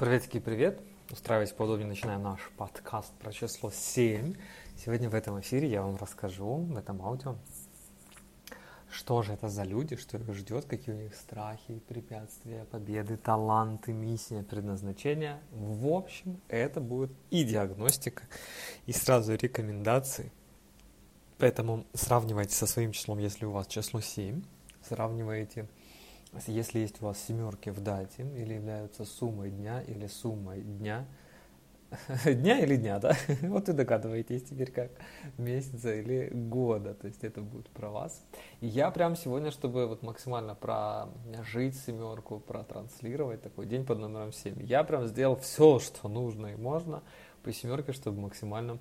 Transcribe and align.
Приветики, 0.00 0.40
привет! 0.40 0.80
Устраивайтесь 1.10 1.52
поудобнее, 1.52 1.86
начинаем 1.86 2.22
наш 2.22 2.40
подкаст 2.56 3.12
про 3.18 3.34
число 3.34 3.70
7. 3.70 4.34
Сегодня 4.74 5.10
в 5.10 5.14
этом 5.14 5.38
эфире 5.40 5.68
я 5.68 5.82
вам 5.82 5.96
расскажу, 5.96 6.54
в 6.54 6.74
этом 6.74 7.02
аудио, 7.02 7.36
что 8.90 9.20
же 9.20 9.34
это 9.34 9.50
за 9.50 9.62
люди, 9.62 9.96
что 9.96 10.16
их 10.16 10.34
ждет, 10.34 10.64
какие 10.64 10.94
у 10.94 10.98
них 10.98 11.14
страхи, 11.14 11.82
препятствия, 11.86 12.64
победы, 12.70 13.18
таланты, 13.18 13.92
миссия, 13.92 14.42
предназначение. 14.42 15.38
В 15.50 15.88
общем, 15.88 16.40
это 16.48 16.80
будет 16.80 17.10
и 17.28 17.44
диагностика, 17.44 18.22
и 18.86 18.92
сразу 18.92 19.34
рекомендации. 19.34 20.32
Поэтому 21.36 21.84
сравнивайте 21.92 22.54
со 22.54 22.66
своим 22.66 22.92
числом, 22.92 23.18
если 23.18 23.44
у 23.44 23.50
вас 23.50 23.66
число 23.66 24.00
7, 24.00 24.42
сравнивайте 24.80 25.68
если 26.46 26.80
есть 26.80 27.02
у 27.02 27.06
вас 27.06 27.18
семерки 27.18 27.70
в 27.70 27.80
дате 27.80 28.22
или 28.36 28.54
являются 28.54 29.04
суммой 29.04 29.50
дня 29.50 29.82
или 29.82 30.06
суммой 30.06 30.62
дня, 30.62 31.06
дня 32.24 32.60
или 32.60 32.76
дня, 32.76 32.98
да? 32.98 33.16
Вот 33.42 33.68
вы 33.68 33.74
догадываетесь 33.74 34.44
теперь 34.44 34.70
как 34.70 34.90
месяца 35.38 35.92
или 35.94 36.30
года, 36.32 36.94
то 36.94 37.06
есть 37.06 37.24
это 37.24 37.40
будет 37.40 37.68
про 37.70 37.90
вас. 37.90 38.24
И 38.60 38.66
я 38.66 38.90
прям 38.90 39.16
сегодня, 39.16 39.50
чтобы 39.50 39.86
вот 39.86 40.02
максимально 40.02 40.54
прожить 40.54 41.76
семерку, 41.76 42.38
протранслировать 42.38 43.42
такой 43.42 43.66
день 43.66 43.84
под 43.84 43.98
номером 43.98 44.32
7, 44.32 44.62
я 44.62 44.84
прям 44.84 45.06
сделал 45.06 45.36
все, 45.36 45.78
что 45.80 46.08
нужно 46.08 46.48
и 46.48 46.56
можно 46.56 47.02
по 47.42 47.52
семерке, 47.52 47.92
чтобы 47.92 48.20
максимально 48.20 48.78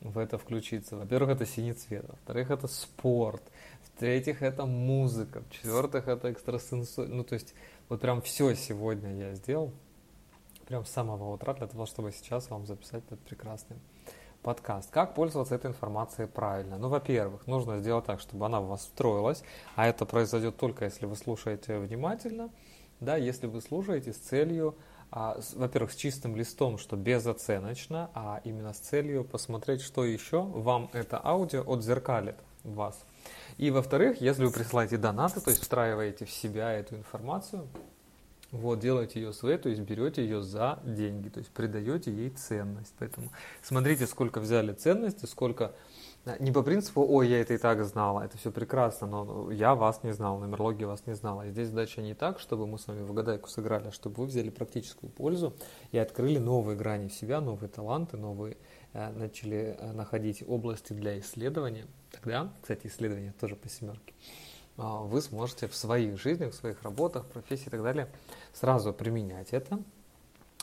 в 0.00 0.18
это 0.18 0.38
включиться. 0.38 0.96
Во-первых, 0.96 1.30
это 1.30 1.46
синий 1.46 1.72
цвет, 1.72 2.04
во-вторых, 2.08 2.50
это 2.50 2.66
спорт, 2.68 3.42
в-третьих, 3.84 4.42
это 4.42 4.66
музыка, 4.66 5.42
в-четвертых, 5.42 6.08
это 6.08 6.32
экстрасенсория. 6.32 7.12
Ну, 7.12 7.24
то 7.24 7.34
есть, 7.34 7.54
вот 7.88 8.00
прям 8.00 8.22
все 8.22 8.54
сегодня 8.54 9.14
я 9.14 9.34
сделал, 9.34 9.72
прям 10.66 10.84
с 10.84 10.90
самого 10.90 11.32
утра, 11.32 11.54
для 11.54 11.66
того, 11.66 11.86
чтобы 11.86 12.12
сейчас 12.12 12.50
вам 12.50 12.66
записать 12.66 13.04
этот 13.06 13.20
прекрасный 13.20 13.76
подкаст. 14.42 14.90
Как 14.90 15.14
пользоваться 15.14 15.54
этой 15.54 15.70
информацией 15.70 16.28
правильно? 16.28 16.78
Ну, 16.78 16.88
во-первых, 16.88 17.46
нужно 17.46 17.78
сделать 17.78 18.04
так, 18.04 18.20
чтобы 18.20 18.46
она 18.46 18.60
в 18.60 18.68
вас 18.68 18.82
встроилась, 18.82 19.42
а 19.74 19.86
это 19.86 20.06
произойдет 20.06 20.56
только 20.56 20.84
если 20.84 21.06
вы 21.06 21.16
слушаете 21.16 21.78
внимательно, 21.78 22.50
да, 23.00 23.16
если 23.16 23.46
вы 23.46 23.60
слушаете 23.60 24.12
с 24.12 24.16
целью 24.16 24.76
а, 25.10 25.40
во-первых, 25.54 25.92
с 25.92 25.96
чистым 25.96 26.36
листом, 26.36 26.76
что 26.76 26.96
безоценочно, 26.96 28.10
а 28.14 28.40
именно 28.44 28.74
с 28.74 28.78
целью 28.78 29.24
посмотреть, 29.24 29.80
что 29.80 30.04
еще 30.04 30.42
вам 30.42 30.90
это 30.92 31.24
аудио 31.24 31.64
отзеркалит 31.66 32.36
вас. 32.62 33.02
И 33.56 33.70
во-вторых, 33.70 34.20
если 34.20 34.44
вы 34.44 34.52
присылаете 34.52 34.96
донаты, 34.96 35.40
то 35.40 35.50
есть 35.50 35.62
встраиваете 35.62 36.24
в 36.24 36.30
себя 36.30 36.72
эту 36.72 36.96
информацию, 36.96 37.66
вот, 38.50 38.78
делаете 38.78 39.20
ее 39.20 39.32
своей, 39.32 39.58
то 39.58 39.68
есть 39.68 39.82
берете 39.82 40.22
ее 40.22 40.42
за 40.42 40.78
деньги, 40.84 41.28
то 41.28 41.38
есть 41.38 41.50
придаете 41.50 42.10
ей 42.10 42.30
ценность. 42.30 42.94
Поэтому 42.98 43.28
смотрите, 43.62 44.06
сколько 44.06 44.40
взяли 44.40 44.72
ценности, 44.72 45.26
сколько 45.26 45.74
не 46.38 46.52
по 46.52 46.62
принципу, 46.62 47.06
ой, 47.08 47.28
я 47.28 47.40
это 47.40 47.54
и 47.54 47.58
так 47.58 47.84
знала, 47.84 48.22
это 48.22 48.36
все 48.38 48.50
прекрасно, 48.50 49.06
но 49.06 49.50
я 49.50 49.74
вас 49.74 50.02
не 50.02 50.12
знал, 50.12 50.38
нумерология 50.38 50.86
вас 50.86 51.06
не 51.06 51.14
знала. 51.14 51.48
Здесь 51.48 51.68
задача 51.68 52.02
не 52.02 52.14
так, 52.14 52.38
чтобы 52.38 52.66
мы 52.66 52.78
с 52.78 52.86
вами 52.86 53.02
в 53.02 53.12
гадайку 53.12 53.48
сыграли, 53.48 53.88
а 53.88 53.92
чтобы 53.92 54.22
вы 54.22 54.26
взяли 54.26 54.50
практическую 54.50 55.10
пользу 55.10 55.54
и 55.92 55.98
открыли 55.98 56.38
новые 56.38 56.76
грани 56.76 57.08
в 57.08 57.12
себя, 57.12 57.40
новые 57.40 57.70
таланты, 57.70 58.16
новые 58.16 58.56
э, 58.92 59.10
начали 59.10 59.76
э, 59.78 59.92
находить 59.92 60.42
области 60.46 60.92
для 60.92 61.18
исследования. 61.18 61.86
Тогда, 62.20 62.52
кстати, 62.60 62.86
исследования 62.86 63.34
тоже 63.40 63.56
по 63.56 63.68
семерке, 63.68 64.14
э, 64.76 64.82
вы 64.82 65.20
сможете 65.22 65.68
в 65.68 65.74
своих 65.74 66.20
жизнях, 66.20 66.52
в 66.52 66.56
своих 66.56 66.82
работах, 66.82 67.26
профессии 67.26 67.66
и 67.66 67.70
так 67.70 67.82
далее 67.82 68.08
сразу 68.52 68.92
применять 68.92 69.52
это, 69.52 69.78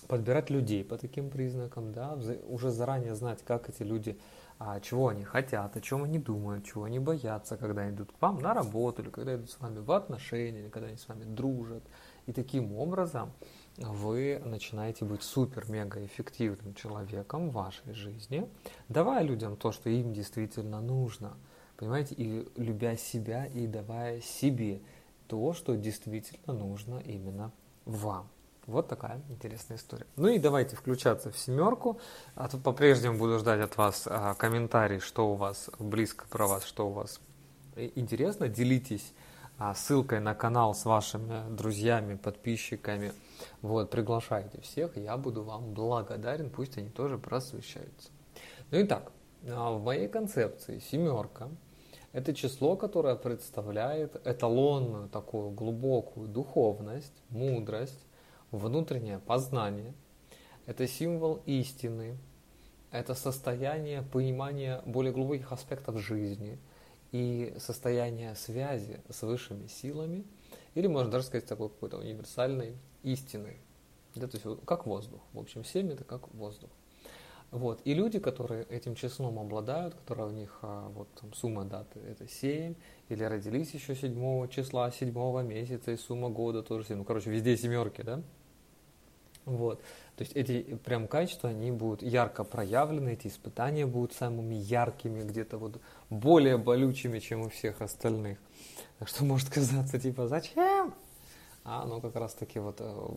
подбирать 0.08 0.50
людей 0.50 0.84
по 0.84 0.98
таким 0.98 1.30
признакам, 1.30 1.92
да, 1.92 2.18
уже 2.48 2.72
заранее 2.72 3.16
знать, 3.16 3.40
как 3.46 3.70
эти 3.70 3.84
люди 3.84 4.18
а, 4.58 4.80
чего 4.80 5.10
они 5.10 5.24
хотят, 5.24 5.76
о 5.76 5.82
чем 5.82 6.04
они 6.04 6.18
думают, 6.18 6.66
чего 6.66 6.86
они 6.86 7.00
боятся, 7.00 7.58
когда 7.58 7.90
идут 7.90 8.12
к 8.14 8.22
вам 8.22 8.40
на 8.40 8.54
работу, 8.54 9.02
или 9.02 9.10
когда 9.10 9.36
идут 9.36 9.52
с 9.52 9.60
вами 9.60 9.80
в 9.80 9.92
отношения, 9.92 10.62
или 10.62 10.70
когда 10.70 10.88
они 10.88 10.98
с 10.98 11.08
вами 11.10 11.26
дружат. 11.26 11.84
И 12.26 12.32
таким 12.32 12.74
образом 12.74 13.34
вы 13.78 14.42
начинаете 14.46 15.04
быть 15.04 15.24
супер-мега 15.24 16.06
эффективным 16.06 16.74
человеком 16.74 17.50
в 17.50 17.54
вашей 17.54 17.94
жизни, 17.94 18.50
давая 18.88 19.24
людям 19.24 19.58
то, 19.58 19.74
что 19.74 19.90
им 19.90 20.14
действительно 20.14 20.80
нужно. 20.80 21.34
Понимаете, 21.78 22.16
и 22.16 22.48
любя 22.56 22.96
себя, 22.96 23.46
и 23.48 23.68
давая 23.68 24.22
себе 24.22 24.82
то, 25.28 25.54
что 25.54 25.76
действительно 25.76 26.54
нужно 26.54 27.00
именно 27.00 27.52
вам. 27.86 28.30
Вот 28.66 28.88
такая 28.88 29.22
интересная 29.30 29.78
история. 29.78 30.08
Ну 30.16 30.28
и 30.28 30.40
давайте 30.40 30.76
включаться 30.76 31.32
в 31.32 31.38
семерку. 31.38 32.00
А 32.34 32.48
тут 32.48 32.64
по-прежнему 32.64 33.18
буду 33.18 33.38
ждать 33.40 33.62
от 33.62 33.78
вас 33.78 34.08
а, 34.08 34.34
комментарий, 34.36 35.00
что 35.00 35.32
у 35.32 35.36
вас 35.36 35.70
близко 35.78 36.26
про 36.30 36.48
вас, 36.48 36.64
что 36.64 36.88
у 36.88 36.92
вас 36.92 37.20
интересно. 37.76 38.48
Делитесь 38.48 39.14
а, 39.60 39.76
ссылкой 39.76 40.20
на 40.20 40.34
канал 40.34 40.74
с 40.74 40.86
вашими 40.86 41.56
друзьями, 41.56 42.16
подписчиками. 42.16 43.14
Вот, 43.62 43.92
приглашайте 43.92 44.62
всех, 44.62 44.98
я 44.98 45.16
буду 45.18 45.44
вам 45.44 45.74
благодарен, 45.74 46.50
пусть 46.50 46.78
они 46.78 46.90
тоже 46.90 47.20
просвещаются. 47.20 48.10
Ну 48.72 48.80
и 48.80 48.84
так, 48.86 49.12
а, 49.48 49.74
в 49.74 49.84
моей 49.84 50.08
концепции 50.08 50.80
семерка– 50.80 51.50
это 52.16 52.34
число, 52.34 52.78
которое 52.78 53.18
представляет 53.18 54.26
эталонную 54.26 55.10
такую 55.10 55.52
глубокую 55.52 56.30
духовность, 56.30 57.12
мудрость, 57.28 58.06
внутреннее 58.52 59.20
познание, 59.20 59.94
это 60.66 60.88
символ 60.88 61.42
истины, 61.46 62.18
это 62.90 63.16
состояние 63.16 64.02
понимания 64.02 64.82
более 64.86 65.12
глубоких 65.12 65.52
аспектов 65.52 66.00
жизни 66.00 66.58
и 67.12 67.54
состояние 67.60 68.34
связи 68.36 69.02
с 69.10 69.22
высшими 69.22 69.68
силами, 69.68 70.24
или 70.74 70.88
можно 70.88 71.12
даже 71.12 71.26
сказать 71.26 71.46
такой 71.46 71.68
какой-то 71.68 71.98
универсальной 71.98 72.78
истины. 73.04 73.58
Да, 74.16 74.30
то 74.30 74.38
есть 74.38 74.62
как 74.66 74.86
воздух. 74.86 75.20
В 75.34 75.40
общем, 75.40 75.66
семь 75.66 75.92
это 75.92 76.06
как 76.06 76.34
воздух. 76.34 76.70
Вот. 77.56 77.80
И 77.86 77.94
люди, 77.94 78.20
которые 78.20 78.66
этим 78.66 78.96
числом 78.96 79.40
обладают, 79.40 79.96
которые 79.96 80.28
у 80.28 80.32
них 80.32 80.60
а, 80.62 80.90
вот, 80.90 81.08
там, 81.14 81.34
сумма 81.34 81.64
даты 81.64 82.02
это 82.02 82.28
7, 82.28 82.76
или 83.08 83.24
родились 83.24 83.74
еще 83.74 83.96
7 83.96 84.50
числа 84.50 84.92
7 84.92 85.48
месяца, 85.48 85.92
и 85.92 85.96
сумма 85.96 86.28
года 86.30 86.64
тоже 86.64 86.86
7. 86.86 86.98
Ну, 86.98 87.06
короче, 87.06 87.30
везде 87.30 87.56
семерки, 87.56 88.02
да? 88.02 88.22
Вот. 89.46 89.80
То 90.18 90.24
есть 90.26 90.34
эти 90.34 90.76
прям 90.84 91.08
качества, 91.08 91.50
они 91.50 91.72
будут 91.72 92.04
ярко 92.04 92.44
проявлены, 92.44 93.14
эти 93.14 93.28
испытания 93.28 93.86
будут 93.86 94.12
самыми 94.12 94.56
яркими, 94.56 95.24
где-то 95.24 95.58
вот 95.58 95.80
более 96.10 96.58
болючими, 96.58 97.20
чем 97.20 97.44
у 97.44 97.50
всех 97.50 97.80
остальных. 97.80 98.38
Так 99.00 99.08
что 99.08 99.24
может 99.24 99.50
казаться, 99.50 99.98
типа, 99.98 100.28
зачем? 100.28 100.94
А 101.64 101.84
оно 101.84 102.02
как 102.02 102.18
раз 102.18 102.34
таки 102.34 102.60
вот 102.60 102.82
э, 102.82 103.08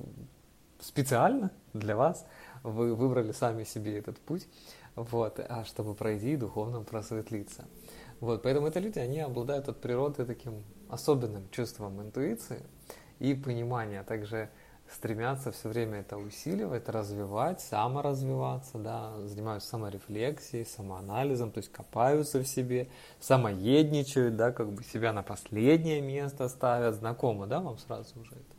специально 0.80 1.50
для 1.72 1.96
вас 1.96 2.26
вы 2.62 2.94
выбрали 2.94 3.32
сами 3.32 3.64
себе 3.64 3.98
этот 3.98 4.18
путь, 4.18 4.46
вот, 4.94 5.38
а 5.38 5.64
чтобы 5.64 5.94
пройти 5.94 6.32
и 6.32 6.36
духовно 6.36 6.82
просветлиться. 6.82 7.64
Вот, 8.20 8.42
поэтому 8.42 8.66
это 8.66 8.80
люди, 8.80 8.98
они 8.98 9.20
обладают 9.20 9.68
от 9.68 9.80
природы 9.80 10.24
таким 10.24 10.64
особенным 10.88 11.48
чувством 11.50 12.00
интуиции 12.02 12.62
и 13.20 13.34
понимания, 13.34 14.00
а 14.00 14.04
также 14.04 14.50
стремятся 14.90 15.52
все 15.52 15.68
время 15.68 16.00
это 16.00 16.16
усиливать, 16.16 16.88
развивать, 16.88 17.60
саморазвиваться, 17.60 18.78
да, 18.78 19.14
занимаются 19.26 19.68
саморефлексией, 19.68 20.64
самоанализом, 20.64 21.52
то 21.52 21.58
есть 21.58 21.70
копаются 21.70 22.40
в 22.40 22.48
себе, 22.48 22.88
самоедничают, 23.20 24.36
да, 24.36 24.50
как 24.50 24.72
бы 24.72 24.82
себя 24.82 25.12
на 25.12 25.22
последнее 25.22 26.00
место 26.00 26.48
ставят, 26.48 26.94
знакомо, 26.94 27.46
да, 27.46 27.60
вам 27.60 27.78
сразу 27.78 28.18
уже 28.20 28.32
это. 28.32 28.57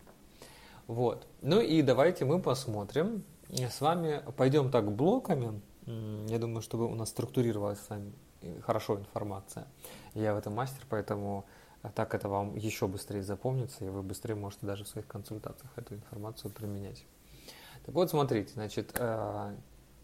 Вот. 0.90 1.28
Ну 1.44 1.62
и 1.62 1.84
давайте 1.84 2.26
мы 2.26 2.42
посмотрим. 2.42 3.24
С 3.48 3.80
вами 3.80 4.24
пойдем 4.36 4.72
так 4.72 4.92
блоками. 4.92 5.62
Я 5.86 6.40
думаю, 6.40 6.64
чтобы 6.64 6.88
у 6.88 6.96
нас 6.96 7.10
структурировалась 7.10 7.80
с 7.80 7.90
вами 7.92 8.12
хорошо 8.62 8.98
информация. 8.98 9.68
Я 10.16 10.34
в 10.34 10.40
этом 10.40 10.56
мастер, 10.56 10.84
поэтому 10.90 11.46
а 11.84 11.90
так 11.90 12.16
это 12.16 12.28
вам 12.28 12.56
еще 12.56 12.88
быстрее 12.88 13.22
запомнится, 13.22 13.86
и 13.86 13.90
вы 13.90 14.02
быстрее 14.02 14.34
можете 14.34 14.66
даже 14.66 14.84
в 14.84 14.88
своих 14.88 15.06
консультациях 15.06 15.72
эту 15.76 15.94
информацию 15.94 16.50
применять. 16.50 17.06
Так 17.86 17.94
вот, 17.94 18.10
смотрите, 18.10 18.52
значит, 18.56 18.90
э, 18.96 19.56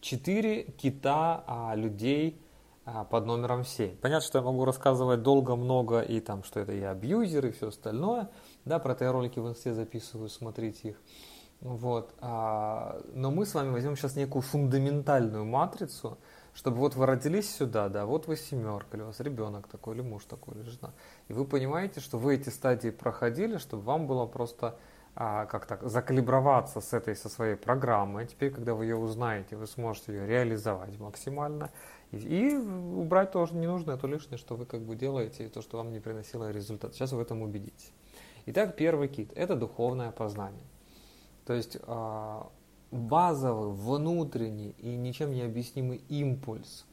четыре 0.02 0.66
кита 0.66 1.44
а, 1.48 1.74
людей 1.74 2.40
а, 2.86 3.06
под 3.06 3.26
номером 3.26 3.66
7. 3.66 3.98
Понятно, 3.98 4.24
что 4.24 4.38
я 4.38 4.44
могу 4.44 4.66
рассказывать 4.66 5.24
долго, 5.24 5.56
много, 5.56 6.02
и 6.02 6.20
там, 6.20 6.44
что 6.44 6.60
это 6.60 6.74
и 6.74 6.81
абьюзер, 6.81 7.48
и 7.48 7.52
все 7.52 7.70
остальное. 7.70 8.30
Да, 8.66 8.80
про 8.80 8.98
я 9.00 9.12
ролики 9.12 9.40
в 9.40 9.48
инсте 9.48 9.74
записываю, 9.74 10.28
смотрите 10.28 10.90
их. 10.90 11.02
Вот. 11.62 12.14
Но 12.22 13.32
мы 13.32 13.46
с 13.46 13.54
вами 13.54 13.70
возьмем 13.72 13.96
сейчас 13.96 14.16
некую 14.16 14.42
фундаментальную 14.42 15.46
матрицу, 15.46 16.18
чтобы 16.54 16.78
вот 16.78 16.96
вы 16.96 17.06
родились 17.06 17.54
сюда, 17.54 17.90
да, 17.90 18.06
вот 18.06 18.28
вы 18.28 18.38
семерка, 18.38 18.98
или 18.98 19.04
у 19.04 19.08
вас 19.08 19.20
ребенок 19.20 19.68
такой, 19.68 19.96
или 19.96 20.02
муж 20.02 20.24
такой, 20.26 20.56
или 20.56 20.64
жена. 20.64 20.94
И 21.28 21.34
вы 21.34 21.46
понимаете, 21.46 22.00
что 22.00 22.18
вы 22.18 22.36
эти 22.36 22.50
стадии 22.50 22.90
проходили, 22.90 23.58
чтобы 23.58 23.84
вам 23.84 24.08
было 24.08 24.26
просто 24.26 24.78
а, 25.16 25.46
как 25.46 25.66
так, 25.66 25.84
закалиброваться 25.84 26.82
с 26.82 26.94
этой, 26.94 27.16
со 27.16 27.30
своей 27.30 27.56
программой. 27.56 28.26
Теперь, 28.26 28.52
когда 28.52 28.74
вы 28.74 28.86
ее 28.86 28.96
узнаете, 28.96 29.56
вы 29.56 29.66
сможете 29.68 30.14
ее 30.14 30.28
реализовать 30.28 31.00
максимально. 31.00 31.72
И, 32.12 32.18
и 32.18 32.56
убрать 32.56 33.32
тоже 33.32 33.56
не 33.56 33.68
нужно, 33.68 33.98
то 33.98 34.08
лишнее, 34.08 34.38
что 34.38 34.56
вы 34.56 34.66
как 34.66 34.82
бы 34.82 34.96
делаете, 34.96 35.50
то, 35.50 35.62
что 35.62 35.78
вам 35.78 35.92
не 35.92 36.00
приносило 36.00 36.52
результат. 36.52 36.94
Сейчас 36.94 37.12
вы 37.12 37.20
в 37.20 37.22
этом 37.22 37.42
убедитесь. 37.42 37.92
Итак, 38.47 38.75
первый 38.75 39.07
кит– 39.07 39.31
это 39.36 39.56
духовное 39.56 40.12
познание. 40.12 40.63
То 41.45 41.53
есть 41.53 41.77
а, 41.83 42.50
базовый, 42.92 43.71
внутренний 43.71 44.75
и 44.77 44.95
ничем 44.95 45.31
не 45.31 45.42
объяснимый 45.42 46.01
импульс, 46.09 46.86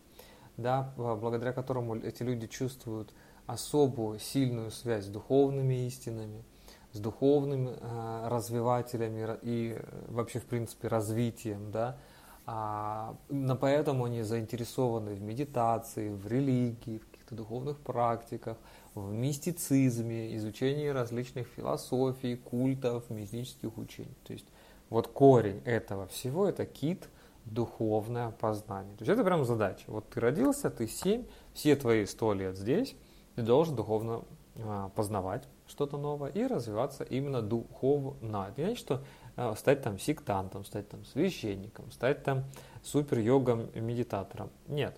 да, 0.56 0.93
благодаря 0.96 1.52
которому 1.52 1.96
эти 1.96 2.22
люди 2.22 2.46
чувствуют 2.46 3.12
особую 3.46 4.19
сильную 4.19 4.70
связь 4.70 5.04
с 5.04 5.08
духовными 5.08 5.87
истинами, 5.87 6.44
с 6.93 6.99
духовными 6.99 7.70
э, 7.78 8.28
развивателями 8.28 9.37
и 9.43 9.78
вообще, 10.08 10.38
в 10.38 10.44
принципе, 10.44 10.88
развитием, 10.88 11.70
да, 11.70 11.99
а, 12.44 13.16
но 13.28 13.56
поэтому 13.56 14.04
они 14.04 14.22
заинтересованы 14.22 15.14
в 15.14 15.22
медитации, 15.22 16.10
в 16.10 16.26
религии, 16.26 16.99
в 16.99 17.06
каких-то 17.32 17.37
духовных 17.37 17.79
практиках, 17.81 18.56
в 18.94 19.12
мистицизме, 19.12 20.37
изучении 20.37 20.88
различных 20.88 21.49
философий, 21.49 22.37
культов, 22.37 23.05
мистических 23.11 23.76
учений. 23.79 24.17
То 24.25 24.32
есть 24.32 24.46
вот 24.90 25.08
корень 25.08 25.62
этого 25.64 26.06
всего– 26.06 26.46
это 26.49 26.67
кит, 26.67 27.08
духовное 27.44 28.31
познание. 28.31 28.96
То 28.96 29.05
есть 29.05 29.12
это 29.12 29.25
прям 29.25 29.44
задача. 29.44 29.84
Вот 29.88 30.08
ты 30.11 30.20
родился, 30.20 30.70
ты 30.70 30.87
семь, 30.87 31.25
все 31.55 31.75
твои 31.76 32.06
сто 32.06 32.34
лет 32.34 32.56
здесь, 32.56 32.94
ты 33.35 33.43
должен 33.43 33.75
духовно 33.75 34.23
а, 34.56 34.90
познавать 34.90 35.49
что-то 35.67 35.96
новое 35.96 36.31
и 36.31 36.46
развиваться 36.46 37.05
именно 37.05 37.40
духовно. 37.43 38.46
Это 38.49 38.61
не 38.61 38.67
значит, 38.67 38.78
что 38.78 39.02
а, 39.37 39.55
стать 39.56 39.82
там 39.82 39.99
сектантом, 39.99 40.64
стать 40.64 40.88
там 40.88 41.05
священником, 41.05 41.90
стать 41.90 42.23
там 42.23 42.44
супер-йогом, 42.85 43.70
медитатором. 43.75 44.50
Нет. 44.69 44.96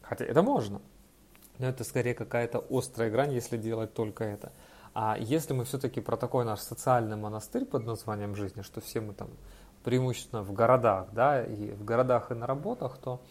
Хотя 0.00 0.24
это 0.24 0.42
можно. 0.42 0.80
Но 1.58 1.66
это 1.66 1.84
скорее 1.84 2.14
какая-то 2.14 2.64
острая 2.70 3.10
грань, 3.10 3.32
если 3.32 3.56
делать 3.56 3.94
только 3.94 4.24
это. 4.24 4.52
А 4.94 5.16
если 5.18 5.52
мы 5.52 5.64
все-таки 5.64 6.00
про 6.00 6.16
такой 6.16 6.44
наш 6.44 6.60
социальный 6.60 7.16
монастырь 7.16 7.64
под 7.64 7.84
названием 7.84 8.34
жизни, 8.34 8.62
что 8.62 8.80
все 8.80 9.00
мы 9.00 9.12
там 9.12 9.28
преимущественно 9.84 10.42
в 10.42 10.52
городах, 10.52 11.08
да, 11.12 11.44
и 11.44 11.72
в 11.72 11.84
городах 11.84 12.30
и 12.30 12.34
на 12.34 12.46
работах, 12.46 12.98
то 12.98 13.22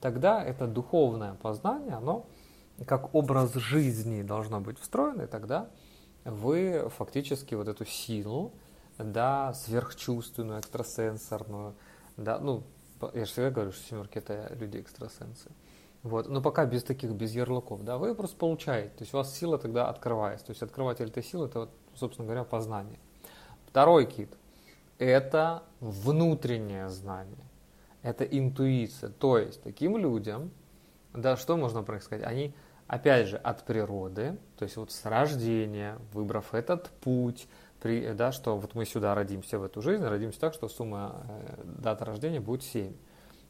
тогда 0.00 0.42
это 0.42 0.66
духовное 0.66 1.34
познание, 1.34 1.94
оно 1.94 2.26
как 2.86 3.14
образ 3.14 3.52
жизни 3.54 4.22
должно 4.22 4.60
быть 4.60 4.78
встроено, 4.78 5.22
и 5.22 5.26
тогда 5.26 5.68
вы 6.24 6.90
фактически 6.96 7.54
вот 7.54 7.68
эту 7.68 7.84
силу, 7.84 8.52
да, 8.98 9.52
сверхчувственную, 9.54 10.60
экстрасенсорную, 10.60 11.74
да, 12.16 12.38
ну, 12.38 12.62
я 13.14 13.24
же 13.24 13.30
всегда 13.30 13.50
говорю, 13.50 13.72
что 13.72 13.86
семерки 13.86 14.18
это 14.18 14.52
люди-экстрасенсы. 14.58 15.50
Вот. 16.02 16.28
Но 16.28 16.40
пока 16.40 16.64
без 16.64 16.82
таких, 16.82 17.12
без 17.12 17.34
ярлыков, 17.34 17.84
да, 17.84 17.98
вы 17.98 18.14
просто 18.14 18.36
получаете. 18.36 18.90
То 18.90 19.02
есть 19.02 19.12
у 19.12 19.18
вас 19.18 19.36
сила 19.36 19.58
тогда 19.58 19.88
открывается. 19.88 20.46
То 20.46 20.50
есть 20.52 20.62
открыватель 20.62 21.06
этой 21.06 21.22
силы, 21.22 21.46
это, 21.46 21.68
собственно 21.94 22.26
говоря, 22.26 22.44
познание. 22.44 22.98
Второй 23.66 24.06
кит– 24.06 24.32
это 24.98 25.62
внутреннее 25.80 26.88
знание. 26.88 27.44
Это 28.02 28.24
интуиция. 28.24 29.10
То 29.10 29.38
есть 29.38 29.62
таким 29.62 29.98
людям, 29.98 30.50
да, 31.12 31.36
что 31.36 31.56
можно 31.56 31.82
про 31.82 31.94
них 31.94 32.02
сказать? 32.02 32.24
Они, 32.24 32.54
опять 32.86 33.28
же, 33.28 33.36
от 33.36 33.66
природы, 33.66 34.38
то 34.56 34.64
есть 34.64 34.76
вот 34.76 34.90
с 34.90 35.04
рождения, 35.04 35.98
выбрав 36.14 36.54
этот 36.54 36.88
путь, 37.02 37.46
при, 37.82 38.12
да, 38.12 38.32
что 38.32 38.56
вот 38.56 38.74
мы 38.74 38.86
сюда 38.86 39.14
родимся 39.14 39.58
в 39.58 39.64
эту 39.64 39.82
жизнь, 39.82 40.04
родимся 40.04 40.40
так, 40.40 40.54
что 40.54 40.68
сумма 40.68 41.22
э, 41.28 41.62
дата 41.64 42.04
рождения 42.04 42.40
будет 42.40 42.62
7. 42.62 42.94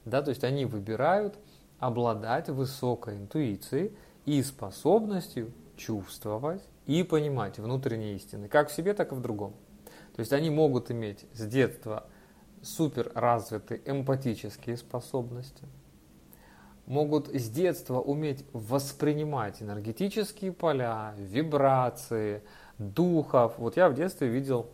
Да, 0.05 0.23
то 0.23 0.31
есть 0.31 0.43
они 0.43 0.65
выбирают– 0.65 1.39
обладать 1.81 2.49
высокой 2.49 3.17
интуицией 3.17 3.93
и 4.27 4.43
способностью 4.43 5.53
чувствовать 5.77 6.63
и 6.87 7.03
понимать 7.03 7.59
внутренние 7.59 8.17
истины, 8.17 8.49
как 8.49 8.69
в 8.69 8.73
себе, 8.73 8.95
так 8.95 9.13
и 9.13 9.15
в 9.15 9.21
другом. 9.21 9.55
То 10.15 10.21
есть 10.21 10.33
они 10.33 10.51
могут 10.51 10.91
иметь 10.91 11.25
с 11.33 11.47
детства 11.47 12.07
супер 12.63 13.11
развитые 13.15 13.81
эмпатические 13.87 14.77
способности, 14.77 15.67
могут 16.85 17.29
с 17.29 17.49
детства 17.49 18.01
уметь 18.01 18.45
воспринимать 18.53 19.63
энергетические 19.63 20.53
поля, 20.53 21.15
вибрации, 21.17 22.43
духов. 22.79 23.55
Вот 23.59 23.77
я 23.77 23.89
в 23.89 23.95
детстве 23.95 24.29
видел 24.29 24.69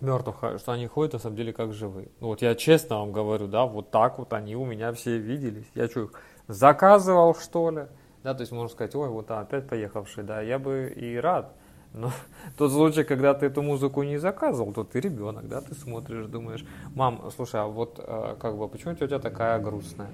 мертвых, 0.00 0.58
что 0.58 0.72
они 0.72 0.86
ходят 0.86 1.14
на 1.14 1.18
самом 1.18 1.36
деле 1.36 1.52
как 1.52 1.72
живые. 1.72 2.08
Ну 2.20 2.28
вот 2.28 2.42
я 2.42 2.54
честно 2.54 2.98
вам 2.98 3.12
говорю, 3.12 3.46
да, 3.46 3.66
вот 3.66 3.90
так 3.90 4.18
вот 4.18 4.32
они 4.32 4.56
у 4.56 4.64
меня 4.64 4.92
все 4.92 5.18
виделись. 5.18 5.66
Я 5.74 5.88
что, 5.88 6.04
их 6.04 6.12
заказывал 6.48 7.34
что 7.34 7.70
ли? 7.70 7.86
Да, 8.22 8.34
то 8.34 8.42
есть 8.42 8.52
можно 8.52 8.68
сказать, 8.68 8.94
ой, 8.94 9.08
вот 9.08 9.30
опять 9.30 9.68
поехавший, 9.68 10.24
да, 10.24 10.40
я 10.42 10.58
бы 10.58 10.92
и 10.94 11.16
рад. 11.16 11.54
Но 11.92 12.10
тот 12.56 12.72
случай, 12.72 13.04
когда 13.04 13.34
ты 13.34 13.46
эту 13.46 13.62
музыку 13.62 14.02
не 14.02 14.18
заказывал, 14.18 14.72
то 14.72 14.84
ты 14.84 15.00
ребенок, 15.00 15.48
да, 15.48 15.60
ты 15.60 15.74
смотришь, 15.74 16.26
думаешь, 16.26 16.64
мам, 16.94 17.30
слушай, 17.34 17.60
а 17.60 17.66
вот 17.66 17.98
э, 17.98 18.36
как 18.38 18.56
бы, 18.56 18.68
почему 18.68 18.94
тетя 18.94 19.18
такая 19.18 19.58
грустная? 19.60 20.10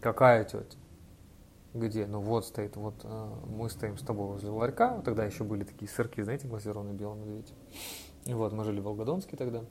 Какая 0.00 0.44
тетя? 0.44 0.78
Где? 1.74 2.06
Ну 2.06 2.20
вот 2.20 2.46
стоит, 2.46 2.76
вот 2.76 2.94
э, 3.04 3.28
мы 3.46 3.68
стоим 3.68 3.98
с 3.98 4.02
тобой 4.02 4.26
возле 4.26 4.48
ларька, 4.48 5.02
тогда 5.04 5.24
еще 5.24 5.44
были 5.44 5.64
такие 5.64 5.90
сырки, 5.90 6.22
знаете, 6.22 6.48
глазированные 6.48 6.94
белым 6.94 7.20
медведь. 7.20 7.52
Вот, 8.26 8.52
мы 8.52 8.64
жили 8.64 8.80
в 8.80 8.84
Волгодонске 8.84 9.36
тогда. 9.36 9.64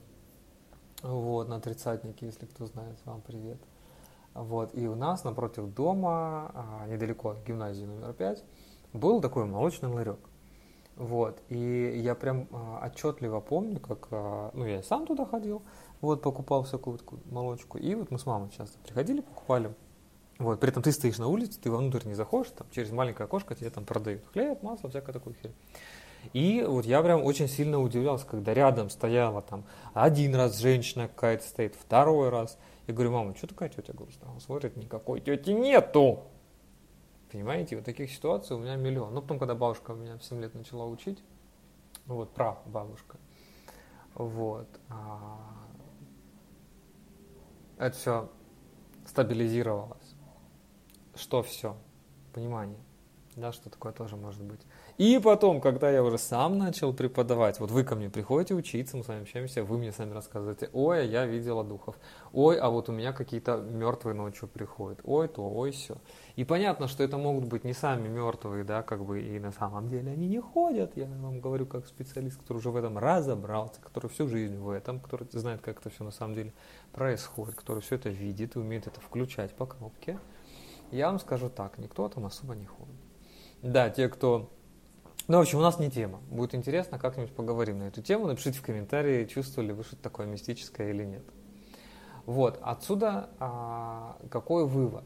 Вот, 1.04 1.48
на 1.48 1.60
тридцатнике, 1.62 2.26
если 2.26 2.46
кто 2.46 2.66
знает, 2.66 2.98
вам 3.06 3.22
привет. 3.22 3.60
Вот, 4.34 4.76
и 4.76 4.88
у 4.88 4.96
нас 4.96 5.24
напротив 5.24 5.74
дома, 5.74 6.52
а, 6.54 6.88
недалеко 6.88 7.30
от 7.30 7.44
гимназии 7.44 7.86
номер 7.86 8.14
5, 8.14 8.44
был 8.94 9.22
такой 9.22 9.46
молочный 9.46 9.90
ларек. 9.90 10.20
Вот, 10.96 11.42
и 11.50 12.02
я 12.04 12.16
прям 12.16 12.48
а, 12.52 12.88
отчетливо 12.88 13.40
помню, 13.40 13.80
как, 13.80 14.08
а, 14.12 14.52
ну, 14.54 14.66
я 14.66 14.82
сам 14.82 15.06
туда 15.06 15.26
ходил, 15.26 15.62
вот, 16.02 16.22
покупал 16.22 16.64
всякую 16.64 16.98
такую 16.98 17.22
молочку, 17.30 17.78
и 17.78 17.94
вот 17.96 18.12
мы 18.12 18.18
с 18.20 18.26
мамой 18.26 18.50
часто 18.50 18.78
приходили, 18.80 19.22
покупали. 19.22 19.74
Вот, 20.40 20.60
при 20.60 20.70
этом 20.70 20.84
ты 20.84 20.92
стоишь 20.92 21.18
на 21.18 21.28
улице, 21.28 21.60
ты 21.60 21.72
вовнутрь 21.72 22.08
не 22.08 22.14
заходишь, 22.14 22.52
там 22.52 22.68
через 22.72 22.92
маленькое 22.92 23.26
окошко 23.26 23.56
тебе 23.56 23.70
там 23.72 23.86
продают 23.86 24.24
хлеб, 24.34 24.62
масло, 24.62 24.90
всякое 24.90 25.14
такое 25.14 25.34
херь. 25.42 25.54
И 26.34 26.64
вот 26.68 26.86
я 26.86 27.02
прям 27.02 27.24
очень 27.24 27.48
сильно 27.48 27.80
удивлялся, 27.82 28.26
когда 28.26 28.54
рядом 28.54 28.90
стояла 28.90 29.42
там 29.42 29.66
один 29.94 30.36
раз 30.36 30.58
женщина 30.60 31.08
какая-то 31.08 31.44
стоит, 31.44 31.76
второй 31.76 32.30
раз. 32.30 32.58
Я 32.88 32.94
говорю, 32.94 33.12
мама, 33.12 33.36
что 33.36 33.48
такая 33.48 33.70
тетя 33.70 33.94
грустная? 33.94 34.32
Он 34.32 34.40
смотрит, 34.40 34.78
никакой 34.78 35.22
тети 35.22 35.52
нету. 35.52 36.24
Понимаете, 37.32 37.76
вот 37.76 37.86
таких 37.86 38.12
ситуаций 38.12 38.56
у 38.56 38.60
меня 38.60 38.76
миллион. 38.76 39.14
Ну, 39.14 39.22
потом, 39.22 39.40
когда 39.40 39.56
бабушка 39.56 39.94
меня 39.94 40.18
в 40.18 40.24
7 40.24 40.42
лет 40.42 40.56
начала 40.56 40.86
учить, 40.86 41.22
вот, 42.06 42.34
прав 42.34 42.58
бабушка, 42.66 43.18
вот, 44.14 44.68
а, 44.90 45.38
это 47.78 47.96
все 47.96 48.30
стабилизировалось. 49.06 50.16
Что 51.16 51.44
все? 51.44 51.76
Понимание, 52.34 52.80
да, 53.36 53.52
что 53.52 53.70
такое 53.70 53.92
тоже 53.92 54.16
может 54.16 54.44
быть. 54.44 54.62
И 54.98 55.20
потом, 55.20 55.62
когда 55.62 55.92
я 55.92 56.04
уже 56.04 56.18
сам 56.18 56.58
начал 56.58 56.92
преподавать, 56.92 57.60
вот 57.60 57.70
вы 57.70 57.84
ко 57.84 57.94
мне 57.96 58.10
приходите 58.10 58.56
учиться, 58.56 58.98
мы 58.98 59.04
с 59.04 59.08
вами 59.08 59.22
общаемся, 59.22 59.64
вы 59.64 59.78
мне 59.78 59.92
сами 59.92 60.12
рассказываете, 60.12 60.72
ой, 60.74 61.08
я 61.08 61.28
видела 61.28 61.64
духов, 61.64 61.96
ой, 62.34 62.58
а 62.58 62.72
вот 62.72 62.90
у 62.90 62.94
меня 62.94 63.14
какие-то 63.14 63.58
мертвые 63.58 64.16
ночью 64.16 64.48
приходят, 64.48 65.00
ой, 65.04 65.28
то, 65.28 65.48
ой, 65.48 65.70
все. 65.70 65.98
И 66.36 66.44
понятно, 66.44 66.88
что 66.88 67.04
это 67.04 67.20
могут 67.20 67.46
быть 67.46 67.64
не 67.64 67.74
сами 67.74 68.08
мертвые, 68.08 68.64
да, 68.64 68.82
как 68.82 69.06
бы 69.06 69.22
и 69.22 69.40
на 69.40 69.52
самом 69.52 69.88
деле 69.88 70.12
они 70.12 70.28
не 70.28 70.42
ходят, 70.42 70.98
я 70.98 71.06
вам 71.06 71.42
говорю 71.42 71.68
как 71.68 71.86
специалист, 71.86 72.40
который 72.40 72.58
уже 72.58 72.72
в 72.72 72.76
этом 72.76 72.98
разобрался, 72.98 73.80
который 73.80 74.10
всю 74.10 74.28
жизнь 74.28 74.58
в 74.58 74.72
этом, 74.72 75.00
который 75.00 75.28
знает, 75.32 75.62
как 75.62 75.80
это 75.80 75.92
все 75.92 76.04
на 76.06 76.12
самом 76.12 76.34
деле 76.34 76.54
происходит, 76.92 77.54
который 77.54 77.84
все 77.84 77.96
это 77.96 78.10
видит 78.10 78.56
и 78.56 78.60
умеет 78.60 78.88
это 78.88 79.00
включать 79.00 79.54
по 79.54 79.68
кнопке. 79.68 80.18
Я 80.90 81.10
вам 81.10 81.20
скажу 81.20 81.52
так, 81.52 81.78
никто 81.78 82.10
там 82.10 82.26
особо 82.26 82.56
не 82.56 82.66
ходит. 82.66 82.96
Да, 83.62 83.92
те, 83.92 84.10
кто 84.10 84.50
ну, 85.28 85.38
в 85.38 85.42
общем, 85.42 85.60
у 85.60 85.62
нас 85.62 85.78
не 85.78 85.92
тема. 85.92 86.20
Будет 86.30 86.56
интересно, 86.56 86.98
как-нибудь 86.98 87.34
поговорим 87.36 87.80
на 87.80 87.84
эту 87.84 88.02
тему. 88.02 88.28
Напишите 88.28 88.60
в 88.60 88.62
комментарии, 88.62 89.26
чувствовали 89.26 89.74
вы 89.74 89.84
что-то 89.84 90.04
такое 90.04 90.26
мистическое 90.26 90.92
или 90.92 91.04
нет. 91.04 91.24
Вот, 92.26 92.60
отсюда 92.62 93.30
а, 93.40 94.18
какой 94.30 94.66
вывод? 94.66 95.06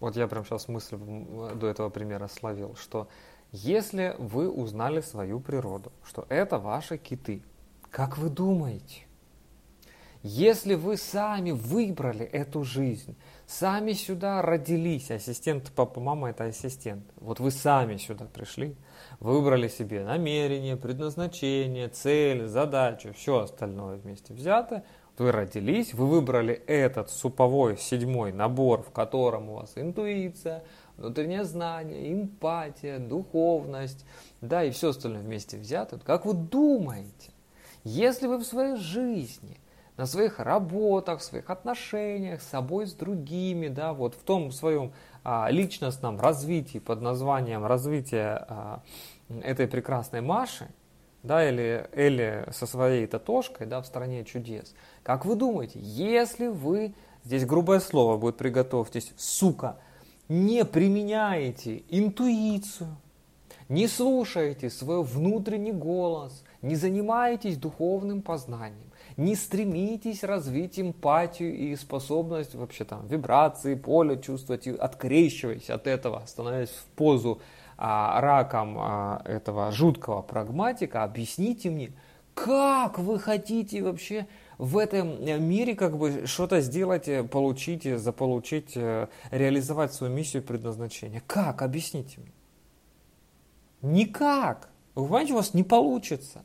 Вот 0.00 0.16
я 0.16 0.28
прям 0.28 0.44
сейчас 0.44 0.68
мысль 0.68 0.96
до 0.96 1.66
этого 1.66 1.88
примера 1.88 2.28
словил, 2.28 2.76
что 2.76 3.08
если 3.50 4.14
вы 4.18 4.48
узнали 4.48 5.00
свою 5.00 5.40
природу, 5.40 5.92
что 6.04 6.24
это 6.28 6.58
ваши 6.58 6.96
киты, 6.96 7.42
как 7.90 8.16
вы 8.16 8.28
думаете, 8.28 9.07
Если 10.24 10.74
вы 10.74 10.96
сами 10.96 11.52
выбрали 11.52 12.24
эту 12.24 12.64
жизнь, 12.64 13.16
сами 13.46 13.92
сюда 13.92 14.42
родились, 14.42 15.12
ассистент, 15.12 15.70
папа, 15.76 16.00
мама 16.00 16.30
это 16.30 16.44
ассистент, 16.44 17.04
вот 17.20 17.38
вы 17.38 17.52
сами 17.52 17.98
сюда 17.98 18.24
пришли, 18.24 18.74
выбрали 19.20 19.68
себе 19.68 20.04
намерение, 20.04 20.76
предназначение, 20.76 21.88
цель, 21.88 22.46
задачу, 22.46 23.12
все 23.14 23.38
остальное 23.42 23.98
вместе 23.98 24.34
взято, 24.34 24.82
вы 25.18 25.30
родились, 25.30 25.94
вы 25.94 26.06
выбрали 26.06 26.54
этот 26.66 27.10
суповой 27.10 27.76
седьмой 27.76 28.32
набор, 28.32 28.82
в 28.82 28.90
котором 28.90 29.50
у 29.50 29.54
вас 29.54 29.72
интуиция, 29.76 30.64
внутреннее 30.96 31.44
знание, 31.44 32.12
эмпатия, 32.12 32.98
духовность, 32.98 34.04
да, 34.40 34.64
и 34.64 34.70
все 34.72 34.90
остальное 34.90 35.22
вместе 35.22 35.56
взято. 35.58 36.00
Как 36.04 36.26
вы 36.26 36.34
думаете, 36.34 37.30
если 37.84 38.26
вы 38.26 38.38
в 38.38 38.44
своей 38.44 38.76
жизни, 38.76 39.58
на 39.98 40.06
своих 40.06 40.38
работах, 40.38 41.20
в 41.20 41.24
своих 41.24 41.50
отношениях 41.50 42.40
с 42.40 42.48
собой, 42.48 42.86
с 42.86 42.94
другими, 42.94 43.66
да, 43.66 43.92
вот 43.92 44.14
в 44.14 44.22
том 44.22 44.52
своем 44.52 44.92
а, 45.24 45.48
личностном 45.50 46.18
развитии 46.20 46.78
под 46.78 47.02
названием 47.02 47.66
развитие 47.66 48.46
а, 48.48 48.82
этой 49.42 49.66
прекрасной 49.66 50.20
Маши, 50.20 50.68
да, 51.24 51.46
или 51.46 51.90
Элли 51.92 52.48
со 52.52 52.66
своей 52.66 53.08
Татошкой, 53.08 53.66
да, 53.66 53.82
в 53.82 53.86
стране 53.86 54.24
чудес. 54.24 54.72
Как 55.02 55.24
вы 55.26 55.34
думаете, 55.34 55.80
если 55.80 56.46
вы, 56.46 56.94
здесь 57.24 57.44
грубое 57.44 57.80
слово 57.80 58.16
будет, 58.16 58.36
приготовьтесь, 58.36 59.12
сука, 59.16 59.78
не 60.28 60.64
применяете 60.64 61.82
интуицию, 61.88 62.96
не 63.68 63.88
слушаете 63.88 64.70
свой 64.70 65.02
внутренний 65.02 65.72
голос, 65.72 66.44
не 66.62 66.76
занимаетесь 66.76 67.56
духовным 67.56 68.22
познанием, 68.22 68.87
не 69.18 69.34
стремитесь 69.34 70.22
развить 70.22 70.78
эмпатию 70.78 71.54
и 71.54 71.74
способность 71.76 72.54
вообще 72.54 72.84
там 72.84 73.06
вибрации, 73.06 73.74
поле 73.74 74.18
чувствовать, 74.18 74.68
и 74.68 74.70
открещиваясь 74.70 75.68
от 75.70 75.88
этого, 75.88 76.22
становясь 76.26 76.70
в 76.70 76.84
позу 76.94 77.42
а, 77.76 78.20
раком 78.20 78.76
а, 78.78 79.20
этого 79.24 79.72
жуткого 79.72 80.22
прагматика, 80.22 81.02
объясните 81.02 81.68
мне, 81.68 81.92
как 82.34 83.00
вы 83.00 83.18
хотите 83.18 83.82
вообще 83.82 84.28
в 84.56 84.78
этом 84.78 85.24
мире 85.24 85.74
как 85.74 85.98
бы 85.98 86.26
что-то 86.26 86.60
сделать, 86.60 87.08
э, 87.08 87.24
получить, 87.24 87.86
э, 87.86 87.98
заполучить, 87.98 88.76
э, 88.76 89.08
реализовать 89.32 89.92
свою 89.94 90.12
миссию 90.12 90.42
и 90.42 90.46
предназначение. 90.46 91.22
Как? 91.26 91.62
Объясните 91.62 92.20
мне. 92.20 92.32
Никак. 93.82 94.68
Вы 94.94 95.06
понимаете, 95.06 95.32
у 95.32 95.36
вас 95.36 95.54
не 95.54 95.64
получится. 95.64 96.44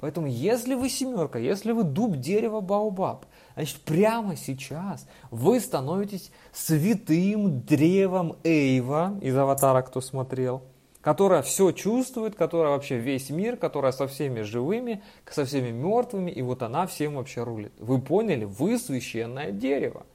Поэтому, 0.00 0.26
если 0.26 0.74
вы 0.74 0.88
семерка, 0.88 1.38
если 1.38 1.72
вы 1.72 1.84
дуб, 1.84 2.16
дерево, 2.16 2.60
баобаб, 2.60 3.26
значит, 3.54 3.80
прямо 3.82 4.34
сейчас 4.34 5.06
вы 5.30 5.60
становитесь 5.60 6.32
святым 6.52 7.60
древом 7.60 8.36
Эйва, 8.42 9.18
из 9.20 9.36
аватара, 9.36 9.82
кто 9.82 10.00
смотрел, 10.00 10.62
которая 11.02 11.42
все 11.42 11.72
чувствует, 11.72 12.34
которая 12.34 12.72
вообще 12.72 12.96
весь 12.96 13.28
мир, 13.28 13.58
которая 13.58 13.92
со 13.92 14.08
всеми 14.08 14.40
живыми, 14.40 15.02
со 15.30 15.44
всеми 15.44 15.70
мертвыми, 15.70 16.30
и 16.30 16.40
вот 16.40 16.62
она 16.62 16.86
всем 16.86 17.16
вообще 17.16 17.42
рулит. 17.42 17.72
Вы 17.78 18.00
поняли? 18.00 18.46
Вы 18.46 18.78
священное 18.78 19.50
дерево. 19.50 20.06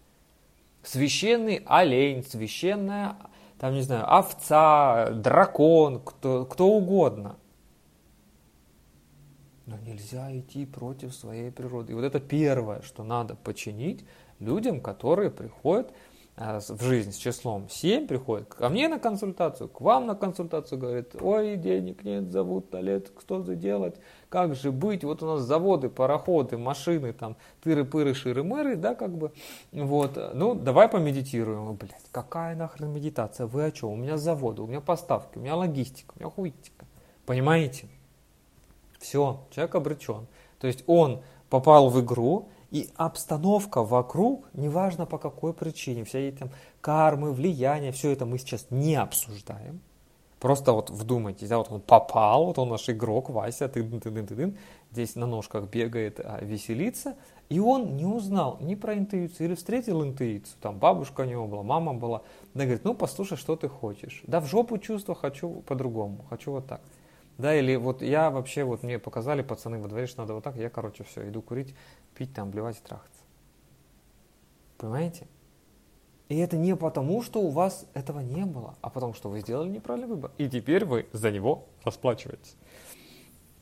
Священный 0.81 1.61
олень, 1.67 2.23
священная, 2.23 3.17
там, 3.59 3.73
не 3.75 3.81
знаю, 3.81 4.11
овца, 4.11 5.11
дракон, 5.11 5.99
кто, 5.99 6.45
кто 6.45 6.69
угодно– 6.69 7.35
но 9.65 9.77
нельзя 9.77 10.35
идти 10.37 10.65
против 10.65 11.13
своей 11.13 11.51
природы. 11.51 11.91
И 11.91 11.95
вот 11.95 12.03
это 12.03 12.19
первое, 12.19 12.81
что 12.81 13.03
надо 13.03 13.35
починить 13.35 14.05
людям, 14.39 14.79
которые 14.79 15.31
приходят 15.31 15.91
э, 16.37 16.59
в 16.59 16.83
жизнь 16.83 17.11
с 17.11 17.15
числом 17.15 17.67
7, 17.67 18.05
приходят 18.05 18.53
ко 18.53 18.69
мне 18.69 18.87
на 18.87 18.99
консультацию, 18.99 19.67
к 19.67 19.81
вам 19.81 20.05
на 20.05 20.13
консультацию, 20.13 20.77
говорят, 20.77 21.15
ой, 21.19 21.57
денег 21.57 22.03
нет, 22.03 22.31
зовут 22.31 22.69
Толет, 22.69 23.11
что 23.19 23.43
же 23.43 23.55
делать, 23.55 23.95
как 24.29 24.53
же 24.53 24.71
быть, 24.71 25.03
вот 25.03 25.23
у 25.23 25.25
нас 25.25 25.41
заводы, 25.41 25.89
пароходы, 25.89 26.57
машины, 26.59 27.13
там, 27.13 27.35
тыры-пыры, 27.63 28.13
ширы-мыры, 28.13 28.75
да, 28.75 28.93
как 28.93 29.17
бы, 29.17 29.31
вот, 29.71 30.19
ну, 30.35 30.53
давай 30.53 30.89
помедитируем, 30.89 31.73
блядь, 31.73 31.95
какая 32.11 32.55
нахрен 32.55 32.91
медитация, 32.91 33.47
вы 33.47 33.65
о 33.65 33.71
чем, 33.71 33.89
у 33.89 33.95
меня 33.95 34.17
заводы, 34.17 34.61
у 34.61 34.67
меня 34.67 34.81
поставки, 34.81 35.39
у 35.39 35.41
меня 35.41 35.55
логистика, 35.55 36.13
у 36.15 36.19
меня 36.19 36.29
хуитика, 36.29 36.85
понимаете? 37.25 37.87
Все, 39.05 39.41
человек 39.51 39.75
обречен. 39.75 40.25
То 40.59 40.65
есть 40.65 40.83
он 40.87 41.21
попал 41.51 41.89
в 41.89 42.01
игру, 42.01 42.49
и 42.71 42.89
обстановка 42.95 43.83
вокруг, 43.83 44.49
неважно 44.53 45.05
по 45.05 45.19
какой 45.19 45.53
причине, 45.53 46.03
все 46.03 46.27
эти 46.27 46.37
там 46.37 46.49
кармы, 46.81 47.31
влияния, 47.31 47.91
все 47.91 48.09
это 48.09 48.25
мы 48.25 48.39
сейчас 48.39 48.65
не 48.71 48.95
обсуждаем. 48.95 49.79
Просто 50.39 50.73
вот 50.73 50.89
вдумайтесь, 50.89 51.47
да, 51.49 51.59
вот 51.59 51.71
он 51.71 51.81
попал, 51.81 52.45
вот 52.45 52.57
он 52.57 52.69
наш 52.69 52.89
игрок, 52.89 53.29
Вася, 53.29 53.69
ты 53.69 53.83
ты 53.83 53.99
ты 53.99 54.23
ты 54.23 54.57
здесь 54.91 55.15
на 55.15 55.27
ножках 55.27 55.69
бегает, 55.69 56.19
а, 56.19 56.43
веселится, 56.43 57.15
и 57.47 57.59
он 57.59 57.95
не 57.97 58.05
узнал 58.05 58.57
ни 58.59 58.73
про 58.73 58.95
интуицию, 58.95 59.47
или 59.47 59.55
встретил 59.55 60.03
интуицию, 60.03 60.57
там 60.61 60.79
бабушка 60.79 61.21
у 61.21 61.25
него 61.25 61.47
была, 61.47 61.61
мама 61.61 61.93
была, 61.93 62.23
она 62.55 62.63
говорит, 62.63 62.83
ну 62.83 62.95
послушай, 62.95 63.37
что 63.37 63.55
ты 63.55 63.69
хочешь, 63.69 64.23
да 64.25 64.39
в 64.39 64.47
жопу 64.47 64.79
чувства 64.79 65.13
хочу 65.13 65.61
по-другому, 65.67 66.25
хочу 66.27 66.51
вот 66.51 66.65
так. 66.65 66.81
Да, 67.37 67.53
или 67.53 67.75
вот 67.75 68.01
я 68.01 68.29
вообще, 68.29 68.63
вот 68.63 68.83
мне 68.83 68.97
показали 68.97 69.41
пацаны 69.41 69.79
во 69.79 69.87
дворе, 69.87 70.07
что 70.07 70.21
надо 70.21 70.35
вот 70.35 70.43
так, 70.43 70.55
я, 70.55 70.69
короче, 70.69 71.03
все, 71.03 71.27
иду 71.27 71.41
курить, 71.41 71.75
пить, 72.15 72.33
там, 72.33 72.49
блевать 72.49 72.77
и 72.77 72.87
трахаться. 72.87 73.21
Понимаете? 74.77 75.27
И 76.29 76.37
это 76.37 76.57
не 76.57 76.75
потому, 76.75 77.21
что 77.21 77.41
у 77.41 77.49
вас 77.49 77.85
этого 77.93 78.19
не 78.19 78.45
было, 78.45 78.75
а 78.81 78.89
потому, 78.89 79.13
что 79.13 79.29
вы 79.29 79.41
сделали 79.41 79.69
неправильный 79.69 80.07
выбор. 80.07 80.31
И 80.37 80.49
теперь 80.49 80.85
вы 80.85 81.07
за 81.11 81.29
него 81.29 81.67
расплачиваетесь. 81.83 82.55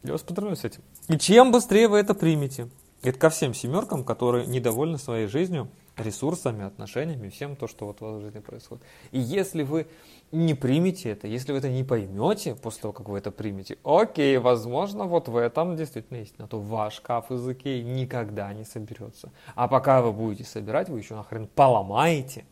Я 0.03 0.13
вас 0.13 0.22
поздравляю 0.22 0.56
с 0.56 0.63
этим. 0.63 0.82
И 1.08 1.18
чем 1.18 1.51
быстрее 1.51 1.88
вы 1.88 1.98
это 1.98 2.13
примете, 2.13 2.70
это 3.03 3.19
ко 3.19 3.29
всем 3.29 3.53
семеркам, 3.53 4.03
которые 4.03 4.48
недовольны 4.48 4.98
своей 4.98 5.27
жизнью, 5.27 5.69
ресурсами, 5.98 6.65
отношениями, 6.65 7.29
всем 7.29 7.55
то, 7.55 7.67
что 7.67 7.86
вот 7.86 8.01
в 8.01 8.22
жизни 8.22 8.39
происходит. 8.39 8.83
И 9.12 9.19
если 9.19 9.63
вы 9.63 9.88
не 10.31 10.53
примете 10.53 11.12
это, 11.12 11.27
если 11.27 11.51
вы 11.51 11.60
это 11.60 11.69
не 11.69 11.83
поймете 11.83 12.55
после 12.55 12.81
того, 12.81 12.93
как 12.93 13.10
вы 13.10 13.17
это 13.17 13.29
примете, 13.29 13.77
окей, 13.83 14.38
возможно, 14.38 15.05
вот 15.05 15.27
в 15.27 15.36
этом 15.36 15.75
действительно 15.75 16.17
есть, 16.17 16.33
а 16.39 16.48
то 16.48 16.60
ваш 16.60 16.95
шкаф 16.95 17.29
из 17.31 17.48
Икеи 17.48 17.81
никогда 17.81 18.51
не 18.53 18.63
соберется. 18.63 19.31
А 19.53 19.67
пока 19.67 20.01
вы 20.01 20.13
будете 20.13 20.45
собирать, 20.45 20.89
вы 20.89 21.00
еще 21.00 21.15
нахрен 21.15 21.48
поломаете, 21.48 22.45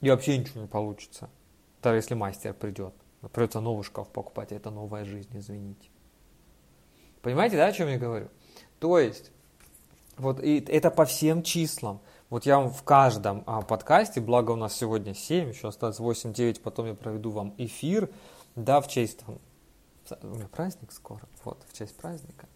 и 0.00 0.08
вообще 0.08 0.38
ничего 0.38 0.62
не 0.62 0.68
получится. 0.68 1.28
Даже 1.82 1.98
если 1.98 2.14
мастер 2.14 2.54
придет, 2.54 2.94
придется 3.32 3.60
новый 3.60 3.82
шкаф 3.82 4.08
покупать, 4.08 4.52
а 4.52 4.54
это 4.54 4.70
новая 4.70 5.04
жизнь, 5.04 5.30
извините. 5.34 5.88
Понимаете, 7.20 7.56
да, 7.56 7.66
о 7.66 7.72
чем 7.72 7.88
я 7.88 7.98
говорю? 7.98 8.28
То 8.80 8.98
есть, 8.98 9.30
вот 10.16 10.42
и 10.42 10.58
это 10.60 10.90
по 10.90 11.04
всем 11.04 11.42
числам. 11.42 12.00
Вот 12.30 12.44
я 12.44 12.58
вам 12.58 12.70
в 12.70 12.82
каждом 12.82 13.42
а, 13.46 13.62
подкасте, 13.62 14.20
благо 14.20 14.50
у 14.50 14.56
нас 14.56 14.76
сегодня 14.76 15.14
7, 15.14 15.48
еще 15.48 15.68
осталось 15.68 15.98
8-9, 15.98 16.60
потом 16.62 16.86
я 16.86 16.94
проведу 16.94 17.30
вам 17.30 17.54
эфир, 17.56 18.10
да, 18.54 18.80
в 18.82 18.88
честь, 18.88 19.20
там, 19.20 19.38
у 20.22 20.34
меня 20.34 20.48
праздник 20.48 20.92
скоро, 20.92 21.22
вот, 21.44 21.58
в 21.66 21.76
честь 21.76 21.96
праздника. 21.96 22.46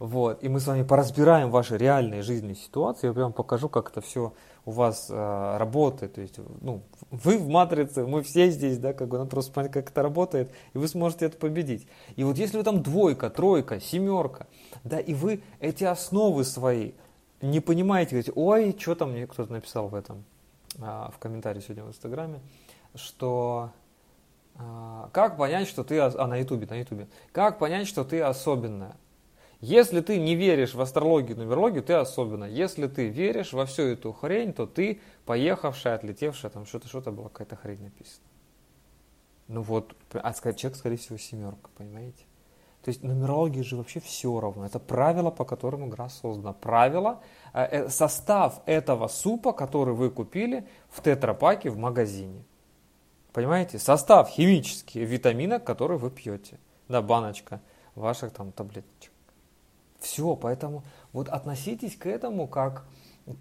Вот, 0.00 0.42
и 0.42 0.48
мы 0.48 0.58
с 0.58 0.66
вами 0.66 0.82
поразбираем 0.82 1.50
ваши 1.50 1.78
реальные 1.78 2.22
жизненные 2.22 2.56
ситуации, 2.56 3.06
я 3.06 3.12
прям 3.12 3.32
покажу, 3.32 3.68
как 3.68 3.90
это 3.90 4.00
все 4.00 4.32
у 4.64 4.70
вас 4.70 5.08
э, 5.10 5.56
работает, 5.58 6.14
то 6.14 6.20
есть, 6.20 6.38
ну, 6.60 6.82
вы 7.10 7.36
в 7.36 7.48
матрице, 7.48 8.06
мы 8.06 8.22
все 8.22 8.48
здесь, 8.50 8.78
да, 8.78 8.92
как 8.92 9.08
бы 9.08 9.18
надо 9.18 9.30
просто 9.30 9.52
понять, 9.52 9.72
как 9.72 9.90
это 9.90 10.02
работает, 10.02 10.52
и 10.72 10.78
вы 10.78 10.86
сможете 10.86 11.26
это 11.26 11.36
победить. 11.36 11.86
И 12.14 12.22
вот 12.22 12.38
если 12.38 12.58
вы 12.58 12.62
там 12.62 12.82
двойка, 12.82 13.28
тройка, 13.28 13.80
семерка, 13.80 14.46
да, 14.84 15.00
и 15.00 15.14
вы 15.14 15.42
эти 15.60 15.84
основы 15.84 16.44
свои 16.44 16.92
не 17.40 17.58
понимаете, 17.58 18.10
говорите, 18.10 18.32
ой, 18.36 18.76
что 18.78 18.94
там 18.94 19.10
мне 19.12 19.26
кто-то 19.26 19.52
написал 19.52 19.88
в 19.88 19.96
этом, 19.96 20.24
а, 20.80 21.10
в 21.10 21.18
комментарии 21.18 21.60
сегодня 21.60 21.82
в 21.84 21.88
Инстаграме, 21.88 22.38
что 22.94 23.70
а, 24.56 25.10
как 25.12 25.36
понять, 25.36 25.68
что 25.68 25.82
ты, 25.82 25.98
а 25.98 26.26
на 26.26 26.36
Ютубе, 26.36 26.66
на 26.70 26.78
Ютубе, 26.78 27.08
как 27.32 27.58
понять, 27.58 27.88
что 27.88 28.04
ты 28.04 28.20
особенная? 28.20 28.94
Если 29.62 30.00
ты 30.00 30.18
не 30.18 30.34
веришь 30.34 30.74
в 30.74 30.80
астрологию, 30.80 31.38
нумерологию, 31.38 31.84
ты 31.84 31.92
особенная. 31.92 32.50
Если 32.50 32.88
ты 32.88 33.08
веришь 33.08 33.52
во 33.52 33.64
всю 33.64 33.82
эту 33.82 34.12
хрень, 34.12 34.52
то 34.52 34.66
ты 34.66 35.00
поехавшая, 35.24 35.94
отлетевшая, 35.94 36.50
там 36.50 36.66
что-то, 36.66 36.88
что-то 36.88 37.12
была 37.12 37.28
какая-то 37.28 37.54
хрень 37.54 37.84
написана. 37.84 38.26
Ну 39.46 39.62
вот, 39.62 39.94
а 40.12 40.32
человек, 40.32 40.76
скорее 40.76 40.96
всего, 40.96 41.16
семерка, 41.16 41.70
понимаете? 41.76 42.24
То 42.82 42.88
есть 42.88 43.04
нумерологии 43.04 43.62
же 43.62 43.76
вообще 43.76 44.00
все 44.00 44.40
равно. 44.40 44.66
Это 44.66 44.80
правило, 44.80 45.30
по 45.30 45.44
которому 45.44 45.86
игра 45.86 46.08
создана. 46.08 46.52
Правило, 46.54 47.20
э, 47.52 47.84
э, 47.84 47.88
состав 47.88 48.62
этого 48.66 49.06
супа, 49.06 49.52
который 49.52 49.94
вы 49.94 50.10
купили 50.10 50.66
в 50.90 51.00
тетрапаке 51.02 51.70
в 51.70 51.78
магазине. 51.78 52.44
Понимаете? 53.32 53.78
Состав 53.78 54.28
химический 54.28 55.04
витамина, 55.04 55.60
который 55.60 55.98
вы 55.98 56.10
пьете. 56.10 56.58
Да, 56.88 57.00
баночка 57.00 57.60
ваших 57.94 58.32
там 58.32 58.50
таблеточек. 58.50 59.11
Все, 60.02 60.34
поэтому 60.34 60.82
вот 61.12 61.28
относитесь 61.28 61.96
к 61.96 62.06
этому 62.06 62.48
как 62.48 62.84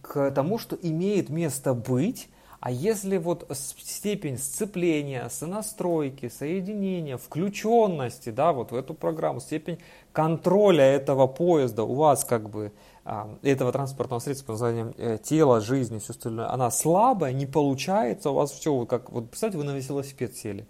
к 0.04 0.30
тому, 0.32 0.60
что 0.60 0.76
имеет 0.76 1.30
место 1.30 1.74
быть, 1.74 2.30
а 2.60 2.70
если 2.70 3.18
вот 3.18 3.50
степень 3.52 4.38
сцепления, 4.38 5.28
сонастройки, 5.30 6.30
соединения, 6.30 7.18
включенности, 7.18 8.30
да, 8.30 8.54
вот 8.54 8.72
в 8.72 8.76
эту 8.76 8.94
программу, 8.94 9.40
степень 9.40 9.80
контроля 10.12 10.84
этого 10.84 11.26
поезда 11.26 11.84
у 11.84 11.96
вас 11.96 12.24
как 12.24 12.52
бы 12.52 12.72
а, 13.04 13.36
этого 13.42 13.72
транспортного 13.72 14.20
средства 14.20 14.46
под 14.46 14.54
названием 14.54 14.94
э, 15.00 15.18
тело, 15.24 15.60
жизнь 15.60 15.96
и 15.96 16.00
все 16.00 16.12
остальное, 16.12 16.54
она 16.54 16.70
слабая, 16.70 17.34
не 17.34 17.48
получается, 17.48 18.30
у 18.30 18.36
вас 18.36 18.52
все 18.52 18.86
как, 18.86 19.12
вот 19.12 19.32
представьте, 19.32 19.58
вы 19.58 19.64
на 19.64 19.76
велосипед 19.76 20.36
сели. 20.36 20.68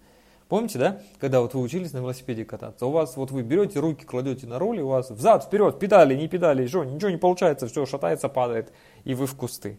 Помните, 0.52 0.78
да, 0.78 1.00
когда 1.18 1.40
вот 1.40 1.54
вы 1.54 1.62
учились 1.62 1.94
на 1.94 2.00
велосипеде 2.00 2.44
кататься, 2.44 2.84
у 2.84 2.90
вас 2.90 3.16
вот 3.16 3.30
вы 3.30 3.40
берете 3.40 3.80
руки, 3.80 4.04
кладете 4.04 4.46
на 4.46 4.58
руль, 4.58 4.80
и 4.80 4.82
у 4.82 4.88
вас 4.88 5.08
взад, 5.08 5.44
вперед, 5.44 5.78
педали, 5.78 6.14
не 6.14 6.28
педали, 6.28 6.66
что, 6.66 6.84
ничего 6.84 7.08
не 7.08 7.16
получается, 7.16 7.68
все 7.68 7.86
шатается, 7.86 8.28
падает, 8.28 8.70
и 9.04 9.14
вы 9.14 9.26
в 9.26 9.34
кусты. 9.34 9.78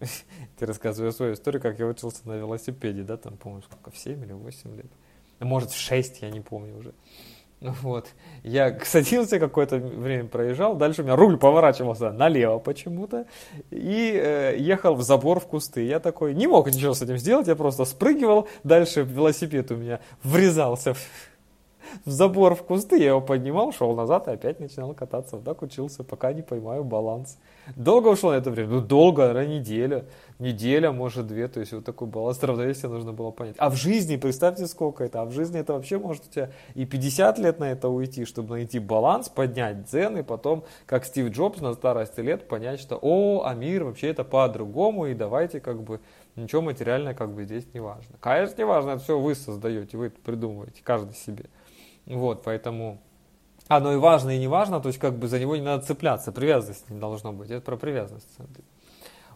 Ты 0.58 0.64
рассказываешь 0.64 1.16
свою 1.16 1.34
историю, 1.34 1.60
как 1.60 1.78
я 1.78 1.86
учился 1.86 2.26
на 2.26 2.38
велосипеде, 2.38 3.02
да, 3.02 3.18
там, 3.18 3.36
помню, 3.36 3.60
сколько, 3.60 3.90
в 3.90 3.98
7 3.98 4.24
или 4.24 4.32
8 4.32 4.74
лет. 4.74 4.90
Может, 5.38 5.72
в 5.72 5.76
6, 5.76 6.22
я 6.22 6.30
не 6.30 6.40
помню 6.40 6.78
уже. 6.78 6.94
Вот. 7.60 8.06
Я 8.44 8.78
садился 8.84 9.40
какое-то 9.40 9.78
время 9.78 10.28
проезжал, 10.28 10.76
дальше 10.76 11.02
у 11.02 11.04
меня 11.04 11.16
руль 11.16 11.36
поворачивался 11.38 12.12
налево 12.12 12.58
почему-то 12.58 13.26
и 13.70 14.12
э, 14.14 14.56
ехал 14.58 14.94
в 14.94 15.02
забор 15.02 15.40
в 15.40 15.46
кусты. 15.46 15.84
Я 15.84 15.98
такой 15.98 16.34
не 16.34 16.46
мог 16.46 16.68
ничего 16.68 16.94
с 16.94 17.02
этим 17.02 17.18
сделать, 17.18 17.48
я 17.48 17.56
просто 17.56 17.84
спрыгивал, 17.84 18.48
дальше 18.62 19.02
велосипед 19.02 19.72
у 19.72 19.76
меня 19.76 19.98
врезался 20.22 20.94
в 22.04 22.10
забор 22.10 22.54
в 22.54 22.62
кусты, 22.62 22.98
я 22.98 23.08
его 23.08 23.20
поднимал, 23.20 23.72
шел 23.72 23.94
назад 23.94 24.28
и 24.28 24.32
опять 24.32 24.60
начинал 24.60 24.94
кататься. 24.94 25.36
Вот 25.36 25.44
так 25.44 25.62
учился, 25.62 26.04
пока 26.04 26.32
не 26.32 26.42
поймаю 26.42 26.84
баланс. 26.84 27.38
Долго 27.76 28.08
ушло 28.08 28.32
на 28.32 28.36
это 28.36 28.50
время? 28.50 28.70
Ну, 28.70 28.80
долго, 28.80 29.26
наверное, 29.26 29.58
неделя. 29.58 30.04
Неделя, 30.38 30.92
может, 30.92 31.26
две. 31.26 31.48
То 31.48 31.60
есть, 31.60 31.72
вот 31.72 31.84
такой 31.84 32.08
баланс 32.08 32.42
равновесия 32.42 32.88
нужно 32.88 33.12
было 33.12 33.30
понять. 33.30 33.56
А 33.58 33.70
в 33.70 33.76
жизни, 33.76 34.16
представьте, 34.16 34.66
сколько 34.66 35.04
это. 35.04 35.22
А 35.22 35.24
в 35.24 35.32
жизни 35.32 35.60
это 35.60 35.74
вообще 35.74 35.98
может 35.98 36.26
у 36.26 36.30
тебя 36.30 36.50
и 36.74 36.84
50 36.84 37.38
лет 37.38 37.58
на 37.58 37.70
это 37.70 37.88
уйти, 37.88 38.24
чтобы 38.24 38.50
найти 38.50 38.78
баланс, 38.78 39.28
поднять 39.28 39.88
цены, 39.88 40.24
потом, 40.24 40.64
как 40.86 41.04
Стив 41.04 41.30
Джобс 41.30 41.60
на 41.60 41.74
старости 41.74 42.20
лет, 42.20 42.48
понять, 42.48 42.80
что, 42.80 42.98
о, 43.00 43.42
а 43.44 43.54
мир 43.54 43.84
вообще 43.84 44.08
это 44.08 44.24
по-другому, 44.24 45.06
и 45.06 45.14
давайте 45.14 45.60
как 45.60 45.82
бы 45.82 46.00
ничего 46.36 46.62
материальное 46.62 47.14
как 47.14 47.32
бы 47.32 47.44
здесь 47.44 47.66
не 47.74 47.80
важно. 47.80 48.16
Конечно, 48.20 48.56
не 48.58 48.64
важно, 48.64 48.90
это 48.90 49.02
все 49.02 49.18
вы 49.18 49.34
создаете, 49.34 49.96
вы 49.96 50.06
это 50.06 50.20
придумываете, 50.20 50.80
каждый 50.82 51.14
себе. 51.14 51.46
Вот, 52.08 52.42
поэтому 52.42 52.98
оно 53.68 53.92
и 53.92 53.96
важно, 53.96 54.30
и 54.30 54.38
не 54.38 54.48
важно, 54.48 54.80
то 54.80 54.88
есть 54.88 54.98
как 54.98 55.18
бы 55.18 55.28
за 55.28 55.38
него 55.38 55.56
не 55.56 55.62
надо 55.62 55.84
цепляться, 55.84 56.32
привязанности 56.32 56.90
не 56.90 56.98
должно 56.98 57.32
быть. 57.32 57.50
Это 57.50 57.60
про 57.60 57.76
привязанность. 57.76 58.28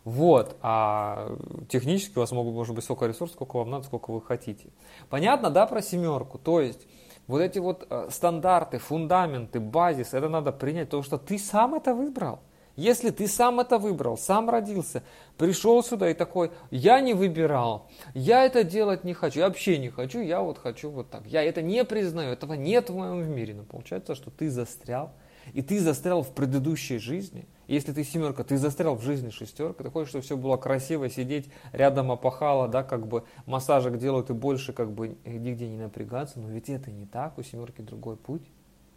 Вот, 0.05 0.57
а 0.63 1.37
технически 1.69 2.17
у 2.17 2.21
вас 2.21 2.33
могут, 2.33 2.55
может 2.55 2.75
быть 2.75 2.83
столько 2.83 3.07
ресурсов, 3.07 3.37
сколько 3.37 3.59
вам 3.59 3.71
надо, 3.71 3.85
сколько 3.85 4.11
вы 4.11 4.21
хотите. 4.21 4.71
Понятно, 5.11 5.51
да, 5.51 5.67
про 5.67 5.81
семерку? 5.81 6.39
То 6.39 6.61
есть 6.61 6.89
вот 7.29 7.41
эти 7.41 7.61
вот 7.61 7.87
э, 7.89 8.09
стандарты, 8.11 8.79
фундаменты, 8.79 9.61
базис, 9.61 10.13
это 10.13 10.29
надо 10.29 10.51
принять, 10.51 10.89
потому 10.89 11.05
что 11.05 11.19
ты 11.19 11.39
сам 11.39 11.75
это 11.75 11.95
выбрал. 11.95 12.41
Если 12.77 13.11
ты 13.11 13.29
сам 13.29 13.61
это 13.61 13.79
выбрал, 13.79 14.17
сам 14.17 14.49
родился, 14.49 15.03
пришел 15.37 15.83
сюда 15.83 16.11
и 16.11 16.15
такой, 16.15 16.51
я 16.71 17.01
не 17.01 17.13
выбирал, 17.13 17.91
я 18.15 18.45
это 18.45 18.65
делать 18.65 19.05
не 19.05 19.13
хочу, 19.13 19.41
я 19.41 19.49
вообще 19.49 19.79
не 19.79 19.91
хочу, 19.91 20.21
я 20.21 20.41
вот 20.41 20.59
хочу 20.59 20.91
вот 20.91 21.11
так. 21.11 21.27
Я 21.27 21.43
это 21.43 21.61
не 21.61 21.85
признаю, 21.85 22.33
этого 22.33 22.55
нет 22.55 22.89
в 22.89 22.97
моем 22.97 23.31
мире. 23.31 23.55
Но 23.55 23.65
получается, 23.65 24.15
что 24.15 24.31
ты 24.31 24.51
застрял, 24.51 25.13
и 25.53 25.61
ты 25.61 25.81
застрял 25.81 26.23
в 26.23 26.33
предыдущей 26.33 26.99
жизни. 26.99 27.47
Если 27.69 27.93
ты 27.93 28.05
семерка, 28.05 28.45
ты 28.45 28.57
застрял 28.57 28.95
в 28.95 29.03
жизни 29.03 29.31
шестерка, 29.31 29.85
ты 29.85 29.91
хочешь, 29.91 30.11
чтобы 30.11 30.25
все 30.25 30.37
было 30.37 30.57
красиво, 30.57 31.09
сидеть 31.09 31.51
рядом 31.73 32.11
опахало, 32.11 32.69
да, 32.69 32.83
как 32.83 33.07
бы 33.07 33.25
массажик 33.47 33.99
делают 33.99 34.31
и 34.31 34.35
больше 34.35 34.73
как 34.73 34.93
бы 34.93 35.17
нигде 35.25 35.69
не 35.69 35.79
напрягаться, 35.79 36.39
но 36.39 36.49
ведь 36.49 36.69
это 36.69 36.91
не 36.91 37.07
так, 37.07 37.39
у 37.39 37.43
семерки 37.43 37.83
другой 37.83 38.17
путь. 38.17 38.43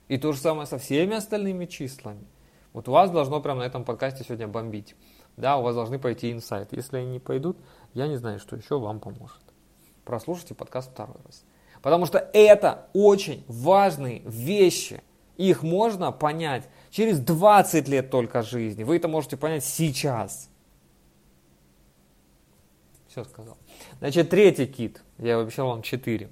И 0.07 0.17
то 0.17 0.31
же 0.31 0.39
самое 0.39 0.67
со 0.67 0.77
всеми 0.77 1.15
остальными 1.15 1.65
числами. 1.65 2.25
Вот 2.75 2.89
у 2.89 2.91
вас 2.91 3.09
должно 3.09 3.39
прямо 3.39 3.61
на 3.61 3.63
этом 3.63 3.85
подкасте 3.85 4.25
сегодня 4.25 4.49
бомбить. 4.49 4.97
Да, 5.37 5.55
у 5.55 5.61
вас 5.61 5.75
должны 5.75 5.97
пойти 5.97 6.33
инсайт. 6.33 6.73
Если 6.73 6.97
они 6.97 7.09
не 7.09 7.19
пойдут, 7.19 7.57
я 7.93 8.05
не 8.05 8.17
знаю, 8.17 8.37
что 8.37 8.57
еще 8.57 8.77
вам 8.77 8.99
поможет. 8.99 9.39
Прослушайте 10.03 10.55
подкаст 10.55 10.91
второй 10.91 11.15
раз. 11.23 11.45
Потому 11.81 12.05
что 12.05 12.17
это 12.33 12.89
очень 12.91 13.45
важные 13.47 14.23
вещи. 14.25 15.01
Их 15.37 15.63
можно 15.63 16.11
понять 16.11 16.67
через 16.89 17.21
20 17.21 17.87
лет 17.87 18.11
только 18.11 18.41
жизни. 18.41 18.83
Вы 18.83 18.97
это 18.97 19.07
можете 19.07 19.37
понять 19.37 19.63
сейчас. 19.63 20.49
Все 23.07 23.23
сказал. 23.23 23.57
Значит, 23.99 24.29
третий 24.29 24.67
кит. 24.67 25.01
Я 25.17 25.39
обещал 25.39 25.67
вам 25.67 25.81
четыре. 25.81 26.29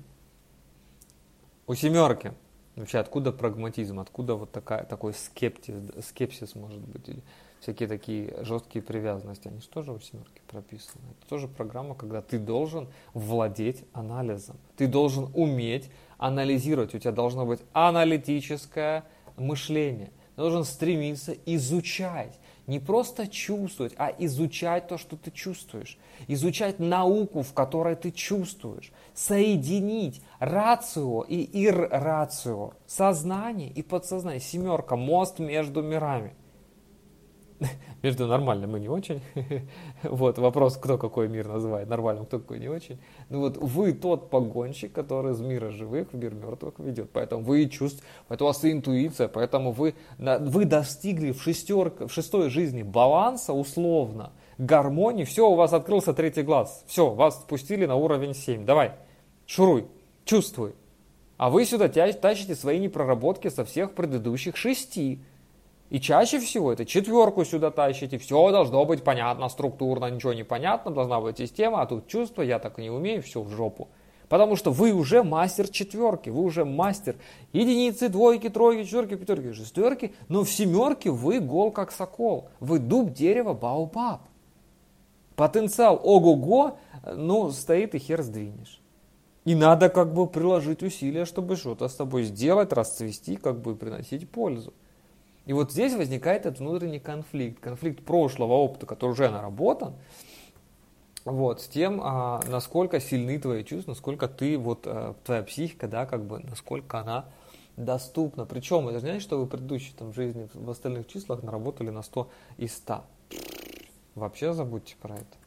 У 1.67 1.73
семерки 1.73 2.34
Вообще, 2.75 2.97
откуда 2.97 3.31
прагматизм, 3.31 3.99
откуда 3.99 4.36
вот 4.36 4.51
такая, 4.51 4.83
такой 4.83 5.13
скептиз, 5.13 5.75
скепсис 6.07 6.55
может 6.55 6.81
быть, 6.81 7.07
или 7.07 7.21
всякие 7.59 7.88
такие 7.88 8.43
жесткие 8.43 8.83
привязанности, 8.83 9.47
они 9.47 9.62
же 9.62 9.69
тоже 9.69 9.91
у 9.91 9.99
семерки 9.99 10.41
прописаны. 10.47 11.03
Это 11.19 11.29
тоже 11.29 11.47
программа, 11.47 11.93
когда 11.93 12.21
ты 12.21 12.39
должен 12.39 12.88
владеть 13.13 13.86
анализом, 13.93 14.57
ты 14.75 14.88
должен 14.88 15.29
уметь 15.36 15.89
анализировать, 16.17 16.95
у 16.95 16.99
тебя 16.99 17.12
должно 17.12 17.45
быть 17.45 17.62
аналитическое 17.73 19.05
мышление, 19.38 20.12
ты 20.36 20.41
должен 20.41 20.63
стремиться 20.63 21.36
изучать, 21.45 22.39
не 22.67 22.80
просто 22.80 23.28
чувствовать, 23.28 23.93
а 23.97 24.13
изучать 24.19 24.88
то, 24.88 24.97
что 24.97 25.17
ты 25.17 25.32
чувствуешь. 25.32 25.97
Изучать 26.28 26.80
науку, 26.80 27.41
в 27.41 27.54
которой 27.54 27.95
ты 27.95 28.12
чувствуешь. 28.12 28.91
Соединить 29.13 30.21
рацио 30.39 31.23
и 31.23 31.49
иррацио. 31.65 32.71
Сознание 32.88 33.69
и 33.69 33.82
подсознание. 33.82 34.39
Семерка. 34.39 34.95
Мост 34.95 35.39
между 35.39 35.82
мирами. 35.82 36.34
Между 38.04 38.28
нормальным 38.28 38.76
и 38.78 38.80
не 38.80 38.89
очень. 38.89 39.21
Вот 40.04 40.38
вопрос, 40.38 40.78
кто 40.78 40.97
какой 40.97 41.28
мир 41.28 41.47
называет 41.47 41.88
нормальным, 41.88 42.26
кто 42.26 42.39
какой 42.39 42.60
не 42.60 42.67
очень. 42.67 42.99
Ну 43.30 43.39
вот 43.39 43.58
вы 43.58 43.93
тот 43.93 44.30
погонщик, 44.30 44.91
который 44.91 45.34
из 45.34 45.41
мира 45.41 45.69
живых 45.69 46.12
в 46.12 46.17
мир 46.17 46.34
мертвых 46.34 46.80
ведет. 46.80 47.12
Поэтому 47.12 47.43
вы 47.43 47.67
чувствуете, 47.67 48.08
поэтому 48.28 48.49
у 48.49 48.54
вас 48.54 48.65
интуиция, 48.65 49.28
поэтому 49.28 49.71
вы, 49.71 49.95
вы 50.17 50.65
достигли 50.65 51.32
в, 51.32 51.41
шестерка, 51.41 52.08
в 52.08 52.12
шестой 52.12 52.49
жизни 52.49 52.84
баланса 52.84 53.54
условно, 53.54 54.32
гармонии. 54.58 55.23
Все, 55.23 55.49
у 55.49 55.56
вас 55.56 55.73
открылся 55.73 56.13
третий 56.13 56.43
глаз. 56.43 56.84
Все, 56.88 57.10
вас 57.10 57.36
спустили 57.36 57.86
на 57.86 57.95
уровень 57.95 58.34
7. 58.34 58.65
Давай, 58.65 58.93
шуруй, 59.45 59.88
чувствуй. 60.26 60.73
А 61.38 61.49
вы 61.49 61.65
сюда 61.65 61.89
тащите 61.89 62.56
свои 62.56 62.80
непроработки 62.80 63.49
со 63.49 63.65
всех 63.65 63.93
предыдущих 63.93 64.56
шести. 64.56 65.19
И 65.89 66.00
чаще 66.00 66.39
всего 66.39 66.74
это 66.74 66.86
четверку 66.86 67.46
сюда 67.46 67.69
тащите, 67.69 68.17
все 68.17 68.52
должно 68.52 68.84
быть 68.86 69.04
понятно, 69.04 69.48
структурно, 69.50 70.10
ничего 70.10 70.34
не 70.34 70.43
понятно, 70.43 70.91
должна 70.91 71.22
быть 71.22 71.38
система, 71.38 71.82
а 71.82 71.86
тут 71.86 72.08
чувство, 72.08 72.41
я 72.41 72.58
так 72.60 72.78
не 72.78 72.89
умею, 72.89 73.22
все 73.22 73.41
в 73.41 73.50
жопу. 73.50 73.89
Потому 74.30 74.56
что 74.56 74.72
вы 74.72 74.93
уже 74.93 75.22
мастер 75.22 75.67
четверки, 75.67 76.32
вы 76.32 76.41
уже 76.41 76.65
мастер 76.65 77.17
единицы, 77.52 78.10
двойки, 78.10 78.50
тройки, 78.50 78.86
четверки, 78.86 79.15
пятерки, 79.15 79.54
шестерки, 79.54 80.13
но 80.30 80.43
в 80.43 80.50
семерке 80.50 81.12
вы 81.12 81.39
гол 81.39 81.69
как 81.69 81.91
сокол, 81.91 82.50
вы 82.60 82.80
дуб, 82.80 83.13
дерево, 83.13 83.54
баобаб. 83.54 84.22
Потенциал 85.36 86.00
ого-го, 86.04 86.78
ну, 87.15 87.52
стоит 87.52 87.93
и 87.93 88.00
хер 88.00 88.24
сдвинешь. 88.24 88.82
И 89.46 89.56
надо 89.56 89.89
как 89.89 90.13
бы 90.13 90.26
приложить 90.26 90.84
усилия, 90.84 91.26
чтобы 91.26 91.56
что-то 91.56 91.88
с 91.88 91.96
тобой 91.96 92.24
сделать, 92.24 92.72
расцвести, 92.72 93.36
как 93.36 93.62
бы 93.62 93.76
приносить 93.76 94.30
пользу. 94.30 94.74
И 95.45 95.53
вот 95.53 95.71
здесь 95.71 95.93
возникает 95.93 96.45
этот 96.45 96.60
внутренний 96.60 96.99
конфликт, 96.99 97.60
конфликт 97.60 98.03
прошлого 98.06 98.53
опыта, 98.53 98.86
который 98.86 99.12
уже 99.12 99.29
наработан, 99.29 99.93
вот, 101.25 101.62
с 101.62 101.67
тем, 101.67 102.01
а, 102.03 102.41
насколько 102.47 102.99
сильны 102.99 103.39
твои 103.39 103.63
чувства, 103.63 103.91
насколько 103.91 104.27
ты, 104.27 104.58
вот, 104.58 104.86
а, 104.86 105.15
твоя 105.23 105.43
психика, 105.43 105.88
да, 105.88 106.06
как 106.06 106.25
бы, 106.25 106.39
насколько 106.39 106.99
она 106.99 107.25
доступна. 107.77 108.45
Причем, 108.45 108.88
это 108.89 108.99
знаете, 108.99 109.21
что 109.21 109.38
вы 109.38 109.45
в 109.45 109.49
предыдущей 109.49 109.93
там, 109.97 110.13
жизни 110.13 110.49
в 110.53 110.69
остальных 110.69 111.08
числах 111.08 111.43
наработали 111.43 111.89
на 111.89 112.03
100 112.03 112.29
из 112.58 112.75
100. 112.75 113.03
Вообще 114.15 114.53
забудьте 114.53 114.95
про 115.01 115.15
это. 115.15 115.38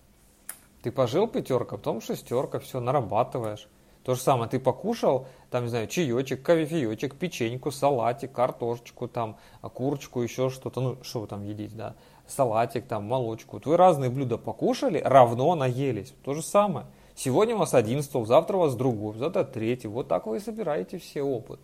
Ты 0.83 0.91
пожил 0.91 1.29
пятерка, 1.29 1.77
потом 1.77 2.01
шестерка, 2.01 2.59
все, 2.59 2.81
нарабатываешь. 2.81 3.69
То 4.07 4.15
же 4.15 4.21
самое, 4.21 4.49
ты 4.49 4.61
покушал, 4.61 5.27
там, 5.51 5.65
не 5.65 5.69
знаю, 5.69 5.89
чаечек, 5.89 6.41
кофеечек, 6.41 7.17
печеньку, 7.17 7.73
салатик, 7.73 8.31
картошечку, 8.31 9.09
там, 9.09 9.37
курочку, 9.61 10.23
еще 10.23 10.49
что-то, 10.49 10.81
ну, 10.81 10.99
что 11.03 11.23
вы 11.23 11.27
там 11.27 11.43
едите, 11.43 11.75
да, 11.75 11.97
салатик, 12.29 12.87
там, 12.87 13.03
молочку. 13.03 13.57
Вот 13.57 13.67
вы 13.67 13.77
разные 13.77 14.09
блюда 14.09 14.39
покушали, 14.39 15.03
равно 15.05 15.57
наелись. 15.57 16.15
То 16.25 16.35
же 16.35 16.43
самое. 16.43 16.87
Сегодня 17.17 17.57
у 17.57 17.59
вас 17.59 17.75
один 17.75 18.01
стол, 18.01 18.27
завтра 18.27 18.59
у 18.59 18.61
вас 18.61 18.77
другой, 18.77 19.17
завтра 19.17 19.43
третий. 19.43 19.89
Вот 19.89 20.07
так 20.07 20.29
вы 20.29 20.37
и 20.37 20.41
собираете 20.41 20.99
все 20.99 21.23
опыт. 21.23 21.59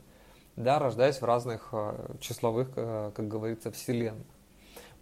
да, 0.56 0.80
рождаясь 0.80 1.20
в 1.20 1.24
разных 1.24 1.68
э, 1.70 1.94
числовых, 2.18 2.70
э, 2.74 3.12
как 3.14 3.28
говорится, 3.28 3.70
вселенных. 3.70 4.26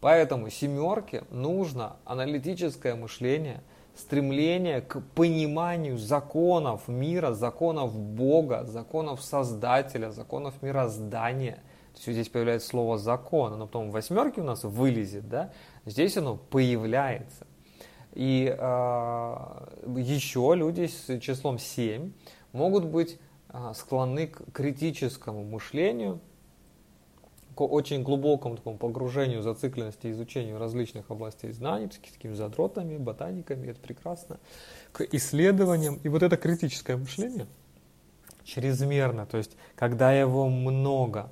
Поэтому 0.03 0.51
семерке 0.51 1.25
нужно 1.31 1.97
аналитическое 2.05 2.97
мышление, 2.97 3.63
стремление 3.95 4.81
к 4.81 5.01
пониманию 5.15 5.99
законов 5.99 6.89
мира, 6.89 7.33
законов 7.33 7.95
Бога, 7.95 8.65
законов 8.65 9.23
Создателя, 9.23 10.11
законов 10.11 10.63
мироздания. 10.63 11.63
Есть 11.95 12.07
здесь 12.07 12.29
появляется 12.29 12.69
слово 12.69 12.99
закон, 12.99 13.53
оно 13.53 13.67
потом 13.67 13.91
в 13.91 13.93
восьмерке 13.93 14.41
у 14.41 14.45
нас 14.45 14.65
вылезет, 14.65 15.29
да? 15.29 15.53
Здесь 15.85 16.17
оно 16.17 16.37
появляется. 16.37 17.47
И 18.13 18.55
э, 18.57 19.35
еще 19.97 20.55
люди 20.57 20.87
с 20.87 21.21
числом 21.21 21.59
7 21.59 22.13
могут 22.53 22.85
быть 22.85 23.19
э, 23.51 23.73
склонны 23.75 24.29
к 24.29 24.53
критическому 24.53 25.45
мышлению, 25.45 26.21
очень 27.67 28.03
глубокому 28.03 28.57
такому 28.57 28.79
погружению, 28.79 29.43
зацикленности, 29.43 30.11
изучению 30.11 30.59
различных 30.59 31.11
областей 31.11 31.53
знаний, 31.53 31.91
с 31.91 32.13
такими 32.13 32.35
задротами, 32.35 32.97
ботаниками, 32.97 33.69
это 33.69 33.81
прекрасно, 33.81 34.39
к 34.93 35.03
исследованиям. 35.03 36.01
И 36.03 36.09
вот 36.09 36.23
это 36.23 36.37
критическое 36.37 36.97
мышление 36.97 37.47
чрезмерно, 38.45 39.27
то 39.27 39.39
есть 39.39 39.57
когда 39.77 40.13
его 40.13 40.49
много, 40.49 41.31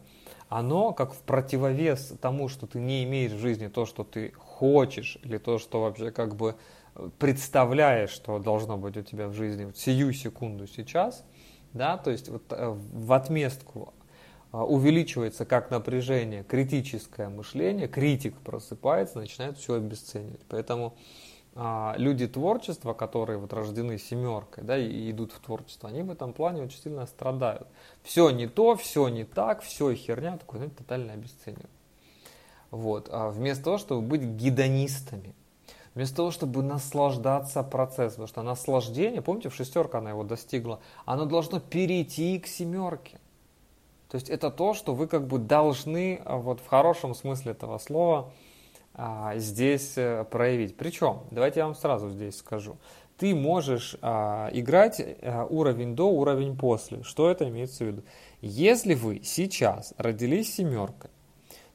оно 0.49 0.93
как 0.93 1.15
в 1.15 1.21
противовес 1.23 2.15
тому, 2.21 2.49
что 2.49 2.67
ты 2.67 2.79
не 2.79 3.05
имеешь 3.05 3.33
в 3.33 3.39
жизни 3.39 3.69
то, 3.69 3.87
что 3.87 4.05
ты 4.05 4.33
хочешь, 4.37 5.19
или 5.23 5.39
то, 5.39 5.59
что 5.59 5.83
вообще 5.83 6.11
как 6.11 6.37
бы 6.37 6.57
представляешь, 7.19 8.11
что 8.11 8.39
должно 8.39 8.77
быть 8.77 8.97
у 8.97 9.03
тебя 9.03 9.29
в 9.29 9.35
жизни 9.35 9.65
вот 9.65 9.77
сию 9.77 10.13
секунду 10.13 10.67
сейчас, 10.67 11.25
да, 11.73 11.97
то 11.97 12.11
есть 12.11 12.29
вот 12.29 12.45
э, 12.51 12.69
в 12.69 13.13
отместку 13.13 13.93
увеличивается 14.53 15.45
как 15.45 15.71
напряжение, 15.71 16.43
критическое 16.43 17.29
мышление, 17.29 17.89
критик 17.89 18.37
просыпается, 18.39 19.19
начинает 19.19 19.59
все 19.59 19.75
обесценивать. 19.75 20.41
Поэтому 20.49 20.95
а, 21.55 21.95
люди 21.99 22.29
творчества, 22.29 22.95
которые 22.95 23.39
вот 23.39 23.53
рождены 23.53 23.99
семеркой, 23.99 24.65
да, 24.65 24.79
и 24.79 25.11
идут 25.11 25.33
в 25.33 25.41
творчество, 25.41 25.89
они 25.89 26.03
в 26.03 26.11
этом 26.11 26.33
плане 26.33 26.63
очень 26.63 26.81
сильно 26.81 27.05
страдают. 27.07 27.67
Все 28.03 28.31
не 28.31 28.47
то, 28.47 28.77
все 28.77 29.09
не 29.09 29.25
так, 29.25 29.63
все 29.63 29.93
херня, 29.95 30.39
такой, 30.39 30.61
ну, 30.61 30.71
тотально 30.71 31.15
обесценивают. 31.15 31.71
Вот. 32.71 33.09
А 33.11 33.31
вместо 33.31 33.65
того, 33.65 33.79
чтобы 33.79 34.03
быть 34.03 34.23
гедонистами, 34.23 35.35
вместо 35.95 36.17
того, 36.17 36.31
чтобы 36.31 36.63
наслаждаться 36.63 37.65
процессом, 37.65 38.25
потому 38.25 38.29
что 38.29 38.43
наслаждение, 38.43 39.21
помните, 39.21 39.49
в 39.49 39.55
шестерка 39.55 39.99
она 39.99 40.11
его 40.11 40.23
достигла, 40.23 40.81
оно 41.07 41.25
должно 41.25 41.59
перейти 41.61 42.39
к 42.39 42.47
семерке. 42.47 43.18
То 44.11 44.15
есть 44.15 44.31
это 44.31 44.51
то, 44.51 44.75
что 44.75 44.95
вы 44.95 45.07
как 45.07 45.27
бы 45.27 45.39
должны 45.39 46.21
а, 46.25 46.37
вот 46.37 46.61
в 46.61 46.67
хорошем 46.67 47.15
смысле 47.15 47.53
этого 47.53 47.79
слова 47.79 48.31
а, 48.95 49.37
здесь 49.37 49.93
э, 49.97 50.25
проявить. 50.25 50.77
Причем, 50.77 51.21
давайте 51.31 51.61
я 51.61 51.67
вам 51.67 51.75
сразу 51.75 52.11
здесь 52.11 52.39
скажу. 52.39 52.77
Ты 53.19 53.35
можешь 53.35 53.97
а, 54.01 54.49
играть 54.53 55.01
а, 55.01 55.45
уровень 55.45 55.95
до, 55.95 56.09
уровень 56.09 56.57
после. 56.57 57.03
Что 57.03 57.31
это 57.31 57.49
имеется 57.49 57.85
в 57.85 57.87
виду? 57.89 58.03
Если 58.41 58.95
вы 58.95 59.21
сейчас 59.23 59.93
родились 59.99 60.55
семеркой, 60.55 61.11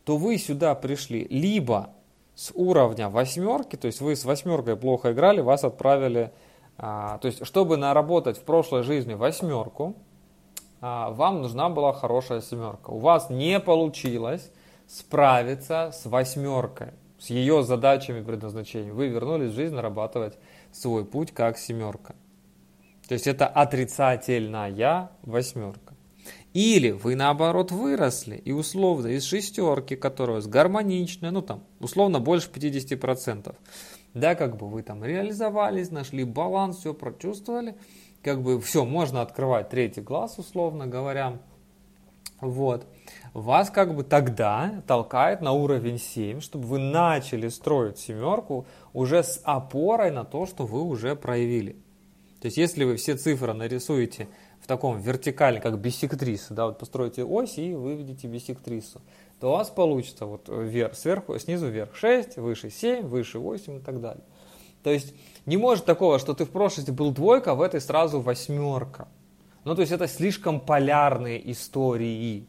то 0.03 0.17
вы 0.17 0.37
сюда 0.37 0.73
пришли 0.75 1.25
либо 1.29 1.91
с 2.35 2.51
уровня 2.55 3.09
восьмерки, 3.09 3.75
то 3.75 3.85
есть 3.85 4.01
вы 4.01 4.15
с 4.15 4.25
восьмеркой 4.25 4.75
плохо 4.75 5.11
играли, 5.11 5.39
вас 5.39 5.63
отправили, 5.63 6.31
а, 6.77 7.19
то 7.19 7.27
есть 7.27 7.45
чтобы 7.45 7.77
наработать 7.77 8.37
в 8.37 8.43
прошлой 8.43 8.83
жизни 8.83 9.13
восьмерку, 9.13 9.95
вам 10.83 11.41
нужна 11.41 11.69
была 11.69 11.93
хорошая 11.93 12.41
семерка. 12.41 12.91
У 12.91 12.99
вас 12.99 13.29
не 13.29 13.59
получилось 13.61 14.51
справиться 14.85 15.91
с 15.93 16.05
восьмеркой, 16.05 16.89
с 17.19 17.29
ее 17.29 17.63
задачами 17.63 18.21
предназначением. 18.21 18.93
Вы 18.93 19.07
вернулись 19.07 19.51
в 19.51 19.55
жизнь 19.55 19.73
нарабатывать 19.73 20.37
свой 20.73 21.05
путь 21.05 21.31
как 21.31 21.57
семерка. 21.57 22.15
То 23.07 23.13
есть 23.13 23.27
это 23.27 23.47
отрицательная 23.47 25.09
восьмерка. 25.21 25.93
Или 26.53 26.91
вы 26.91 27.15
наоборот 27.15 27.71
выросли 27.71 28.35
и 28.35 28.51
условно 28.51 29.07
из 29.07 29.23
шестерки, 29.23 29.95
которая 29.95 30.41
гармоничная, 30.41 31.31
ну 31.31 31.41
там 31.41 31.63
условно 31.79 32.19
больше 32.19 32.49
50%, 32.49 33.55
да, 34.13 34.35
как 34.35 34.57
бы 34.57 34.69
вы 34.69 34.83
там 34.83 35.03
реализовались, 35.03 35.91
нашли 35.91 36.23
баланс, 36.23 36.77
все 36.79 36.93
прочувствовали, 36.93 37.75
как 38.23 38.41
бы 38.41 38.59
все, 38.61 38.85
можно 38.85 39.21
открывать 39.21 39.69
третий 39.69 40.01
глаз, 40.01 40.39
условно 40.39 40.87
говоря. 40.87 41.39
Вот. 42.39 42.85
Вас 43.33 43.69
как 43.69 43.95
бы 43.95 44.03
тогда 44.03 44.83
толкает 44.87 45.41
на 45.41 45.51
уровень 45.51 45.97
7, 45.97 46.39
чтобы 46.39 46.67
вы 46.67 46.79
начали 46.79 47.47
строить 47.49 47.97
семерку 47.97 48.65
уже 48.93 49.23
с 49.23 49.41
опорой 49.43 50.11
на 50.11 50.23
то, 50.23 50.45
что 50.45 50.65
вы 50.65 50.81
уже 50.81 51.15
проявили. 51.15 51.73
То 52.41 52.47
есть, 52.47 52.57
если 52.57 52.83
вы 52.83 52.97
все 52.97 53.15
цифры 53.15 53.53
нарисуете 53.53 54.27
в 54.61 54.67
таком 54.67 54.99
вертикальном, 54.99 55.61
как 55.61 55.79
биссектрису, 55.79 56.53
да, 56.53 56.67
вот 56.67 56.77
построите 56.77 57.23
ось 57.23 57.57
и 57.57 57.73
выведете 57.73 58.27
биссектрису, 58.27 59.01
то 59.39 59.49
у 59.49 59.51
вас 59.51 59.69
получится 59.69 60.25
вот 60.25 60.47
вверх, 60.49 60.95
сверху, 60.95 61.37
снизу 61.39 61.67
вверх 61.67 61.95
6, 61.95 62.37
выше 62.37 62.69
7, 62.69 63.05
выше 63.07 63.39
8 63.39 63.77
и 63.77 63.79
так 63.79 64.01
далее. 64.01 64.23
То 64.83 64.91
есть 64.91 65.13
не 65.45 65.57
может 65.57 65.85
такого, 65.85 66.19
что 66.19 66.33
ты 66.33 66.45
в 66.45 66.51
прошлости 66.51 66.91
был 66.91 67.11
двойка, 67.11 67.51
а 67.51 67.55
в 67.55 67.61
этой 67.61 67.81
сразу 67.81 68.19
восьмерка. 68.19 69.07
Ну, 69.63 69.75
то 69.75 69.81
есть 69.81 69.93
это 69.93 70.07
слишком 70.07 70.59
полярные 70.59 71.51
истории. 71.51 72.45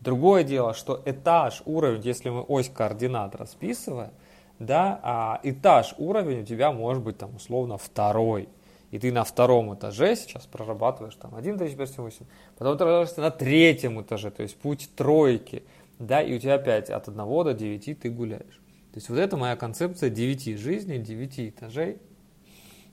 Другое 0.00 0.44
дело, 0.44 0.74
что 0.74 1.02
этаж, 1.04 1.62
уровень, 1.64 2.02
если 2.02 2.30
мы 2.30 2.42
ось 2.42 2.68
координат 2.68 3.34
расписываем, 3.34 4.10
да, 4.58 5.00
а 5.02 5.40
этаж, 5.42 5.94
уровень 5.98 6.42
у 6.42 6.44
тебя 6.44 6.70
может 6.72 7.02
быть 7.02 7.18
там 7.18 7.34
условно 7.34 7.78
второй. 7.78 8.48
И 8.92 8.98
ты 8.98 9.10
на 9.10 9.24
втором 9.24 9.74
этаже 9.74 10.14
сейчас 10.14 10.46
прорабатываешь 10.46 11.16
там 11.16 11.34
1, 11.34 11.56
2, 11.56 11.66
3, 11.66 11.76
4, 11.76 11.88
8, 11.96 12.26
потом 12.56 12.78
ты 12.78 13.20
на 13.20 13.30
третьем 13.30 14.00
этаже, 14.00 14.30
то 14.30 14.42
есть 14.42 14.56
путь 14.56 14.88
тройки, 14.94 15.64
да, 15.98 16.22
и 16.22 16.36
у 16.36 16.38
тебя 16.38 16.54
опять 16.54 16.88
от 16.90 17.08
1 17.08 17.16
до 17.16 17.52
9 17.52 18.00
ты 18.00 18.10
гуляешь. 18.10 18.60
То 18.96 18.98
есть 18.98 19.10
вот 19.10 19.18
это 19.18 19.36
моя 19.36 19.56
концепция 19.56 20.08
девяти 20.08 20.56
жизней, 20.56 20.98
девяти 20.98 21.50
этажей, 21.50 21.98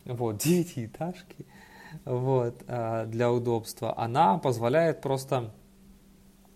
вот, 0.04 0.38
девятиэтажки, 0.44 1.46
вот, 2.04 2.62
а, 2.68 3.06
для 3.06 3.32
удобства. 3.32 3.98
Она 3.98 4.38
позволяет 4.38 5.00
просто 5.00 5.54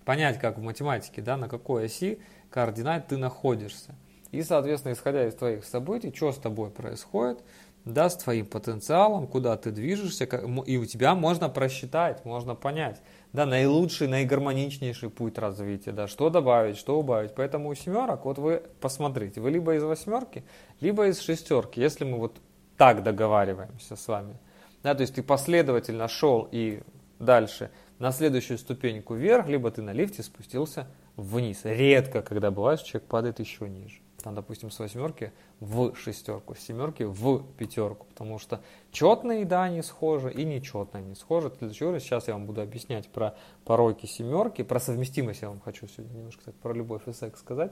понять, 0.03 0.37
как 0.37 0.57
в 0.57 0.61
математике, 0.61 1.21
да, 1.21 1.37
на 1.37 1.47
какой 1.47 1.85
оси 1.85 2.19
координат 2.49 3.07
ты 3.07 3.15
находишься. 3.15 3.95
И, 4.31 4.43
соответственно, 4.43 4.91
исходя 4.91 5.25
из 5.25 5.33
твоих 5.33 5.63
событий, 5.63 6.11
что 6.13 6.33
с 6.33 6.37
тобой 6.37 6.69
происходит, 6.69 7.41
да, 7.85 8.09
с 8.09 8.17
твоим 8.17 8.47
потенциалом, 8.47 9.27
куда 9.27 9.55
ты 9.55 9.71
движешься, 9.71 10.25
и 10.25 10.75
у 10.75 10.83
тебя 10.83 11.15
можно 11.15 11.47
просчитать, 11.47 12.25
можно 12.25 12.53
понять, 12.53 13.01
да, 13.33 13.45
наилучший, 13.45 14.07
наигармоничнейший 14.07 15.09
путь 15.09 15.37
развития, 15.37 15.91
да, 15.91 16.07
что 16.07 16.29
добавить, 16.29 16.77
что 16.77 16.99
убавить. 16.99 17.35
Поэтому 17.35 17.69
у 17.69 17.75
семерок, 17.75 18.25
вот 18.25 18.37
вы 18.37 18.63
посмотрите, 18.81 19.41
вы 19.41 19.51
либо 19.51 19.75
из 19.75 19.83
восьмерки, 19.83 20.43
либо 20.79 21.07
из 21.07 21.19
шестерки, 21.19 21.81
если 21.81 22.05
мы 22.05 22.17
вот 22.17 22.37
так 22.77 23.03
договариваемся 23.03 23.95
с 23.95 24.07
вами. 24.07 24.37
Да, 24.83 24.95
то 24.95 25.01
есть 25.01 25.15
ты 25.15 25.23
последовательно 25.23 26.07
шел 26.07 26.47
и 26.51 26.81
дальше 27.19 27.71
на 27.99 28.11
следующую 28.11 28.57
ступеньку 28.57 29.15
вверх, 29.15 29.47
либо 29.47 29.71
ты 29.71 29.81
на 29.81 29.91
лифте 29.91 30.23
спустился 30.23 30.87
вниз. 31.15 31.61
Редко, 31.63 32.21
когда 32.21 32.51
бывает, 32.51 32.79
что 32.79 32.89
человек 32.89 33.09
падает 33.09 33.39
еще 33.39 33.67
ниже 33.67 33.99
там, 34.27 34.35
допустим, 34.35 34.71
с 34.71 34.79
восьмерки 34.79 35.31
в 35.61 35.95
шестерку, 35.95 36.53
с 36.53 36.59
семерки 36.59 37.03
в 37.03 37.43
пятерку, 37.53 38.05
потому 38.07 38.39
что 38.39 38.59
четные, 38.91 39.45
да, 39.45 39.63
они 39.63 39.81
схожи, 39.81 40.33
и 40.33 40.43
нечетные 40.43 41.01
они 41.01 41.15
схожи. 41.15 41.49
Для 41.61 41.73
чего 41.73 41.97
сейчас 41.99 42.27
я 42.27 42.33
вам 42.33 42.45
буду 42.45 42.61
объяснять 42.61 43.07
про 43.07 43.37
пороки 43.63 44.05
семерки, 44.05 44.63
про 44.63 44.81
совместимость 44.81 45.43
я 45.43 45.49
вам 45.49 45.61
хочу 45.61 45.87
сегодня 45.87 46.17
немножко 46.17 46.39
кстати, 46.39 46.57
про 46.61 46.73
любовь 46.73 47.07
и 47.07 47.13
секс 47.13 47.39
сказать, 47.39 47.71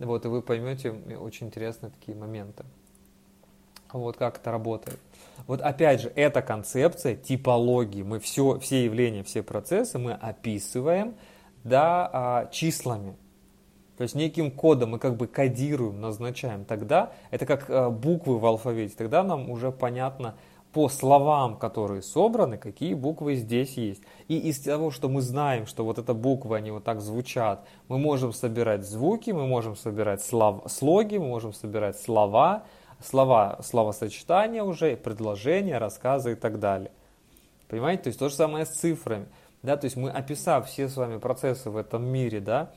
вот, 0.00 0.24
и 0.24 0.28
вы 0.28 0.42
поймете 0.42 0.90
очень 0.90 1.46
интересные 1.46 1.90
такие 1.90 2.16
моменты. 2.16 2.64
Вот 3.92 4.16
как 4.16 4.38
это 4.38 4.50
работает. 4.50 4.98
Вот 5.46 5.60
опять 5.60 6.00
же, 6.00 6.12
эта 6.16 6.42
концепция 6.42 7.14
типологии. 7.14 8.02
Мы 8.02 8.18
все, 8.18 8.58
все 8.58 8.86
явления, 8.86 9.22
все 9.22 9.44
процессы 9.44 9.98
мы 9.98 10.14
описываем 10.14 11.14
да, 11.62 12.10
а, 12.12 12.46
числами. 12.46 13.14
То 13.96 14.02
есть 14.02 14.14
неким 14.14 14.50
кодом 14.50 14.90
мы 14.90 14.98
как 14.98 15.16
бы 15.16 15.26
кодируем, 15.26 16.00
назначаем. 16.00 16.64
Тогда 16.64 17.12
это 17.30 17.46
как 17.46 17.68
э, 17.68 17.90
буквы 17.90 18.38
в 18.38 18.46
алфавите. 18.46 18.94
Тогда 18.96 19.22
нам 19.22 19.50
уже 19.50 19.70
понятно 19.70 20.34
по 20.72 20.88
словам, 20.88 21.56
которые 21.56 22.00
собраны, 22.00 22.56
какие 22.56 22.94
буквы 22.94 23.36
здесь 23.36 23.76
есть. 23.76 24.02
И 24.28 24.38
из 24.38 24.58
того, 24.60 24.90
что 24.90 25.08
мы 25.08 25.20
знаем, 25.20 25.66
что 25.66 25.84
вот 25.84 25.98
эта 25.98 26.14
буква, 26.14 26.56
они 26.56 26.70
вот 26.70 26.84
так 26.84 27.00
звучат, 27.02 27.66
мы 27.88 27.98
можем 27.98 28.32
собирать 28.32 28.84
звуки, 28.84 29.30
мы 29.30 29.46
можем 29.46 29.76
собирать 29.76 30.22
слов, 30.22 30.62
слоги, 30.68 31.18
мы 31.18 31.28
можем 31.28 31.52
собирать 31.52 32.00
слова, 32.00 32.64
слова, 33.04 33.58
словосочетания 33.62 34.62
уже, 34.62 34.96
предложения, 34.96 35.76
рассказы 35.76 36.32
и 36.32 36.36
так 36.36 36.58
далее. 36.58 36.90
Понимаете? 37.68 38.04
То 38.04 38.06
есть 38.08 38.18
то 38.18 38.28
же 38.30 38.34
самое 38.34 38.64
с 38.64 38.70
цифрами. 38.70 39.26
да, 39.62 39.76
то 39.76 39.84
есть 39.84 39.96
мы, 39.96 40.10
описав 40.10 40.68
все 40.68 40.88
с 40.88 40.96
вами 40.96 41.18
процессы 41.18 41.68
в 41.68 41.76
этом 41.76 42.04
мире, 42.04 42.40
да, 42.40 42.70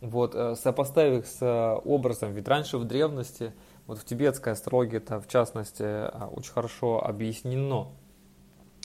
вот, 0.00 0.34
э, 0.34 0.54
сопоставив 0.56 1.20
их 1.20 1.26
с 1.26 1.38
э, 1.40 1.80
образом, 1.84 2.32
ведь 2.32 2.48
раньше 2.48 2.78
в 2.78 2.84
древности, 2.84 3.52
вот 3.86 3.98
в 3.98 4.04
тибетской 4.04 4.52
астрологии 4.52 4.96
это 4.96 5.20
в 5.20 5.28
частности 5.28 5.82
э, 5.82 6.26
очень 6.32 6.52
хорошо 6.52 7.04
объяснено, 7.04 7.88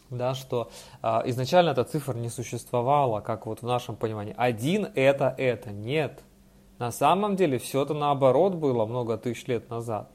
да, 0.10 0.36
что 0.36 0.70
а, 1.02 1.24
изначально 1.26 1.72
эта 1.72 1.84
цифра 1.84 2.14
не 2.14 2.30
существовала, 2.30 3.22
как 3.22 3.48
вот 3.48 3.62
в 3.62 3.66
нашем 3.66 3.96
понимании. 3.96 4.36
Один 4.38 4.88
это 4.94 5.34
это, 5.38 5.72
нет. 5.72 6.22
На 6.78 6.92
самом 6.92 7.36
деле 7.36 7.58
все 7.58 7.84
это 7.84 7.94
наоборот 7.94 8.54
было 8.56 8.86
много 8.86 9.18
тысяч 9.18 9.48
лет 9.48 9.70
назад. 9.70 10.12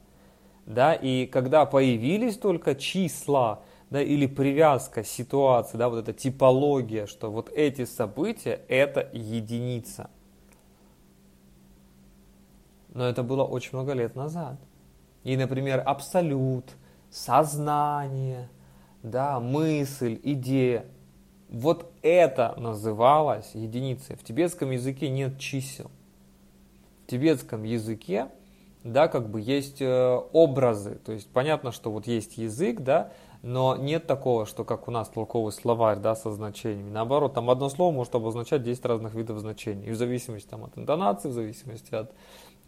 Да, 0.65 0.93
и 0.93 1.25
когда 1.25 1.65
появились 1.65 2.37
только 2.37 2.75
числа, 2.75 3.63
да, 3.89 4.01
или 4.01 4.27
привязка 4.27 5.03
ситуации, 5.03 5.77
да, 5.77 5.89
вот 5.89 5.99
эта 5.99 6.13
типология, 6.13 7.07
что 7.07 7.29
вот 7.31 7.49
эти 7.49 7.85
события 7.85 8.61
это 8.69 9.09
единица. 9.11 10.09
Но 12.91 13.07
это 13.07 13.23
было 13.23 13.43
очень 13.43 13.71
много 13.73 13.93
лет 13.93 14.15
назад. 14.15 14.59
И, 15.23 15.37
например, 15.37 15.81
абсолют, 15.85 16.75
сознание, 17.09 18.49
да, 19.03 19.39
мысль, 19.39 20.19
идея. 20.23 20.85
Вот 21.49 21.91
это 22.01 22.53
называлось 22.57 23.51
единицей. 23.53 24.15
В 24.15 24.23
тибетском 24.23 24.71
языке 24.71 25.09
нет 25.09 25.37
чисел. 25.37 25.91
В 27.03 27.11
тибетском 27.11 27.63
языке, 27.63 28.29
да, 28.83 29.07
как 29.07 29.29
бы 29.29 29.41
есть 29.41 29.81
э, 29.81 30.21
образы. 30.31 30.95
То 30.95 31.11
есть 31.11 31.29
понятно, 31.29 31.71
что 31.71 31.91
вот 31.91 32.07
есть 32.07 32.37
язык, 32.37 32.79
да, 32.79 33.11
но 33.41 33.75
нет 33.75 34.07
такого, 34.07 34.45
что 34.45 34.63
как 34.63 34.87
у 34.87 34.91
нас 34.91 35.09
толковый 35.09 35.51
словарь, 35.51 35.97
да, 35.97 36.15
со 36.15 36.31
значениями. 36.31 36.89
Наоборот, 36.89 37.33
там 37.33 37.49
одно 37.49 37.69
слово 37.69 37.91
может 37.93 38.15
обозначать 38.15 38.63
10 38.63 38.85
разных 38.85 39.13
видов 39.13 39.39
значений. 39.39 39.87
И 39.87 39.91
в 39.91 39.95
зависимости 39.95 40.47
там, 40.47 40.63
от 40.63 40.77
интонации, 40.77 41.29
в 41.29 41.33
зависимости 41.33 41.93
от 41.93 42.11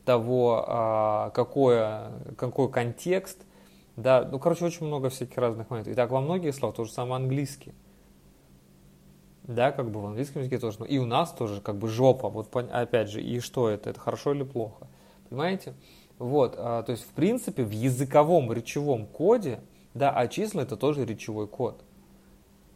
того, 0.05 0.65
а, 0.67 1.29
какое, 1.31 2.11
какой 2.37 2.69
контекст, 2.69 3.45
да, 3.95 4.27
ну, 4.29 4.39
короче, 4.39 4.65
очень 4.65 4.87
много 4.87 5.09
всяких 5.09 5.37
разных 5.37 5.69
моментов. 5.69 5.93
И 5.93 5.95
так 5.95 6.09
во 6.11 6.21
многих 6.21 6.55
словах 6.55 6.75
то 6.75 6.85
же 6.85 6.91
самое 6.91 7.17
английский. 7.17 7.73
Да, 9.43 9.71
как 9.71 9.91
бы 9.91 10.01
в 10.01 10.05
английском 10.05 10.41
языке 10.41 10.57
тоже. 10.57 10.79
И 10.87 10.97
у 10.97 11.05
нас 11.05 11.31
тоже 11.31 11.61
как 11.61 11.77
бы 11.77 11.87
жопа. 11.87 12.29
Вот 12.29 12.55
опять 12.55 13.09
же, 13.09 13.21
и 13.21 13.39
что 13.39 13.69
это? 13.69 13.89
Это 13.89 13.99
хорошо 13.99 14.33
или 14.33 14.43
плохо? 14.43 14.87
Понимаете? 15.29 15.73
Вот, 16.17 16.55
а, 16.57 16.83
то 16.83 16.91
есть, 16.91 17.03
в 17.03 17.11
принципе, 17.11 17.63
в 17.63 17.71
языковом 17.71 18.51
речевом 18.51 19.05
коде, 19.05 19.59
да, 19.93 20.11
а 20.11 20.27
числа 20.27 20.61
это 20.61 20.75
тоже 20.75 21.05
речевой 21.05 21.47
код. 21.47 21.83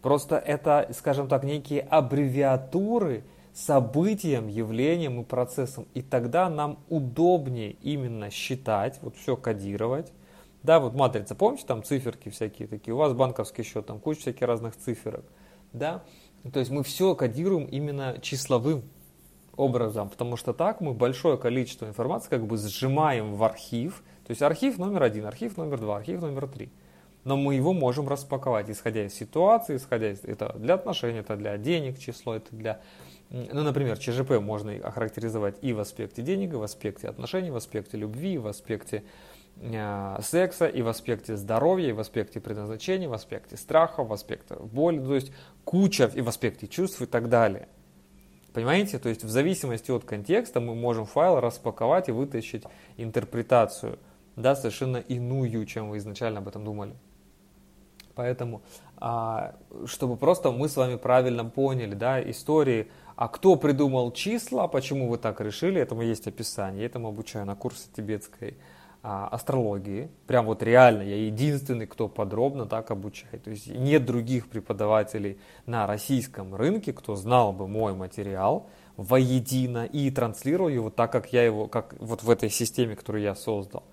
Просто 0.01 0.37
это, 0.37 0.89
скажем 0.93 1.27
так, 1.27 1.43
некие 1.43 1.81
аббревиатуры– 1.81 3.23
событием, 3.57 4.47
явлением 4.47 5.19
и 5.19 5.23
процессом. 5.23 5.87
И 5.95 6.03
тогда 6.03 6.47
нам 6.47 6.79
удобнее 6.89 7.71
именно 7.81 8.29
считать, 8.29 8.99
вот 9.01 9.15
все 9.15 9.35
кодировать. 9.35 10.13
Да, 10.61 10.79
вот 10.79 10.93
матрица, 10.93 11.33
помните, 11.33 11.65
там 11.65 11.83
циферки 11.83 12.29
всякие 12.29 12.67
такие, 12.67 12.93
у 12.93 12.97
вас 12.97 13.13
банковский 13.13 13.63
счет, 13.63 13.87
там 13.87 13.99
куча 13.99 14.21
всяких 14.21 14.45
разных 14.45 14.75
циферок. 14.75 15.25
Да, 15.73 16.03
то 16.51 16.59
есть 16.59 16.71
мы 16.71 16.83
все 16.83 17.15
кодируем 17.15 17.65
именно 17.65 18.19
числовым 18.21 18.83
образом, 19.55 20.09
потому 20.09 20.37
что 20.37 20.53
так 20.53 20.79
мы 20.79 20.93
большое 20.93 21.37
количество 21.37 21.87
информации 21.87 22.29
как 22.29 22.45
бы 22.45 22.57
сжимаем 22.57 23.33
в 23.33 23.43
архив. 23.43 24.03
То 24.25 24.31
есть 24.31 24.41
архив 24.43 24.77
номер 24.77 25.03
один, 25.03 25.25
архив 25.25 25.57
номер 25.57 25.79
два, 25.79 25.97
архив 25.97 26.21
номер 26.21 26.47
три. 26.47 26.69
Но 27.23 27.35
мы 27.35 27.55
его 27.55 27.73
можем 27.73 28.07
распаковать, 28.07 28.69
исходя 28.69 29.05
из 29.05 29.13
ситуации, 29.15 29.77
исходя 29.77 30.11
из... 30.11 30.23
Это 30.23 30.53
для 30.59 30.75
отношений, 30.75 31.19
это 31.19 31.35
для 31.35 31.57
денег 31.57 31.97
число, 31.99 32.35
это 32.35 32.55
для 32.55 32.81
ну, 33.29 33.63
например, 33.63 33.97
ЧЖП 33.97 34.39
можно 34.39 34.73
охарактеризовать 34.73 35.57
и 35.61 35.73
в 35.73 35.79
аспекте 35.79 36.21
денег, 36.21 36.53
и 36.53 36.55
в 36.55 36.63
аспекте 36.63 37.09
отношений, 37.09 37.51
в 37.51 37.57
аспекте 37.57 37.97
любви, 37.97 38.35
и 38.35 38.37
в 38.37 38.47
аспекте 38.47 39.03
э, 39.57 40.17
секса, 40.21 40.67
и 40.67 40.81
в 40.81 40.87
аспекте 40.87 41.35
здоровья, 41.35 41.89
и 41.89 41.91
в 41.91 41.99
аспекте 41.99 42.39
предназначения, 42.39 43.09
в 43.09 43.13
аспекте 43.13 43.57
страха, 43.57 44.03
в 44.03 44.13
аспекте 44.13 44.55
боли, 44.55 44.99
то 44.99 45.15
есть 45.15 45.33
куча, 45.65 46.09
и 46.13 46.21
в 46.21 46.29
аспекте 46.29 46.67
чувств 46.67 47.01
и 47.01 47.05
так 47.05 47.27
далее. 47.27 47.67
Понимаете? 48.53 48.97
То 48.97 49.09
есть 49.09 49.23
в 49.23 49.29
зависимости 49.29 49.91
от 49.91 50.05
контекста 50.05 50.61
мы 50.61 50.73
можем 50.73 51.05
файл 51.05 51.39
распаковать 51.41 52.07
и 52.07 52.13
вытащить 52.13 52.63
интерпретацию, 52.95 53.99
да, 54.37 54.55
совершенно 54.55 54.97
иную, 54.97 55.65
чем 55.65 55.89
вы 55.89 55.97
изначально 55.97 56.39
об 56.39 56.47
этом 56.47 56.63
думали. 56.63 56.95
Поэтому, 58.15 58.63
а, 58.97 59.53
чтобы 59.85 60.17
просто 60.17 60.51
мы 60.51 60.69
с 60.69 60.75
вами 60.75 60.95
правильно 60.95 61.45
поняли, 61.45 61.93
да, 61.93 62.19
истории 62.19 62.87
а 63.17 63.27
кто 63.29 63.55
придумал 63.55 64.11
числа, 64.11 64.67
почему 64.67 65.09
вы 65.09 65.17
так 65.17 65.41
решили, 65.41 65.81
этому 65.81 66.03
есть 66.03 66.27
описание. 66.27 66.81
Я 66.81 66.85
этому 66.85 67.07
обучаю 67.07 67.47
на 67.47 67.55
курсе 67.55 67.89
тибетской 67.95 68.57
а, 69.01 69.27
астрологии. 69.29 70.11
Прям 70.27 70.45
вот 70.45 70.61
реально, 70.61 71.01
я 71.01 71.25
единственный, 71.25 71.87
кто 71.87 72.09
подробно 72.09 72.67
так 72.67 72.91
обучает. 72.91 73.43
То 73.43 73.49
есть 73.49 73.67
нет 73.67 74.05
других 74.05 74.47
преподавателей 74.47 75.39
на 75.65 75.87
российском 75.87 76.53
рынке, 76.53 76.93
кто 76.93 77.15
знал 77.15 77.53
бы 77.53 77.67
мой 77.67 77.95
материал 77.95 78.69
воедино 78.97 79.85
и 79.85 80.11
транслировал 80.11 80.69
его 80.69 80.91
так, 80.91 81.11
как 81.11 81.33
я 81.33 81.43
его, 81.43 81.67
как 81.67 81.95
вот 81.99 82.21
в 82.21 82.29
этой 82.29 82.51
системе, 82.51 82.95
которую 82.95 83.23
я 83.23 83.33
создал. 83.33 83.83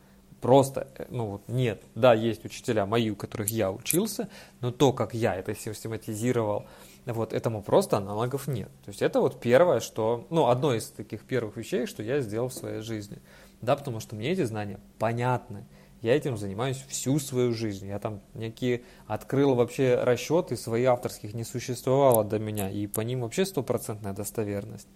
Просто, 0.42 0.88
э, 0.98 1.06
ну 1.08 1.26
вот 1.26 1.48
нет, 1.48 1.82
да, 1.94 2.12
есть 2.12 2.44
учителя 2.44 2.84
мои, 2.84 3.08
у 3.08 3.16
которых 3.16 3.48
я 3.48 3.72
учился, 3.72 4.28
но 4.60 4.70
то, 4.70 4.92
как 4.92 5.14
я 5.14 5.34
это 5.34 5.54
систематизировал, 5.54 6.66
вот 7.12 7.32
этому 7.32 7.62
просто 7.62 7.98
аналогов 7.98 8.46
нет. 8.46 8.68
То 8.84 8.88
есть 8.88 9.02
это 9.02 9.20
вот 9.20 9.40
первое, 9.40 9.80
что, 9.80 10.26
ну, 10.30 10.48
одно 10.48 10.74
из 10.74 10.88
таких 10.88 11.24
первых 11.24 11.56
вещей, 11.56 11.86
что 11.86 12.02
я 12.02 12.20
сделал 12.20 12.48
в 12.48 12.54
своей 12.54 12.80
жизни. 12.80 13.18
Да, 13.60 13.76
потому 13.76 14.00
что 14.00 14.16
мне 14.16 14.30
эти 14.30 14.44
знания 14.44 14.80
понятны. 14.98 15.66
Я 16.00 16.14
этим 16.14 16.36
занимаюсь 16.36 16.84
всю 16.88 17.18
свою 17.18 17.52
жизнь. 17.52 17.86
Я 17.86 17.98
там 17.98 18.20
некие 18.34 18.82
открыл 19.06 19.54
вообще 19.54 19.94
расчеты 20.02 20.56
свои 20.56 20.84
авторских 20.84 21.32
не 21.34 21.44
существовало 21.44 22.24
до 22.24 22.38
меня. 22.38 22.70
И 22.70 22.86
по 22.86 23.00
ним 23.00 23.22
вообще 23.22 23.46
стопроцентная 23.46 24.12
достоверность. 24.12 24.88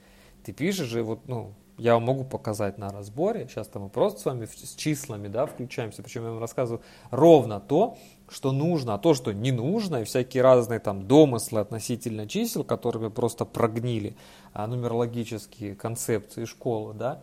Ты 0.45 0.53
пишешь 0.53 0.87
же, 0.87 1.03
вот, 1.03 1.27
ну, 1.27 1.55
я 1.79 1.95
вам 1.95 2.05
могу 2.05 2.25
показать 2.25 2.77
на 2.77 2.91
разборе. 2.91 3.47
Сейчас 3.49 3.69
там 3.69 3.85
мы 3.85 3.89
просто 3.89 4.21
с 4.21 4.25
вами 4.25 4.47
с 4.47 4.75
числами, 4.75 5.29
да, 5.29 5.47
включаемся. 5.47 6.03
Причем 6.03 6.25
я 6.25 6.31
вам 6.31 6.41
рассказываю 6.41 6.83
ровно 7.11 7.61
то, 7.61 7.97
что 8.31 8.53
нужно, 8.53 8.95
а 8.95 8.99
то, 8.99 9.15
что 9.15 9.33
не 9.33 9.53
нужно, 9.53 10.03
и 10.03 10.05
всякие 10.05 10.43
разные 10.43 10.81
там 10.81 11.07
домыслы 11.07 11.61
относительно 11.61 12.29
чисел, 12.29 12.65
которыми 12.65 13.09
просто 13.09 13.45
прогнили 13.45 14.17
а, 14.53 14.67
нумерологические 14.67 15.75
концепции 15.75 16.45
школы, 16.45 16.95
да, 16.95 17.23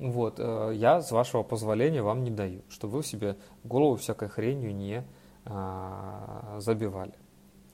вот, 0.00 0.36
э, 0.38 0.72
я, 0.76 1.02
с 1.02 1.12
вашего 1.12 1.42
позволения, 1.42 2.00
вам 2.00 2.24
не 2.24 2.30
даю, 2.30 2.62
чтобы 2.70 2.98
вы 2.98 3.04
себе 3.04 3.36
голову 3.64 3.96
всякой 3.96 4.30
хренью 4.30 4.74
не 4.74 5.04
а, 5.44 6.56
забивали. 6.58 7.12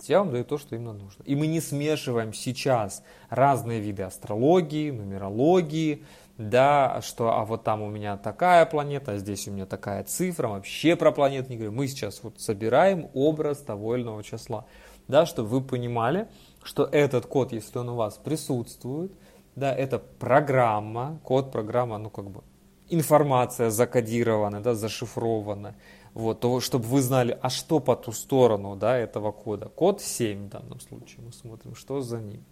Я 0.03 0.19
вам 0.19 0.31
даю 0.31 0.45
то, 0.45 0.59
что 0.59 0.75
именно 0.75 0.93
нужно. 0.93 1.23
И 1.25 1.35
мы 1.35 1.47
не 1.47 1.61
смешиваем 1.61 2.33
сейчас 2.33 3.03
разные 3.31 3.81
виды 3.81 4.03
астрологии, 4.03 4.91
нумерологии, 4.91 6.05
да, 6.39 7.01
что 7.03 7.33
а 7.33 7.45
вот 7.45 7.65
там 7.65 7.83
у 7.83 7.89
меня 7.89 8.17
такая 8.17 8.67
планета, 8.67 9.13
а 9.13 9.19
здесь 9.19 9.49
у 9.49 9.53
меня 9.53 9.67
такая 9.67 10.05
цифра, 10.05 10.49
вообще 10.49 10.97
про 10.97 11.13
планет 11.13 11.49
не 11.49 11.57
говорю. 11.57 11.73
Мы 11.73 11.89
сейчас 11.89 12.23
вот 12.23 12.41
собираем 12.41 13.09
образ 13.15 13.59
того 13.59 13.97
или 13.97 14.03
иного 14.03 14.23
числа, 14.23 14.67
да, 15.09 15.25
чтобы 15.25 15.49
вы 15.49 15.61
понимали, 15.63 16.29
что 16.63 16.85
этот 16.85 17.27
код, 17.27 17.53
если 17.53 17.79
он 17.79 17.89
у 17.91 17.97
вас 17.97 18.17
присутствует, 18.17 19.13
да, 19.55 19.75
это 19.75 19.99
программа, 19.99 21.19
код, 21.23 21.53
программа, 21.53 21.97
ну 21.99 22.11
как 22.11 22.31
бы 22.31 22.43
информация 22.89 23.71
закодирована, 23.71 24.61
да, 24.61 24.75
зашифрована, 24.75 25.75
вот, 26.13 26.41
то, 26.41 26.61
чтобы 26.61 26.85
вы 26.87 27.03
знали, 27.03 27.39
а 27.43 27.51
что 27.51 27.81
по 27.81 27.97
ту 27.97 28.13
сторону, 28.13 28.77
да, 28.77 28.97
этого 28.97 29.33
кода. 29.33 29.69
Код 29.69 30.01
7 30.01 30.47
в 30.47 30.49
данном 30.49 30.81
случае, 30.81 31.25
мы 31.25 31.33
смотрим, 31.33 31.75
что 31.75 32.01
за 32.01 32.21
ним. 32.21 32.45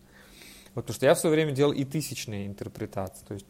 Вот, 0.74 0.84
потому 0.84 0.94
что 0.94 1.06
я 1.06 1.14
в 1.14 1.18
свое 1.18 1.34
время 1.34 1.52
делал 1.52 1.72
и 1.72 1.84
тысячные 1.84 2.46
интерпретации, 2.46 3.24
то 3.24 3.34
есть 3.34 3.46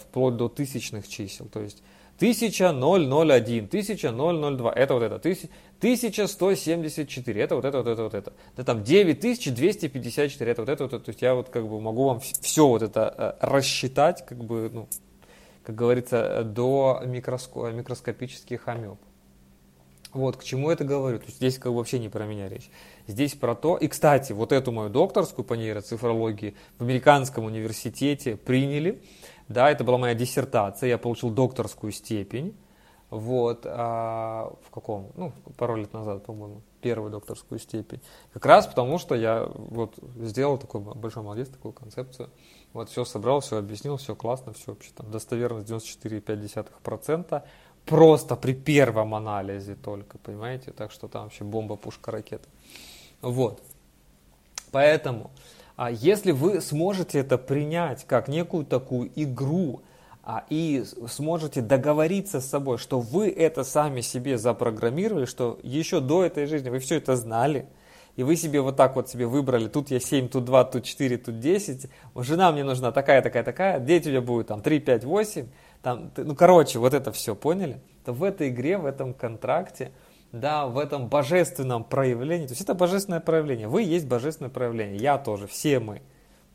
вплоть 0.00 0.36
до 0.36 0.48
тысячных 0.48 1.08
чисел. 1.08 1.46
То 1.46 1.60
есть 1.60 1.82
1001, 2.16 2.82
1002, 2.82 4.72
это 4.72 4.94
вот 4.94 5.02
это, 5.02 5.16
1174, 5.16 7.42
это 7.42 7.56
вот 7.56 7.64
это, 7.64 7.78
вот 7.78 7.86
это, 7.86 8.02
вот 8.02 8.14
это. 8.14 8.32
Да 8.56 8.64
там 8.64 8.82
9254, 8.82 10.50
это 10.50 10.62
вот 10.62 10.68
это, 10.70 10.84
вот 10.84 10.92
это. 10.94 11.04
То 11.04 11.10
есть 11.10 11.20
я 11.20 11.34
вот 11.34 11.50
как 11.50 11.68
бы 11.68 11.78
могу 11.80 12.06
вам 12.06 12.20
все 12.20 12.66
вот 12.66 12.82
это 12.82 13.36
э, 13.40 13.46
рассчитать, 13.46 14.24
как 14.24 14.38
бы, 14.38 14.70
ну, 14.72 14.88
как 15.62 15.74
говорится, 15.74 16.42
до 16.42 17.02
микроско 17.04 17.70
микроскопических 17.70 18.66
амеб. 18.66 18.96
Вот, 20.14 20.38
к 20.38 20.44
чему 20.44 20.70
это 20.70 20.84
говорю? 20.84 21.18
То 21.18 21.26
есть 21.26 21.36
здесь 21.36 21.58
как 21.58 21.72
бы 21.72 21.78
вообще 21.78 21.98
не 21.98 22.08
про 22.08 22.24
меня 22.24 22.48
речь. 22.48 22.70
Здесь 23.06 23.34
про 23.34 23.54
то, 23.54 23.76
и, 23.76 23.86
кстати, 23.86 24.32
вот 24.32 24.52
эту 24.52 24.72
мою 24.72 24.88
докторскую 24.88 25.44
по 25.44 25.52
нейроцифрологии 25.52 26.54
в 26.78 26.82
американском 26.82 27.44
университете 27.44 28.36
приняли, 28.36 29.02
да, 29.48 29.70
это 29.70 29.84
была 29.84 29.98
моя 29.98 30.14
диссертация, 30.14 30.88
я 30.88 30.98
получил 30.98 31.30
докторскую 31.30 31.92
степень. 31.92 32.56
Вот, 33.08 33.62
а, 33.64 34.52
в 34.62 34.70
каком, 34.70 35.12
ну, 35.14 35.32
пару 35.56 35.76
лет 35.76 35.92
назад, 35.92 36.24
по-моему, 36.24 36.62
первую 36.80 37.12
докторскую 37.12 37.60
степень. 37.60 38.00
Как 38.32 38.44
раз 38.46 38.66
потому, 38.66 38.98
что 38.98 39.14
я 39.14 39.48
вот 39.54 39.94
сделал 40.16 40.58
такой 40.58 40.80
большой 40.80 41.22
молодец, 41.22 41.48
такую 41.48 41.72
концепцию. 41.72 42.30
Вот 42.72 42.90
все 42.90 43.04
собрал, 43.04 43.40
все 43.40 43.58
объяснил, 43.58 43.96
все 43.96 44.16
классно, 44.16 44.52
все 44.52 44.72
вообще 44.72 44.90
там 44.94 45.08
достоверность 45.10 45.70
94,5%. 45.70 47.42
Просто 47.84 48.34
при 48.34 48.54
первом 48.54 49.14
анализе 49.14 49.76
только, 49.76 50.18
понимаете? 50.18 50.72
Так 50.72 50.90
что 50.90 51.06
там 51.06 51.24
вообще 51.24 51.44
бомба, 51.44 51.76
пушка, 51.76 52.10
ракета. 52.10 52.48
Вот. 53.22 53.62
Поэтому, 54.72 55.30
а 55.76 55.90
если 55.90 56.32
вы 56.32 56.60
сможете 56.60 57.18
это 57.18 57.38
принять 57.38 58.04
как 58.06 58.28
некую 58.28 58.64
такую 58.64 59.10
игру, 59.14 59.82
а, 60.28 60.44
и 60.50 60.84
сможете 61.06 61.60
договориться 61.60 62.40
с 62.40 62.46
собой, 62.46 62.78
что 62.78 62.98
вы 62.98 63.28
это 63.28 63.62
сами 63.62 64.00
себе 64.00 64.38
запрограммировали, 64.38 65.24
что 65.24 65.60
еще 65.62 66.00
до 66.00 66.24
этой 66.24 66.46
жизни 66.46 66.68
вы 66.68 66.80
все 66.80 66.96
это 66.96 67.14
знали, 67.14 67.66
и 68.16 68.24
вы 68.24 68.34
себе 68.34 68.60
вот 68.60 68.76
так 68.76 68.96
вот 68.96 69.08
себе 69.08 69.26
выбрали, 69.26 69.68
тут 69.68 69.92
я 69.92 70.00
7, 70.00 70.28
тут 70.28 70.44
2, 70.44 70.64
тут 70.64 70.82
4, 70.82 71.18
тут 71.18 71.38
10, 71.38 71.88
жена 72.16 72.50
мне 72.50 72.64
нужна 72.64 72.90
такая, 72.90 73.22
такая, 73.22 73.44
такая, 73.44 73.78
дети 73.78 74.08
у 74.08 74.10
тебя 74.10 74.20
будут 74.20 74.48
там 74.48 74.62
3, 74.62 74.80
5, 74.80 75.04
8, 75.04 75.46
там, 75.82 76.10
ну 76.16 76.34
короче, 76.34 76.80
вот 76.80 76.92
это 76.92 77.12
все, 77.12 77.36
поняли? 77.36 77.80
То 78.04 78.12
в 78.12 78.24
этой 78.24 78.48
игре, 78.48 78.78
в 78.78 78.86
этом 78.86 79.14
контракте, 79.14 79.92
да, 80.32 80.66
в 80.66 80.78
этом 80.78 81.08
божественном 81.08 81.84
проявлении, 81.84 82.46
то 82.46 82.52
есть 82.52 82.62
это 82.62 82.74
божественное 82.74 83.20
проявление, 83.20 83.68
вы 83.68 83.82
есть 83.82 84.06
божественное 84.06 84.50
проявление, 84.50 84.98
я 84.98 85.18
тоже, 85.18 85.46
все 85.46 85.80
мы, 85.80 86.02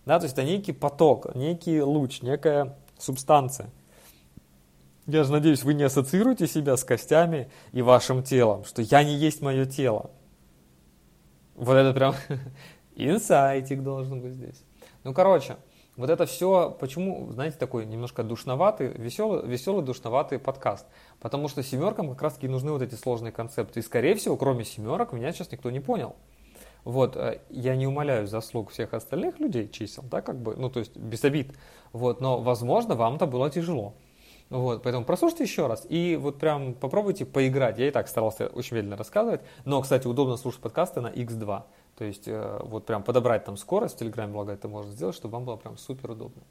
да, 0.06 0.20
то 0.20 0.26
есть 0.26 0.34
это 0.34 0.44
некий 0.44 0.72
поток, 0.72 1.36
некий 1.36 1.82
луч, 1.82 2.22
некая 2.22 2.78
субстанция. 2.98 3.70
Я 5.08 5.24
же 5.24 5.32
надеюсь, 5.32 5.64
вы 5.64 5.74
не 5.74 5.84
ассоциируете 5.84 6.48
себя 6.48 6.78
с 6.78 6.84
костями 6.84 7.52
и 7.72 7.82
вашим 7.82 8.24
телом, 8.24 8.64
что 8.66 8.82
я 8.82 9.04
не 9.04 9.16
есть 9.16 9.42
мое 9.42 9.66
тело. 9.66 10.12
Вот 11.56 11.74
это 11.74 11.94
прям 11.94 12.16
инсайтик 12.96 13.82
должен 13.82 14.22
быть 14.22 14.34
здесь. 14.34 14.64
Ну, 15.04 15.14
короче, 15.14 15.58
вот 15.98 16.10
это 16.10 16.26
все, 16.26 16.76
почему, 16.80 17.32
знаете, 17.32 17.58
такой 17.58 17.86
немножко 17.86 18.24
душноватый, 18.24 18.90
веселый, 18.90 19.46
веселый 19.48 19.84
душноватый 19.84 20.40
подкаст. 20.40 20.86
Потому 21.22 21.48
что 21.48 21.64
семеркам 21.64 22.10
как 22.10 22.22
раз 22.24 22.34
таки 22.34 22.48
нужны 22.48 22.72
вот 22.72 22.82
эти 22.82 22.96
сложные 22.96 23.32
концепты. 23.32 23.80
И, 23.80 23.84
скорее 23.84 24.16
всего, 24.16 24.36
кроме 24.36 24.66
семерок, 24.66 25.14
меня 25.14 25.32
сейчас 25.32 25.52
никто 25.52 25.70
не 25.70 25.80
понял. 25.80 26.16
Вот, 26.84 27.16
э, 27.16 27.40
я 27.50 27.76
не 27.76 27.86
умоляю 27.86 28.26
заслуг 28.28 28.72
всех 28.72 28.96
остальных 28.96 29.40
людей, 29.40 29.70
чисел, 29.70 30.04
да, 30.10 30.22
как 30.22 30.42
бы, 30.42 30.56
ну, 30.56 30.70
то 30.70 30.80
есть 30.80 30.98
без 30.98 31.24
обид. 31.24 31.56
Вот, 31.94 32.22
но, 32.22 32.40
возможно, 32.40 32.96
вам-то 32.96 33.28
было 33.28 33.52
тяжело. 33.52 33.94
Вот, 34.50 34.84
поэтому 34.84 35.06
прослушайте 35.06 35.44
еще 35.44 35.68
раз 35.68 35.86
и 35.88 36.18
вот 36.20 36.40
прям 36.40 36.74
попробуйте 36.74 37.26
поиграть. 37.26 37.78
Я 37.78 37.88
и 37.88 37.92
так 37.92 38.10
старался 38.10 38.48
очень 38.48 38.76
медленно 38.76 38.98
рассказывать, 38.98 39.42
но, 39.64 39.82
кстати, 39.82 40.08
удобно 40.08 40.36
слушать 40.38 40.60
подкасты 40.60 41.02
на 41.02 41.08
X2. 41.08 41.64
То 41.98 42.04
есть 42.04 42.28
э, 42.28 42.60
вот 42.64 42.86
прям 42.86 43.04
подобрать 43.04 43.46
там 43.46 43.58
скорость 43.58 43.96
в 43.96 44.00
Телеграме, 44.00 44.34
благо 44.34 44.52
это 44.52 44.68
можно 44.68 44.92
сделать, 44.92 45.16
чтобы 45.16 45.34
вам 45.34 45.46
было 45.46 45.56
прям 45.56 45.78
супер 45.78 46.12
удобно. 46.12 46.42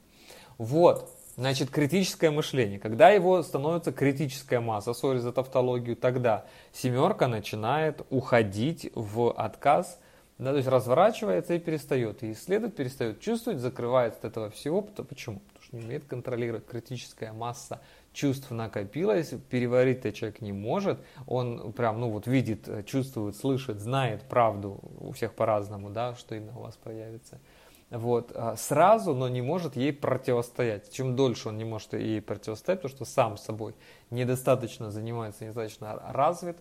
Вот, 0.57 1.09
значит, 1.35 1.69
критическое 1.69 2.31
мышление. 2.31 2.79
Когда 2.79 3.09
его 3.09 3.41
становится 3.43 3.91
критическая 3.91 4.59
масса, 4.59 4.93
сори 4.93 5.19
за 5.19 5.31
тавтологию, 5.31 5.95
тогда 5.95 6.45
семерка 6.73 7.27
начинает 7.27 8.05
уходить 8.09 8.91
в 8.95 9.31
отказ– 9.31 9.99
да, 10.41 10.49
то 10.49 10.57
есть 10.57 10.67
разворачивается 10.67 11.53
и 11.53 11.59
перестает. 11.59 12.23
И 12.23 12.31
исследовать 12.31 12.75
перестает 12.75 13.19
чувствовать, 13.19 13.59
закрывается 13.59 14.17
от 14.21 14.25
этого 14.25 14.49
всего. 14.49 14.81
Почему? 14.81 15.39
Потому 15.39 15.63
что 15.63 15.77
не 15.77 15.83
умеет 15.83 16.05
контролировать 16.05 16.65
критическая 16.65 17.31
масса 17.31 17.79
чувств 18.11 18.49
накопилась, 18.49 19.33
переварить-то 19.49 20.11
человек 20.11 20.41
не 20.41 20.51
может, 20.51 20.99
он 21.27 21.71
прям, 21.73 21.99
ну 21.99 22.09
вот 22.09 22.25
видит, 22.25 22.67
чувствует, 22.87 23.35
слышит, 23.35 23.79
знает 23.79 24.23
правду, 24.23 24.79
у 24.99 25.11
всех 25.11 25.33
по-разному, 25.33 25.91
да, 25.91 26.15
что 26.15 26.33
именно 26.33 26.57
у 26.57 26.63
вас 26.63 26.75
проявится. 26.75 27.39
Вот, 27.91 28.31
а 28.33 28.55
сразу, 28.55 29.13
но 29.13 29.27
не 29.27 29.41
может 29.41 29.75
ей 29.75 29.91
противостоять. 29.91 30.91
Чем 30.91 31.17
дольше 31.17 31.49
он 31.49 31.57
не 31.57 31.65
может 31.65 31.91
ей 31.93 32.21
противостоять, 32.21 32.81
потому 32.81 32.95
что 32.95 33.05
сам 33.05 33.37
собой 33.37 33.75
недостаточно 34.09 34.91
занимается, 34.91 35.43
недостаточно 35.43 36.01
развит, 36.13 36.57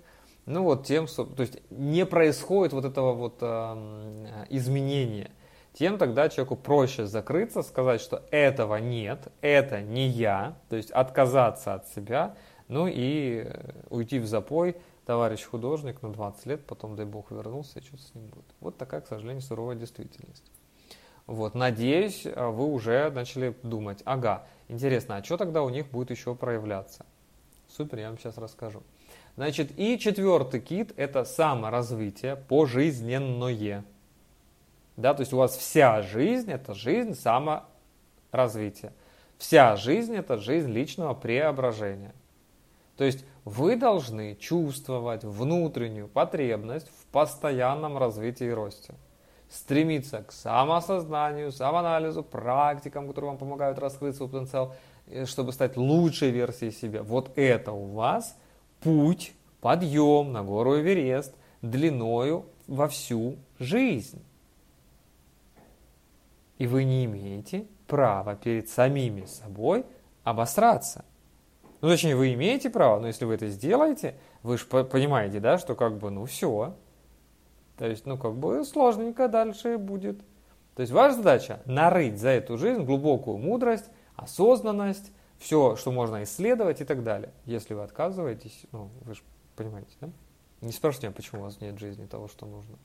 ну 0.46 0.64
вот 0.64 0.86
тем, 0.86 1.06
то 1.06 1.32
есть 1.38 1.58
не 1.70 2.04
происходит 2.04 2.72
вот 2.72 2.84
этого 2.84 3.12
вот 3.12 3.38
э, 3.42 4.46
изменения, 4.48 5.30
тем 5.72 5.98
тогда 5.98 6.28
человеку 6.28 6.56
проще 6.56 7.06
закрыться, 7.06 7.62
сказать, 7.62 8.00
что 8.00 8.24
этого 8.32 8.76
нет, 8.76 9.28
это 9.40 9.80
не 9.82 10.08
я, 10.08 10.56
то 10.68 10.74
есть 10.74 10.90
отказаться 10.90 11.74
от 11.74 11.86
себя, 11.88 12.34
ну 12.66 12.88
и 12.88 13.44
э, 13.46 13.72
уйти 13.90 14.18
в 14.18 14.26
запой, 14.26 14.76
товарищ 15.06 15.44
художник 15.44 16.02
на 16.02 16.12
20 16.12 16.46
лет, 16.46 16.66
потом, 16.66 16.96
дай 16.96 17.06
бог, 17.06 17.30
вернулся, 17.30 17.78
и 17.78 17.82
что 17.82 17.98
с 17.98 18.14
ним 18.16 18.26
будет. 18.26 18.46
Вот 18.58 18.76
такая, 18.76 19.00
к 19.00 19.06
сожалению, 19.06 19.42
суровая 19.42 19.76
действительность. 19.76 20.50
Вот, 21.30 21.54
надеюсь, 21.54 22.26
э, 22.26 22.48
вы 22.48 22.64
уже 22.64 23.08
начали 23.12 23.54
думать, 23.62 24.02
ага, 24.04 24.48
интересно, 24.66 25.14
а 25.14 25.22
что 25.22 25.36
тогда 25.36 25.62
у 25.62 25.68
них 25.68 25.88
будет 25.88 26.10
еще 26.10 26.34
проявляться? 26.34 27.06
Супер, 27.68 28.00
я 28.00 28.08
вам 28.08 28.18
сейчас 28.18 28.36
расскажу. 28.36 28.82
Значит, 29.36 29.78
и 29.78 29.96
четвертый 29.96 30.58
кит– 30.58 30.92
это 30.96 31.24
саморазвитие 31.24 32.34
пожизненное. 32.34 33.84
Да, 34.96 35.14
то 35.14 35.20
есть 35.20 35.32
у 35.32 35.36
вас 35.36 35.56
вся 35.56 36.02
жизнь– 36.02 36.50
это 36.52 36.74
жизнь 36.74 37.14
саморазвития. 37.14 38.92
Вся 39.38 39.76
жизнь– 39.76 40.14
это 40.16 40.36
жизнь 40.36 40.72
личного 40.72 41.14
преображения. 41.14 42.12
То 42.96 43.04
есть 43.04 43.24
вы 43.44 43.76
должны 43.76 44.34
чувствовать 44.34 45.22
внутреннюю 45.22 46.08
потребность 46.08 46.88
в 46.88 47.06
постоянном 47.12 47.98
развитии 47.98 48.46
и 48.48 48.50
росте. 48.50 48.94
Стремиться 49.50 50.22
к 50.22 50.32
самоосознанию, 50.32 51.52
самоанализу, 51.52 52.22
практикам, 52.22 53.08
которые 53.08 53.32
вам 53.32 53.38
помогают 53.38 53.78
раскрыть 53.78 54.16
свой 54.16 54.28
потенциал, 54.28 54.74
э, 55.06 55.26
чтобы 55.26 55.52
стать 55.52 55.76
лучшей 55.76 56.30
версией 56.30 56.72
себя. 56.72 57.02
Вот 57.02 57.32
это 57.36 57.72
у 57.72 57.86
вас– 57.86 58.36
путь, 58.80 59.34
подъем 59.60 60.32
на 60.32 60.42
гору 60.42 60.78
Эверест 60.80 61.34
длиною 61.62 62.46
во 62.66 62.88
всю 62.88 63.36
жизнь. 63.58 64.24
И 66.58 66.66
вы 66.66 66.84
не 66.84 67.04
имеете 67.06 67.66
права 67.86 68.34
перед 68.34 68.68
самими 68.68 69.24
собой 69.24 69.84
обосраться. 70.24 71.04
Ну, 71.80 71.88
точнее, 71.88 72.14
вы 72.14 72.34
имеете 72.34 72.68
право, 72.68 73.00
но 73.00 73.06
если 73.06 73.24
вы 73.24 73.34
это 73.34 73.48
сделаете, 73.48 74.14
вы 74.42 74.58
же 74.58 74.66
понимаете, 74.66 75.40
да, 75.40 75.58
что 75.58 75.74
как 75.74 75.98
бы, 75.98 76.10
ну, 76.10 76.26
все. 76.26 76.74
То 77.80 77.86
есть, 77.86 78.04
ну, 78.04 78.18
как 78.18 78.34
бы 78.34 78.62
сложненько 78.62 79.26
дальше 79.26 79.78
будет. 79.78 80.18
То 80.74 80.82
есть, 80.82 80.92
ваша 80.92 81.16
задача 81.16 81.62
нарыть 81.64 82.20
за 82.20 82.28
эту 82.28 82.58
жизнь 82.58 82.82
глубокую 82.82 83.38
мудрость, 83.38 83.86
осознанность, 84.16 85.10
все, 85.38 85.76
что 85.76 85.90
можно 85.90 86.22
исследовать 86.24 86.82
и 86.82 86.84
так 86.84 87.02
далее. 87.02 87.32
Если 87.46 87.72
вы 87.72 87.82
отказываетесь, 87.82 88.66
ну, 88.72 88.90
вы 89.00 89.14
же 89.14 89.22
понимаете, 89.56 89.96
да? 90.02 90.10
Не 90.60 90.72
спрашивайте 90.72 91.06
меня, 91.06 91.16
почему 91.16 91.40
у 91.40 91.44
вас 91.44 91.58
нет 91.62 91.78
жизни 91.78 92.04
того, 92.04 92.28
что 92.28 92.44
нужно 92.44 92.76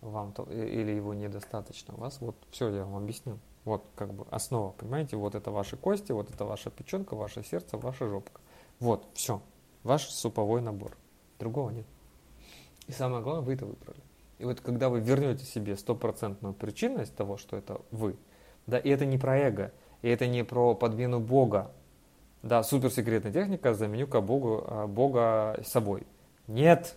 вам, 0.00 0.34
или 0.50 0.90
его 0.90 1.14
недостаточно. 1.14 1.94
У 1.94 2.00
вас 2.00 2.20
вот 2.20 2.34
все, 2.50 2.74
я 2.74 2.84
вам 2.84 3.04
объяснил. 3.04 3.38
Вот 3.64 3.84
как 3.94 4.12
бы 4.12 4.26
основа, 4.32 4.72
понимаете? 4.72 5.14
Вот 5.14 5.36
это 5.36 5.52
ваши 5.52 5.76
кости, 5.76 6.10
вот 6.10 6.28
это 6.28 6.44
ваша 6.44 6.70
печенка, 6.70 7.14
ваше 7.14 7.44
сердце, 7.44 7.78
ваша 7.78 8.08
жопка. 8.08 8.40
Вот, 8.80 9.06
все. 9.14 9.40
Ваш 9.84 10.08
суповой 10.08 10.60
набор. 10.60 10.96
Другого 11.38 11.70
нет. 11.70 11.86
И 12.88 12.92
самое 12.92 13.22
главное, 13.22 13.44
вы 13.44 13.54
это 13.54 13.64
выбрали. 13.64 14.09
И 14.40 14.44
вот 14.46 14.62
когда 14.62 14.88
вы 14.88 15.00
вернете 15.00 15.44
себе 15.44 15.76
стопроцентную 15.76 16.54
причинность 16.54 17.14
того, 17.14 17.36
что 17.36 17.58
это 17.58 17.82
вы, 17.90 18.16
да, 18.66 18.78
и 18.78 18.88
это 18.88 19.04
не 19.04 19.18
про 19.18 19.36
эго, 19.38 19.70
и 20.00 20.08
это 20.08 20.26
не 20.26 20.44
про 20.44 20.74
подмену 20.74 21.20
Бога, 21.20 21.72
да, 22.42 22.62
суперсекретная 22.62 23.34
техника, 23.34 23.74
заменю-ка 23.74 24.22
Богу, 24.22 24.64
а, 24.66 24.86
Бога 24.86 25.60
собой. 25.62 26.06
Нет. 26.46 26.96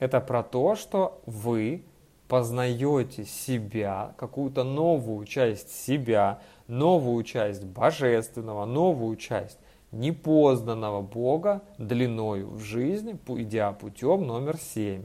Это 0.00 0.20
про 0.20 0.42
то, 0.42 0.74
что 0.74 1.22
вы 1.24 1.84
познаете 2.26 3.24
себя, 3.24 4.12
какую-то 4.18 4.64
новую 4.64 5.24
часть 5.24 5.70
себя, 5.70 6.40
новую 6.66 7.22
часть 7.22 7.62
божественного, 7.64 8.64
новую 8.64 9.14
часть 9.14 9.60
непознанного 9.92 11.00
Бога 11.00 11.62
длиною 11.78 12.50
в 12.50 12.58
жизни, 12.58 13.16
идя 13.28 13.70
путем 13.70 14.26
номер 14.26 14.56
семь. 14.56 15.04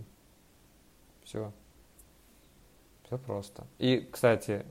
Все. 1.32 1.54
Все 3.06 3.18
просто. 3.18 3.66
И, 3.80 4.06
кстати, 4.12 4.66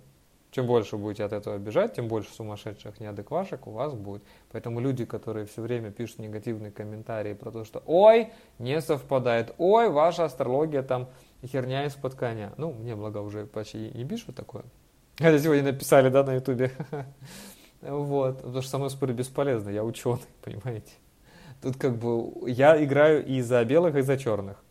чем 0.50 0.66
больше 0.66 0.96
вы 0.96 1.04
будете 1.04 1.24
от 1.24 1.32
этого 1.32 1.56
бежать, 1.56 1.94
тем 1.94 2.06
больше 2.06 2.30
сумасшедших 2.34 3.00
неадеквашек 3.00 3.66
у 3.66 3.70
вас 3.70 3.94
будет. 3.94 4.22
Поэтому 4.52 4.78
люди, 4.78 5.06
которые 5.06 5.46
все 5.46 5.62
время 5.62 5.90
пишут 5.90 6.18
негативные 6.18 6.70
комментарии 6.70 7.32
про 7.32 7.50
то, 7.50 7.64
что 7.64 7.82
«Ой, 7.86 8.28
не 8.58 8.78
совпадает», 8.82 9.54
«Ой, 9.56 9.88
ваша 9.88 10.26
астрология 10.26 10.82
там 10.82 11.08
херня 11.42 11.86
из-под 11.86 12.14
коня». 12.14 12.52
Ну, 12.58 12.74
мне, 12.74 12.94
благо, 12.94 13.18
уже 13.18 13.46
почти 13.46 13.90
не 13.94 14.04
пишут 14.04 14.36
такое. 14.36 14.64
Хотя 15.16 15.38
сегодня 15.38 15.72
написали, 15.72 16.10
да, 16.10 16.24
на 16.24 16.34
ютубе. 16.34 16.72
Вот, 17.80 18.42
потому 18.42 18.60
что 18.60 18.70
со 18.72 18.76
мной 18.76 18.90
спорить 18.90 19.16
бесполезно, 19.16 19.70
я 19.70 19.82
ученый, 19.82 20.20
понимаете. 20.42 20.92
Тут 21.62 21.78
как 21.78 21.96
бы 21.96 22.50
я 22.50 22.84
играю 22.84 23.24
и 23.24 23.40
за 23.40 23.64
белых, 23.64 23.96
и 23.96 24.02
за 24.02 24.18
черных. 24.18 24.62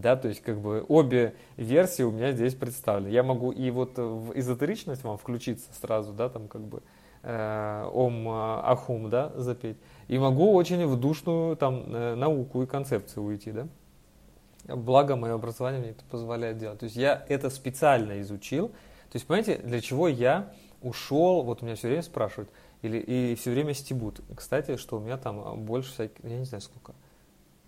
Да, 0.00 0.16
то 0.16 0.28
есть 0.28 0.42
как 0.42 0.60
бы 0.60 0.84
обе 0.88 1.34
версии 1.56 2.02
у 2.02 2.10
меня 2.10 2.32
здесь 2.32 2.54
представлены. 2.54 3.12
Я 3.12 3.22
могу 3.22 3.50
и 3.50 3.70
вот 3.70 3.96
в 3.96 4.38
эзотеричность 4.38 5.04
вам 5.04 5.16
включиться 5.16 5.72
сразу, 5.80 6.12
да, 6.12 6.28
там 6.28 6.48
как 6.48 6.62
бы 6.62 6.82
э, 7.22 7.88
ом 7.92 8.28
э, 8.28 8.60
ахум, 8.62 9.08
да, 9.08 9.32
запеть. 9.36 9.78
И 10.08 10.18
могу 10.18 10.52
очень 10.52 10.86
в 10.86 11.00
душную 11.00 11.56
там 11.56 11.84
э, 11.86 12.14
науку 12.14 12.62
и 12.62 12.66
концепцию 12.66 13.24
уйти, 13.24 13.52
да. 13.52 13.68
Благо 14.68 15.16
мое 15.16 15.34
образование 15.34 15.80
мне 15.80 15.90
это 15.90 16.04
позволяет 16.10 16.58
делать. 16.58 16.80
То 16.80 16.84
есть 16.84 16.96
я 16.96 17.24
это 17.28 17.50
специально 17.50 18.20
изучил. 18.20 18.68
То 18.68 19.14
есть, 19.14 19.26
понимаете, 19.26 19.58
для 19.58 19.80
чего 19.80 20.08
я 20.08 20.52
ушел, 20.82 21.42
вот 21.42 21.62
меня 21.62 21.76
все 21.76 21.88
время 21.88 22.02
спрашивают, 22.02 22.50
или 22.82 22.98
и 22.98 23.34
все 23.36 23.50
время 23.50 23.74
стебут. 23.74 24.20
Кстати, 24.34 24.76
что 24.76 24.98
у 24.98 25.00
меня 25.00 25.16
там 25.16 25.64
больше 25.64 25.92
всяких, 25.92 26.22
я 26.24 26.38
не 26.38 26.44
знаю 26.44 26.60
сколько, 26.60 26.94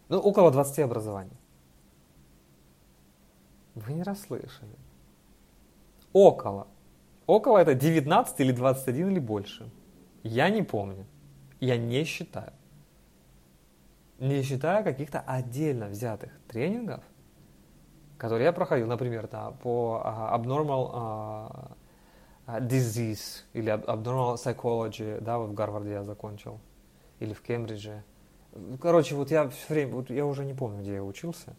ну, 0.08 0.18
около 0.18 0.50
20 0.50 0.80
образований. 0.80 1.36
Вы 3.86 3.94
не 3.94 4.02
расслышали. 4.02 4.76
Около. 6.12 6.66
Около 7.26 7.58
это 7.58 7.74
19 7.74 8.40
или 8.40 8.52
21 8.52 9.10
или 9.10 9.18
больше. 9.18 9.70
Я 10.22 10.50
не 10.50 10.62
помню. 10.62 11.06
Я 11.60 11.76
не 11.76 12.04
считаю. 12.04 12.52
Не 14.18 14.42
считая 14.42 14.82
каких-то 14.82 15.20
отдельно 15.20 15.86
взятых 15.86 16.32
тренингов, 16.48 17.04
которые 18.16 18.46
я 18.46 18.52
проходил, 18.52 18.88
например, 18.88 19.28
да, 19.30 19.52
по 19.62 20.02
uh, 20.04 20.34
abnormal 20.34 21.76
uh, 22.46 22.60
disease 22.68 23.44
или 23.52 23.72
abnormal 23.72 24.34
psychology, 24.34 25.20
да, 25.20 25.38
вот 25.38 25.50
в 25.50 25.54
Гарварде 25.54 25.92
я 25.92 26.02
закончил, 26.02 26.58
или 27.20 27.32
в 27.32 27.42
Кембридже. 27.42 28.02
Короче, 28.80 29.14
вот 29.14 29.30
я 29.30 29.48
все 29.48 29.74
время, 29.74 29.94
вот 29.94 30.10
я 30.10 30.26
уже 30.26 30.44
не 30.44 30.54
помню, 30.54 30.80
где 30.80 30.94
я 30.94 31.04
учился, 31.04 31.54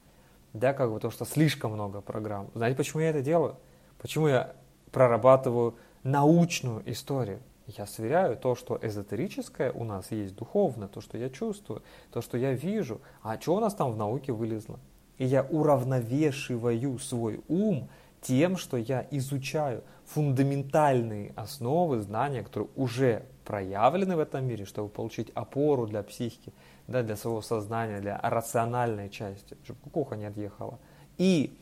да, 0.53 0.73
как 0.73 0.91
бы 0.91 0.99
то, 0.99 1.11
что 1.11 1.25
слишком 1.25 1.73
много 1.73 2.01
программ. 2.01 2.49
Знаете, 2.55 2.77
почему 2.77 3.01
я 3.01 3.09
это 3.09 3.21
делаю? 3.21 3.57
Почему 3.99 4.27
я 4.27 4.55
прорабатываю 4.91 5.75
научную 6.03 6.81
историю? 6.89 7.39
Я 7.67 7.85
сверяю 7.85 8.35
то, 8.35 8.55
что 8.55 8.79
эзотерическое 8.81 9.71
у 9.71 9.83
нас 9.83 10.11
есть 10.11 10.35
духовно, 10.35 10.87
то, 10.87 11.01
что 11.01 11.17
я 11.17 11.29
чувствую, 11.29 11.83
то, 12.11 12.21
что 12.21 12.37
я 12.37 12.53
вижу. 12.53 12.99
А 13.21 13.39
что 13.39 13.55
у 13.55 13.59
нас 13.59 13.75
там 13.75 13.91
в 13.91 13.97
науке 13.97 14.31
вылезло? 14.31 14.79
И 15.19 15.25
я 15.25 15.43
уравновешиваю 15.43 16.97
свой 16.97 17.41
ум 17.47 17.89
тем, 18.21 18.57
что 18.57 18.77
я 18.77 19.05
изучаю 19.11 19.83
фундаментальные 20.05 21.33
основы 21.35 21.99
знания, 21.99 22.41
которые 22.41 22.69
уже 22.75 23.25
проявлены 23.45 24.15
в 24.15 24.19
этом 24.19 24.45
мире, 24.45 24.65
чтобы 24.65 24.89
получить 24.89 25.29
опору 25.35 25.85
для 25.85 26.01
психики, 26.01 26.53
да, 26.89 27.03
для 27.03 27.15
своего 27.15 27.41
сознания, 27.41 27.99
для 27.99 28.19
рациональной 28.21 29.09
части, 29.09 29.57
чтобы 29.63 29.79
кукуха 29.81 30.15
не 30.15 30.25
отъехала. 30.25 30.79
И 31.17 31.57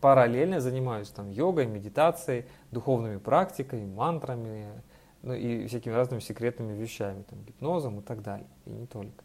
параллельно 0.00 0.60
занимаюсь 0.60 1.10
там 1.10 1.30
йогой, 1.30 1.66
медитацией, 1.66 2.46
духовными 2.70 3.18
практиками, 3.18 3.84
мантрами, 3.84 4.66
ну 5.22 5.34
и 5.34 5.66
всякими 5.66 5.92
разными 5.92 6.20
секретными 6.20 6.76
вещами, 6.76 7.22
там, 7.28 7.42
гипнозом 7.44 8.00
и 8.00 8.02
так 8.02 8.22
далее, 8.22 8.46
и 8.64 8.70
не 8.70 8.86
только. 8.86 9.24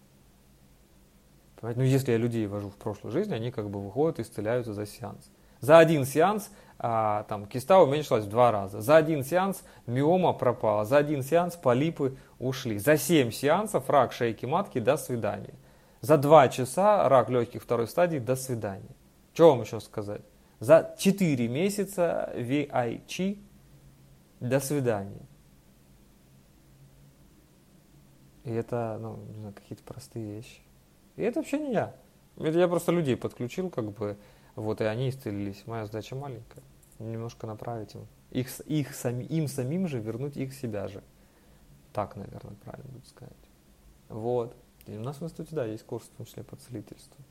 Понимаете? 1.55 1.79
Ну, 1.79 1.85
если 1.85 2.11
я 2.11 2.17
людей 2.17 2.47
вожу 2.47 2.69
в 2.69 2.75
прошлую 2.75 3.13
жизнь, 3.13 3.33
они 3.33 3.51
как 3.51 3.69
бы 3.69 3.81
выходят 3.81 4.19
и 4.19 4.23
исцеляются 4.23 4.73
за 4.73 4.85
сеанс. 4.85 5.29
За 5.61 5.79
один 5.79 6.05
сеанс 6.05 6.51
а, 6.77 7.23
там, 7.23 7.45
киста 7.45 7.81
уменьшилась 7.81 8.25
в 8.25 8.29
два 8.29 8.51
раза. 8.51 8.81
За 8.81 8.97
один 8.97 9.23
сеанс 9.23 9.63
миома 9.87 10.33
пропала. 10.33 10.85
За 10.85 10.97
один 10.97 11.23
сеанс 11.23 11.55
полипы 11.55 12.17
ушли. 12.39 12.77
За 12.77 12.97
семь 12.97 13.31
сеансов 13.31 13.89
рак 13.89 14.11
шейки 14.11 14.45
матки 14.45 14.79
до 14.79 14.97
свидания. 14.97 15.53
За 16.01 16.17
два 16.17 16.49
часа 16.49 17.07
рак 17.09 17.29
легких 17.29 17.63
второй 17.63 17.87
стадии 17.87 18.19
до 18.19 18.35
свидания. 18.35 18.95
Что 19.33 19.51
вам 19.51 19.61
еще 19.61 19.79
сказать? 19.79 20.21
За 20.59 20.95
четыре 20.97 21.47
месяца 21.47 22.31
VIC 22.35 23.39
до 24.39 24.59
свидания. 24.59 25.25
И 28.43 28.51
это, 28.51 28.97
ну, 29.01 29.17
не 29.27 29.33
знаю, 29.33 29.53
какие-то 29.53 29.83
простые 29.83 30.35
вещи. 30.35 30.61
И 31.15 31.23
это 31.23 31.39
вообще 31.39 31.57
не 31.57 31.73
я. 31.73 31.95
Это 32.37 32.59
я 32.59 32.67
просто 32.67 32.91
людей 32.91 33.17
подключил, 33.17 33.69
как 33.69 33.91
бы, 33.91 34.17
вот, 34.55 34.81
и 34.81 34.85
они 34.85 35.09
исцелились. 35.09 35.63
Моя 35.65 35.85
задача 35.85 36.15
маленькая. 36.15 36.63
Немножко 36.99 37.45
направить 37.47 37.95
им. 37.95 38.07
Их, 38.31 38.59
их 38.61 38.95
сами, 38.95 39.23
им 39.23 39.47
самим 39.47 39.87
же 39.87 39.99
вернуть 39.99 40.37
их 40.37 40.53
себя 40.53 40.87
же. 40.87 41.03
Так, 41.93 42.15
наверное, 42.15 42.55
правильно 42.63 42.91
будет 42.91 43.07
сказать. 43.07 43.33
Вот. 44.09 44.55
И 44.87 44.97
у 44.97 45.01
нас 45.01 45.19
в 45.19 45.23
институте, 45.23 45.55
да, 45.55 45.65
есть 45.65 45.85
курс, 45.85 46.05
в 46.05 46.17
том 46.17 46.25
числе 46.25 46.43
по 46.43 46.55
целительству. 46.55 47.23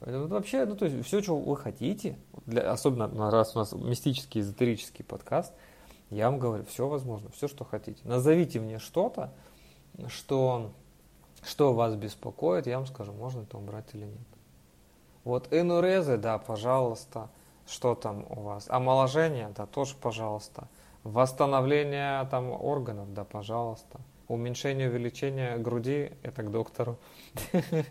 Поэтому 0.00 0.26
вообще, 0.26 0.64
ну, 0.66 0.76
то 0.76 0.84
есть 0.84 1.06
все, 1.06 1.22
что 1.22 1.38
вы 1.38 1.56
хотите, 1.56 2.18
для, 2.44 2.70
особенно 2.70 3.30
раз 3.30 3.56
у 3.56 3.58
нас 3.58 3.72
мистический, 3.72 4.40
эзотерический 4.40 5.04
подкаст, 5.04 5.54
я 6.10 6.30
вам 6.30 6.38
говорю, 6.38 6.64
все 6.64 6.86
возможно, 6.86 7.30
все, 7.30 7.48
что 7.48 7.64
хотите. 7.64 8.00
Назовите 8.04 8.60
мне 8.60 8.78
что-то, 8.78 9.32
что, 10.08 10.72
что 11.42 11.72
вас 11.72 11.94
беспокоит, 11.94 12.66
я 12.66 12.76
вам 12.76 12.86
скажу, 12.86 13.12
можно 13.12 13.42
это 13.42 13.56
убрать 13.56 13.86
или 13.94 14.04
нет. 14.04 14.35
Вот 15.26 15.48
энурезы, 15.50 16.18
да, 16.18 16.38
пожалуйста, 16.38 17.28
что 17.66 17.96
там 17.96 18.24
у 18.30 18.42
вас? 18.42 18.66
Омоложение, 18.70 19.52
да, 19.56 19.66
тоже 19.66 19.96
пожалуйста. 20.00 20.68
Восстановление 21.02 22.24
там 22.30 22.52
органов, 22.52 23.12
да, 23.12 23.24
пожалуйста. 23.24 23.98
Уменьшение, 24.28 24.88
увеличение 24.88 25.58
груди, 25.58 26.12
это 26.22 26.44
к 26.44 26.50
доктору. 26.50 26.96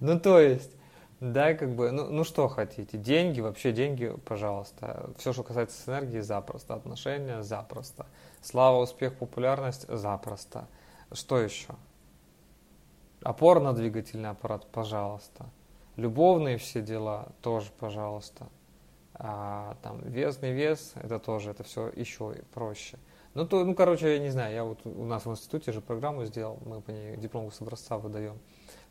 Ну, 0.00 0.18
то 0.18 0.40
есть, 0.40 0.72
да, 1.20 1.54
как 1.54 1.74
бы, 1.74 1.92
ну, 1.92 2.10
ну 2.10 2.24
что 2.24 2.48
хотите, 2.48 2.98
деньги, 2.98 3.40
вообще 3.40 3.72
деньги, 3.72 4.14
пожалуйста. 4.26 5.10
Все, 5.16 5.32
что 5.32 5.44
касается 5.44 5.90
энергии, 5.90 6.20
запросто. 6.20 6.74
Отношения, 6.74 7.42
запросто. 7.42 8.04
Слава, 8.42 8.82
успех, 8.82 9.16
популярность, 9.16 9.86
запросто. 9.88 10.66
Что 11.12 11.38
еще? 11.38 11.68
Опорно-двигательный 13.22 14.30
аппарат, 14.30 14.66
пожалуйста. 14.66 15.46
Любовные 15.96 16.58
все 16.58 16.82
дела, 16.82 17.28
тоже, 17.40 17.70
пожалуйста. 17.78 18.48
А, 19.14 19.76
там 19.82 20.00
весный 20.02 20.52
вес, 20.52 20.92
это 20.96 21.18
тоже, 21.18 21.50
это 21.50 21.64
все 21.64 21.90
еще 21.96 22.34
проще. 22.52 22.98
Ну, 23.32 23.46
то, 23.46 23.64
ну, 23.64 23.74
короче, 23.74 24.14
я 24.14 24.18
не 24.18 24.30
знаю, 24.30 24.54
я 24.54 24.64
вот 24.64 24.80
у 24.84 25.04
нас 25.04 25.26
в 25.26 25.30
институте 25.30 25.72
же 25.72 25.80
программу 25.80 26.24
сделал, 26.24 26.58
мы 26.64 26.80
по 26.80 26.90
ней 26.90 27.16
диплом 27.16 27.50
с 27.50 27.60
образца 27.60 27.98
выдаем. 27.98 28.38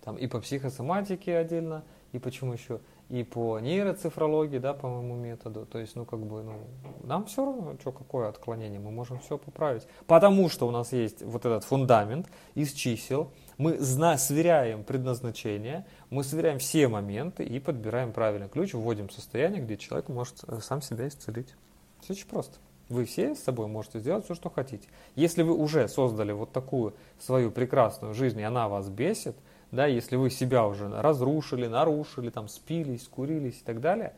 Там 0.03 0.17
и 0.17 0.27
по 0.27 0.39
психосоматике 0.39 1.37
отдельно, 1.37 1.83
и 2.11 2.19
почему 2.19 2.53
еще, 2.53 2.79
и 3.09 3.23
по 3.23 3.59
нейроцифрологии, 3.59 4.59
да, 4.59 4.73
по 4.73 4.87
моему 4.87 5.15
методу. 5.15 5.65
То 5.65 5.79
есть, 5.79 5.95
ну, 5.95 6.05
как 6.05 6.19
бы, 6.19 6.43
ну, 6.43 6.59
нам 7.03 7.25
все 7.25 7.43
равно, 7.45 7.75
что, 7.79 7.91
какое 7.91 8.29
отклонение, 8.29 8.79
мы 8.79 8.91
можем 8.91 9.19
все 9.19 9.37
поправить. 9.37 9.87
Потому 10.07 10.47
что 10.49 10.67
у 10.67 10.71
нас 10.71 10.91
есть 10.93 11.23
вот 11.23 11.45
этот 11.45 11.63
фундамент 11.63 12.29
из 12.53 12.73
чисел, 12.73 13.31
мы 13.57 13.77
зна 13.79 14.17
сверяем 14.17 14.83
предназначение, 14.83 15.85
мы 16.09 16.23
сверяем 16.23 16.59
все 16.59 16.87
моменты 16.87 17.43
и 17.43 17.59
подбираем 17.59 18.11
правильный 18.11 18.49
ключ, 18.49 18.73
вводим 18.73 19.09
состояние, 19.09 19.61
где 19.61 19.77
человек 19.77 20.09
может 20.09 20.43
э, 20.47 20.59
сам 20.61 20.81
себя 20.81 21.07
исцелить. 21.07 21.53
Все 22.01 22.13
очень 22.13 22.27
просто. 22.27 22.57
Вы 22.89 23.05
все 23.05 23.33
с 23.33 23.39
собой 23.39 23.67
можете 23.67 23.99
сделать 23.99 24.25
все, 24.25 24.35
что 24.35 24.49
хотите. 24.49 24.87
Если 25.15 25.41
вы 25.41 25.53
уже 25.53 25.87
создали 25.87 26.31
вот 26.33 26.51
такую 26.51 26.93
свою 27.19 27.49
прекрасную 27.49 28.13
жизнь, 28.13 28.39
и 28.39 28.43
она 28.43 28.69
вас 28.69 28.89
бесит, 28.89 29.35
да, 29.71 29.87
если 29.87 30.15
вы 30.15 30.29
себя 30.29 30.67
уже 30.67 30.87
разрушили, 30.89 31.67
нарушили, 31.67 32.29
там, 32.29 32.47
спились, 32.47 33.07
курились 33.07 33.59
и 33.59 33.63
так 33.63 33.81
далее, 33.81 34.13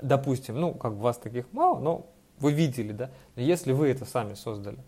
допустим, 0.00 0.60
ну, 0.60 0.74
как 0.74 0.94
бы 0.94 1.02
вас 1.02 1.18
таких 1.18 1.50
мало, 1.52 1.78
но 1.78 2.06
вы 2.38 2.52
видели, 2.52 2.92
да, 2.92 3.10
но 3.36 3.42
если 3.42 3.72
вы 3.72 3.88
это 3.88 4.04
сами 4.04 4.34
создали, 4.34 4.78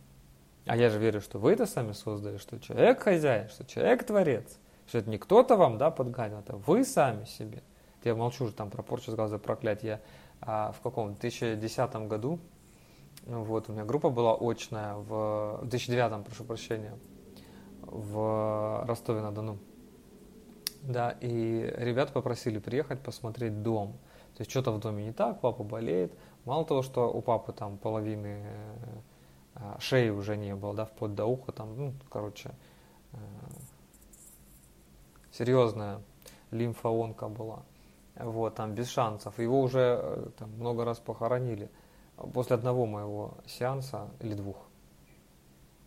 а 0.66 0.76
я 0.76 0.88
же 0.88 0.98
верю, 0.98 1.20
что 1.20 1.38
вы 1.38 1.52
это 1.52 1.66
сами 1.66 1.92
создали, 1.92 2.38
что 2.38 2.58
человек 2.58 3.02
хозяин, 3.02 3.48
что 3.48 3.64
человек 3.64 4.04
творец, 4.04 4.58
что 4.86 4.98
это 4.98 5.10
не 5.10 5.18
кто-то 5.18 5.56
вам, 5.56 5.78
да, 5.78 5.90
подгадил, 5.90 6.38
это 6.38 6.56
вы 6.56 6.84
сами 6.84 7.24
себе. 7.24 7.62
Я 8.02 8.14
молчу 8.14 8.44
уже 8.44 8.54
там 8.54 8.70
про 8.70 8.82
порчу 8.82 9.10
с 9.10 9.14
глаза 9.14 9.38
проклятие. 9.38 10.00
А, 10.40 10.72
в 10.72 10.80
каком 10.80 11.14
2010 11.14 11.96
году, 12.06 12.38
ну 13.26 13.42
вот, 13.44 13.68
у 13.68 13.72
меня 13.72 13.84
группа 13.84 14.10
была 14.10 14.36
очная, 14.38 14.94
в, 14.94 15.60
в 15.62 15.68
2009, 15.68 16.24
прошу 16.24 16.44
прощения, 16.44 16.92
в 17.82 18.84
Ростове-на-Дону. 18.86 19.58
Да, 20.82 21.16
и 21.20 21.72
ребят 21.78 22.12
попросили 22.12 22.58
приехать 22.58 23.00
посмотреть 23.00 23.62
дом. 23.62 23.92
То 24.36 24.40
есть 24.40 24.50
что-то 24.50 24.72
в 24.72 24.80
доме 24.80 25.04
не 25.04 25.12
так, 25.12 25.40
папа 25.40 25.62
болеет. 25.62 26.12
Мало 26.44 26.66
того, 26.66 26.82
что 26.82 27.10
у 27.10 27.22
папы 27.22 27.52
там 27.52 27.78
половины 27.78 28.42
а, 28.44 29.00
шеи 29.78 30.10
уже 30.10 30.36
не 30.36 30.54
было, 30.54 30.74
да, 30.74 30.84
вплоть 30.84 31.14
до 31.14 31.26
уха, 31.26 31.52
там, 31.52 31.76
ну, 31.76 31.94
короче, 32.10 32.50
э, 33.12 33.16
серьезная 35.32 36.00
лимфоонка 36.50 37.28
была. 37.28 37.62
Вот, 38.16 38.54
там 38.54 38.74
без 38.74 38.88
шансов. 38.88 39.38
Его 39.38 39.60
уже 39.60 39.98
э, 40.00 40.28
там, 40.38 40.50
много 40.52 40.84
раз 40.84 40.98
похоронили. 40.98 41.70
После 42.32 42.54
одного 42.54 42.86
моего 42.86 43.34
сеанса 43.46 44.08
или 44.20 44.34
двух. 44.34 44.56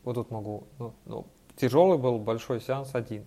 Вот 0.03 0.15
тут 0.15 0.29
могу. 0.29 0.67
Ну, 0.77 0.93
ну, 1.05 1.25
тяжелый 1.55 1.97
был 1.97 2.19
большой 2.19 2.59
сеанс 2.59 2.93
один. 2.93 3.25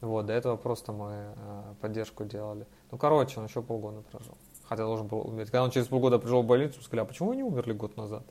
Вот, 0.00 0.26
до 0.26 0.32
этого 0.32 0.56
просто 0.56 0.92
мы 0.92 1.34
э, 1.36 1.74
поддержку 1.80 2.24
делали. 2.24 2.66
Ну, 2.90 2.98
короче, 2.98 3.40
он 3.40 3.46
еще 3.46 3.62
полгода 3.62 4.02
прожил. 4.02 4.36
хотя 4.64 4.84
должен 4.84 5.08
был 5.08 5.26
умереть. 5.26 5.50
Когда 5.50 5.64
он 5.64 5.70
через 5.70 5.88
полгода 5.88 6.18
пришел 6.18 6.42
в 6.42 6.46
больницу, 6.46 6.80
сказали, 6.82 7.00
а 7.00 7.04
почему 7.04 7.30
вы 7.30 7.36
не 7.36 7.42
умерли 7.42 7.72
год 7.72 7.96
назад? 7.96 8.24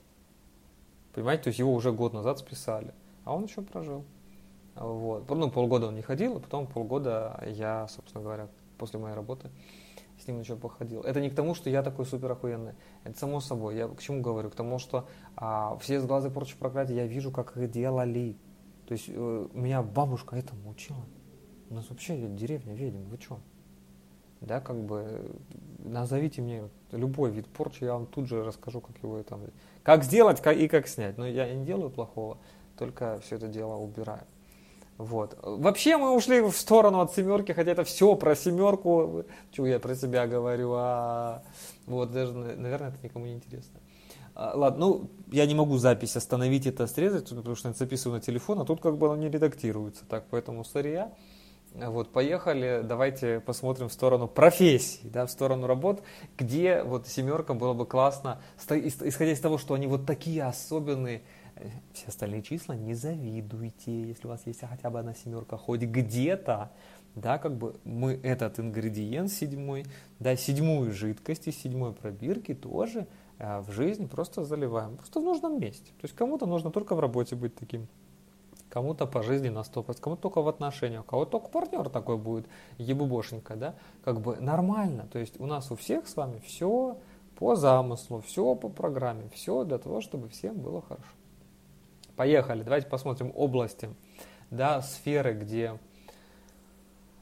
Понимаете, 1.15 1.43
то 1.43 1.47
есть 1.47 1.59
его 1.59 1.73
уже 1.73 1.93
год 1.93 2.13
назад 2.13 2.39
списали, 2.39 2.93
а 3.23 3.33
он 3.33 3.45
еще 3.45 3.61
прожил. 3.61 4.03
Вот. 4.75 5.29
Ну, 5.29 5.49
полгода 5.49 5.87
он 5.87 5.95
не 5.95 6.01
ходил, 6.01 6.35
а 6.35 6.39
потом 6.41 6.67
полгода 6.67 7.41
я, 7.47 7.87
собственно 7.87 8.21
говоря, 8.21 8.49
после 8.77 8.99
моей 8.99 9.15
работы 9.15 9.49
с 10.19 10.27
ним 10.27 10.41
еще 10.41 10.57
походил. 10.57 11.01
Это 11.01 11.21
не 11.21 11.29
к 11.29 11.35
тому, 11.35 11.55
что 11.55 11.69
я 11.69 11.83
такой 11.83 12.05
супер 12.05 12.33
охуенный. 12.33 12.73
Это 13.05 13.17
само 13.17 13.39
собой. 13.39 13.77
Я 13.77 13.87
к 13.87 14.01
чему 14.01 14.21
говорю? 14.21 14.49
К 14.49 14.55
тому, 14.55 14.77
что 14.77 15.07
а, 15.37 15.77
все 15.77 16.01
с 16.01 16.05
глаза 16.05 16.29
прочь 16.29 16.53
проклятия 16.57 16.95
я 16.95 17.07
вижу, 17.07 17.31
как 17.31 17.55
их 17.55 17.71
делали. 17.71 18.37
То 18.85 18.91
есть 18.91 19.05
э, 19.07 19.47
меня 19.53 19.81
бабушка 19.83 20.35
этому 20.35 20.69
учила. 20.69 21.05
У 21.69 21.75
нас 21.75 21.89
вообще 21.89 22.17
деревня 22.27 22.73
ведьм, 22.73 23.09
вы 23.09 23.17
что? 23.21 23.39
Да, 24.41 24.59
как 24.59 24.77
бы 24.77 25.31
назовите 25.79 26.41
мне 26.41 26.69
любой 26.91 27.31
вид 27.31 27.47
порчи, 27.47 27.83
я 27.83 27.93
вам 27.93 28.05
тут 28.05 28.27
же 28.27 28.43
расскажу, 28.43 28.81
как 28.81 28.97
его 29.01 29.21
там, 29.23 29.41
как 29.83 30.03
сделать 30.03 30.41
и 30.45 30.67
как 30.67 30.87
снять. 30.87 31.17
Но 31.17 31.27
я 31.27 31.53
не 31.53 31.65
делаю 31.65 31.89
плохого, 31.89 32.37
только 32.77 33.19
все 33.23 33.37
это 33.37 33.47
дело 33.47 33.75
убираю. 33.75 34.23
Вот. 34.97 35.37
Вообще 35.41 35.97
мы 35.97 36.15
ушли 36.15 36.39
в 36.41 36.51
сторону 36.51 37.01
от 37.01 37.13
семерки, 37.13 37.51
хотя 37.51 37.71
это 37.71 37.83
все 37.83 38.15
про 38.15 38.35
семерку. 38.35 39.25
Чего 39.51 39.67
я 39.67 39.79
про 39.79 39.93
себя 39.93 40.25
говорю, 40.25 40.73
а 40.75 41.43
вот 41.85 42.11
даже, 42.11 42.33
наверное, 42.33 42.89
это 42.89 42.97
никому 43.03 43.25
не 43.25 43.33
интересно. 43.33 43.79
А, 44.35 44.53
ладно, 44.55 44.85
ну, 44.85 45.09
я 45.31 45.45
не 45.45 45.55
могу 45.55 45.77
запись 45.77 46.15
остановить 46.15 46.65
это, 46.65 46.87
срезать, 46.87 47.29
потому 47.29 47.55
что 47.55 47.69
я 47.69 47.73
записываю 47.73 48.17
на 48.17 48.21
телефон, 48.21 48.59
а 48.59 48.65
тут 48.65 48.81
как 48.81 48.97
бы 48.97 49.07
оно 49.07 49.17
не 49.17 49.29
редактируется. 49.29 50.05
Так, 50.07 50.25
поэтому 50.29 50.63
сырья. 50.63 51.11
Вот, 51.77 52.13
поехали, 52.13 52.81
давайте 52.85 53.41
посмотрим 53.41 53.89
в 53.89 53.93
сторону 53.93 54.29
профессий, 54.29 55.09
да, 55.09 55.25
в 55.25 55.31
сторону 55.31 55.67
работ, 55.67 56.03
где 56.37 56.83
вот 56.83 57.05
семерка 57.07 57.53
было 57.53 57.73
бы 57.73 57.85
классно, 57.85 58.41
исходя 58.69 59.33
из 59.33 59.39
того, 59.41 59.57
что 59.57 59.73
они 59.73 59.85
вот 59.85 60.05
такие 60.05 60.45
особенные, 60.45 61.23
э, 61.55 61.67
все 61.91 62.07
остальные 62.07 62.43
числа 62.43 62.75
не 62.75 62.93
завидуйте, 62.93 64.07
если 64.07 64.25
у 64.25 64.29
вас 64.29 64.43
есть 64.45 64.61
хотя 64.61 64.89
бы 64.89 64.99
одна 64.99 65.13
семерка, 65.13 65.57
хоть 65.57 65.81
где-то, 65.81 66.71
да, 67.13 67.37
как 67.39 67.57
бы 67.57 67.75
мы 67.83 68.13
этот 68.23 68.57
ингредиент 68.57 69.29
седьмой, 69.29 69.85
да, 70.19 70.37
седьмую 70.37 70.93
жидкость 70.93 71.47
из 71.47 71.57
седьмой 71.57 71.91
пробирки 71.91 72.53
тоже 72.53 73.05
а, 73.37 73.61
в 73.61 73.71
жизнь 73.71 74.07
просто 74.07 74.45
заливаем, 74.45 74.95
просто 74.95 75.19
в 75.19 75.23
нужном 75.23 75.59
месте. 75.59 75.91
То 75.99 76.05
есть 76.05 76.15
кому-то 76.15 76.45
нужно 76.45 76.71
только 76.71 76.95
в 76.95 77.01
работе 77.01 77.35
быть 77.35 77.53
таким 77.55 77.89
кому-то 78.75 79.07
по 79.07 79.23
жизни 79.23 79.47
на 79.47 79.59
100%, 79.59 80.01
кому-то 80.01 80.23
только 80.23 80.41
в 80.41 80.49
отношениях, 80.49 81.03
у 81.03 81.07
кого-то 81.07 81.31
только 81.31 81.47
партнер 81.47 81.87
такой 81.87 82.17
будет, 82.17 82.45
ебубошенька, 82.77 83.55
да, 83.55 83.75
как 84.03 84.19
бы 84.19 84.35
нормально. 84.35 85.07
То 85.13 85.17
есть 85.17 85.39
у 85.39 85.45
нас 85.45 85.71
у 85.71 85.77
всех 85.77 86.09
с 86.09 86.17
вами 86.17 86.41
все 86.45 86.97
по 87.39 87.55
замыслу, 87.55 88.19
все 88.19 88.53
по 88.53 88.67
программе, 88.67 89.29
все 89.33 89.63
для 89.63 89.77
того, 89.77 90.01
чтобы 90.01 90.27
всем 90.27 90.57
было 90.57 90.81
хорошо. 90.81 91.07
Поехали, 92.17 92.63
давайте 92.63 92.87
посмотрим 92.87 93.31
области, 93.33 93.89
да, 94.51 94.81
сферы, 94.81 95.35
где 95.35 95.79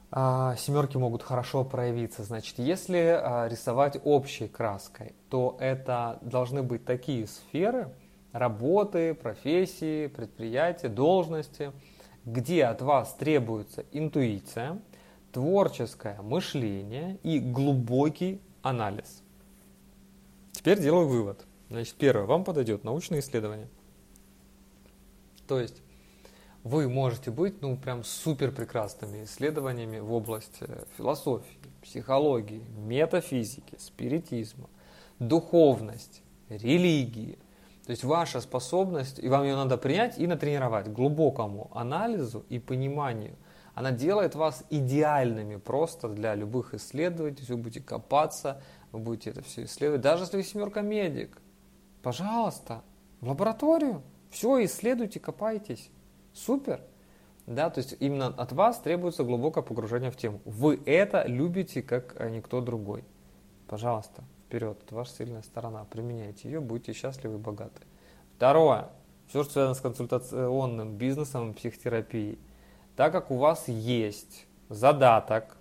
а, 0.09 0.55
семерки 0.55 0.97
могут 0.97 1.21
хорошо 1.21 1.63
проявиться. 1.63 2.23
Значит, 2.23 2.57
если 2.57 2.97
а, 2.97 3.47
рисовать 3.47 4.01
общей 4.03 4.47
краской, 4.47 5.13
то 5.29 5.55
это 5.59 6.17
должны 6.23 6.63
быть 6.63 6.83
такие 6.83 7.27
сферы, 7.27 7.93
работы, 8.33 9.13
профессии, 9.13 10.07
предприятия, 10.07 10.89
должности, 10.89 11.71
где 12.25 12.65
от 12.65 12.81
вас 12.81 13.13
требуется 13.13 13.85
интуиция, 13.91 14.81
творческое 15.31 16.21
мышление 16.21 17.17
и 17.23 17.39
глубокий 17.39 18.41
анализ. 18.61 19.23
Теперь 20.51 20.79
делаю 20.79 21.07
вывод. 21.07 21.45
Значит, 21.69 21.95
первое, 21.95 22.25
вам 22.25 22.43
подойдет 22.43 22.83
научное 22.83 23.19
исследование. 23.19 23.67
То 25.47 25.59
есть 25.59 25.81
вы 26.63 26.87
можете 26.87 27.29
быть, 27.29 27.61
ну, 27.61 27.77
прям 27.77 28.03
супер 28.03 28.51
прекрасными 28.51 29.25
исследованиями 29.25 29.99
в 29.99 30.13
области 30.13 30.65
философии, 30.97 31.57
психологии, 31.81 32.63
метафизики, 32.77 33.75
спиритизма, 33.77 34.69
духовности, 35.19 36.21
религии, 36.47 37.37
то 37.85 37.91
есть 37.91 38.03
ваша 38.05 38.39
способность, 38.39 39.19
и 39.19 39.27
вам 39.27 39.43
ее 39.43 39.55
надо 39.55 39.77
принять 39.77 40.17
и 40.17 40.25
натренировать 40.25 40.87
глубокому 40.87 41.69
анализу 41.73 42.45
и 42.47 42.57
пониманию, 42.57 43.35
она 43.75 43.91
делает 43.91 44.35
вас 44.35 44.63
идеальными 44.69 45.57
просто 45.57 46.07
для 46.07 46.35
любых 46.35 46.73
исследований. 46.73 47.35
То 47.35 47.43
вы 47.49 47.57
будете 47.57 47.81
копаться, 47.81 48.61
вы 48.91 48.99
будете 48.99 49.31
это 49.31 49.41
все 49.41 49.65
исследовать. 49.65 50.01
Даже 50.01 50.23
если 50.23 50.37
вы 50.37 50.43
семерка 50.43 50.81
медик, 50.81 51.41
пожалуйста, 52.01 52.83
в 53.19 53.27
лабораторию. 53.27 54.01
Все, 54.29 54.63
исследуйте, 54.63 55.19
копайтесь. 55.19 55.89
Супер. 56.33 56.81
Да, 57.47 57.69
то 57.69 57.79
есть 57.79 57.97
именно 57.99 58.27
от 58.27 58.53
вас 58.53 58.79
требуется 58.79 59.23
глубокое 59.23 59.63
погружение 59.63 60.11
в 60.11 60.15
тему. 60.15 60.39
Вы 60.45 60.81
это 60.85 61.25
любите, 61.27 61.81
как 61.81 62.17
никто 62.31 62.61
другой. 62.61 63.03
Пожалуйста 63.67 64.23
вперед, 64.53 64.77
это 64.85 64.93
ваша 64.93 65.11
сильная 65.13 65.41
сторона, 65.41 65.83
применяйте 65.89 66.47
ее, 66.47 66.59
будьте 66.59 66.93
счастливы 66.93 67.35
и 67.35 67.37
богаты. 67.39 67.81
Второе, 68.35 68.89
все, 69.27 69.43
что 69.43 69.53
связано 69.53 69.73
с 69.73 69.81
консультационным 69.81 70.95
бизнесом 70.95 71.49
и 71.49 71.53
психотерапией. 71.55 72.37
Так 72.95 73.11
как 73.11 73.31
у 73.31 73.37
вас 73.37 73.67
есть 73.67 74.45
задаток, 74.69 75.57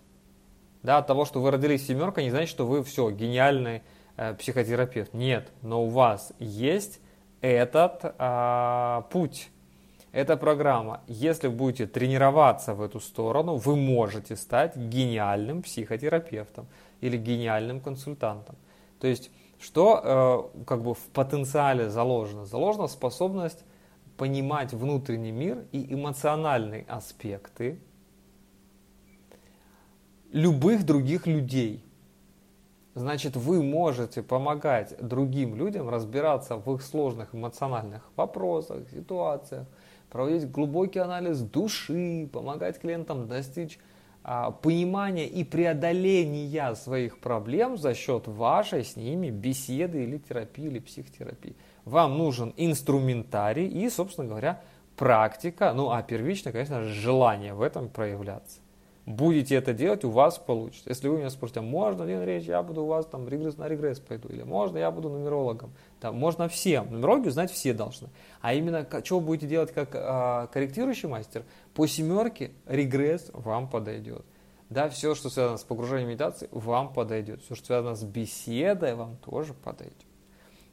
да, 0.83 0.99
от 0.99 1.07
того, 1.07 1.25
что 1.25 1.41
вы 1.41 1.51
родились 1.51 1.87
семерка, 1.87 2.23
не 2.23 2.29
значит, 2.29 2.51
что 2.51 2.67
вы 2.67 2.85
все, 2.85 3.11
гениальный 3.11 3.83
э, 4.19 4.35
психотерапевт. 4.35 5.15
Нет, 5.15 5.51
но 5.63 5.85
у 5.85 5.89
вас 5.89 6.35
есть 6.39 7.01
этот 7.41 8.01
э, 8.05 9.03
путь, 9.11 9.49
эта 10.13 10.37
программа. 10.37 11.01
Если 11.07 11.49
будете 11.49 11.87
тренироваться 11.87 12.75
в 12.75 12.83
эту 12.83 13.01
сторону, 13.01 13.57
вы 13.57 13.75
можете 13.75 14.37
стать 14.37 14.77
гениальным 14.77 15.63
психотерапевтом 15.63 16.67
или 17.01 17.17
гениальным 17.17 17.81
консультантом. 17.81 18.57
То 19.03 19.09
есть, 19.09 19.33
что 19.59 20.53
э, 20.55 20.65
как 20.65 20.85
бы 20.85 20.95
в 20.95 21.01
потенциале 21.13 21.91
заложено? 21.91 22.47
Заложена 22.47 22.87
способность 22.87 23.65
понимать 24.17 24.73
внутренний 24.73 25.33
мир 25.33 25.65
и 25.73 25.93
эмоциональные 25.93 26.85
аспекты 26.87 27.81
любых 30.31 30.87
других 30.87 31.27
людей. 31.27 31.85
Значит, 32.95 33.35
вы 33.35 33.61
можете 33.61 34.23
помогать 34.23 34.95
другим 35.05 35.57
людям 35.57 35.89
разбираться 35.89 36.55
в 36.55 36.73
их 36.73 36.81
сложных 36.81 37.35
эмоциональных 37.35 38.09
вопросах, 38.15 38.89
ситуациях, 38.89 39.67
проводить 40.11 40.49
глубокий 40.49 41.01
анализ 41.01 41.41
души, 41.41 42.31
помогать 42.33 42.79
клиентам 42.79 43.27
достичь 43.27 43.81
понимания 44.23 45.27
и 45.27 45.45
преодоления 45.45 46.75
своих 46.75 47.19
проблем 47.19 47.77
за 47.77 47.95
счет 47.95 48.29
вашей 48.29 48.85
с 48.85 48.97
ними 48.97 49.31
беседы 49.31 50.05
или 50.05 50.19
терапии, 50.19 50.67
или 50.67 50.79
психотерапии. 50.79 51.57
Вам 51.85 52.17
нужен 52.17 52.55
инструментарий 52.57 53.67
и, 53.67 53.91
собственно 53.91 54.29
говоря, 54.29 54.61
практика, 54.97 55.73
ну 55.75 55.91
а 55.91 56.03
первично, 56.03 56.53
конечно, 56.53 56.85
желание 56.85 57.55
в 57.55 57.63
этом 57.63 57.89
проявляться 57.89 58.62
будете 59.07 59.57
это 59.57 59.73
делать, 59.73 60.05
у 60.05 60.11
вас 60.11 60.39
получится. 60.39 60.89
Если 60.89 61.09
вы 61.09 61.19
меня 61.19 61.31
спросите, 61.31 61.61
а 61.61 61.63
можно, 61.63 62.05
Лена 62.05 62.21
Андреевич, 62.21 62.49
я 62.49 62.63
буду 62.63 62.83
у 62.83 62.87
вас 62.87 63.07
там 63.07 63.29
регресс, 63.29 63.57
на 63.57 63.69
регресс 63.69 63.99
пойду, 63.99 64.29
или 64.29 64.43
можно, 64.43 64.79
я 64.79 64.91
буду 64.91 65.09
нумерологом. 65.09 65.73
Там, 66.01 66.17
можно 66.17 66.49
всем. 66.49 66.91
Нумерологию 66.91 67.33
знать 67.33 67.51
все 67.51 67.73
должны. 67.73 68.09
А 68.41 68.55
именно, 68.55 68.87
что 69.05 69.19
вы 69.19 69.27
будете 69.27 69.49
делать 69.49 69.73
как 69.73 69.91
а, 69.95 70.47
корректирующий 70.49 71.09
мастер, 71.09 71.45
по 71.75 71.87
семерке 71.87 72.53
регресс 72.67 73.31
вам 73.33 73.69
подойдет. 73.69 74.25
Да, 74.71 74.89
все, 74.89 75.15
что 75.15 75.29
связано 75.29 75.59
с 75.59 75.65
погружением 75.65 76.09
медитации, 76.09 76.49
вам 76.51 76.93
подойдет. 76.93 77.43
Все, 77.43 77.55
что 77.55 77.67
связано 77.67 77.95
с 77.95 78.05
беседой, 78.05 78.95
вам 78.95 79.17
тоже 79.17 79.53
подойдет. 79.53 79.97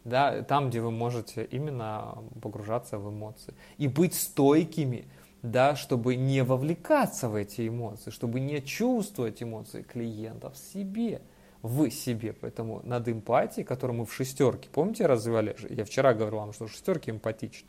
Да, 0.05 0.43
там, 0.43 0.69
где 0.69 0.79
вы 0.79 0.91
можете 0.91 1.43
именно 1.43 2.17
погружаться 2.41 2.97
в 2.97 3.09
эмоции. 3.09 3.53
И 3.77 3.87
быть 3.87 4.13
стойкими– 4.13 5.07
да, 5.41 5.75
чтобы 5.75 6.15
не 6.15 6.43
вовлекаться 6.43 7.29
в 7.29 7.35
эти 7.35 7.67
эмоции, 7.67 8.11
чтобы 8.11 8.39
не 8.39 8.61
чувствовать 8.61 9.41
эмоции 9.41 9.81
клиента 9.81 10.49
в 10.49 10.57
себе, 10.57 11.21
в 11.61 11.89
себе. 11.89 12.33
Поэтому 12.33 12.81
над 12.83 13.07
эмпатией, 13.07 13.65
которую 13.65 13.99
мы 13.99 14.05
в 14.05 14.13
шестерке, 14.13 14.69
помните, 14.69 15.05
развивали, 15.05 15.55
я 15.69 15.85
вчера 15.85 16.13
говорил 16.13 16.39
вам, 16.39 16.53
что 16.53 16.67
шестерки 16.67 17.11
эмпатичны. 17.11 17.67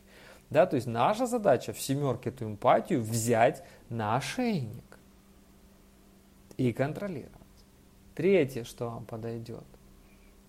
Да, 0.49 0.65
то 0.65 0.75
есть 0.75 0.87
наша 0.87 1.27
задача 1.27 1.71
в 1.71 1.79
семерке 1.79 2.29
эту 2.29 2.45
эмпатию 2.45 3.01
взять 3.01 3.63
на 3.87 4.17
ошейник 4.17 4.99
и 6.57 6.73
контролировать. 6.73 7.31
Третье, 8.15 8.65
что 8.65 8.89
вам 8.89 9.05
подойдет, 9.05 9.63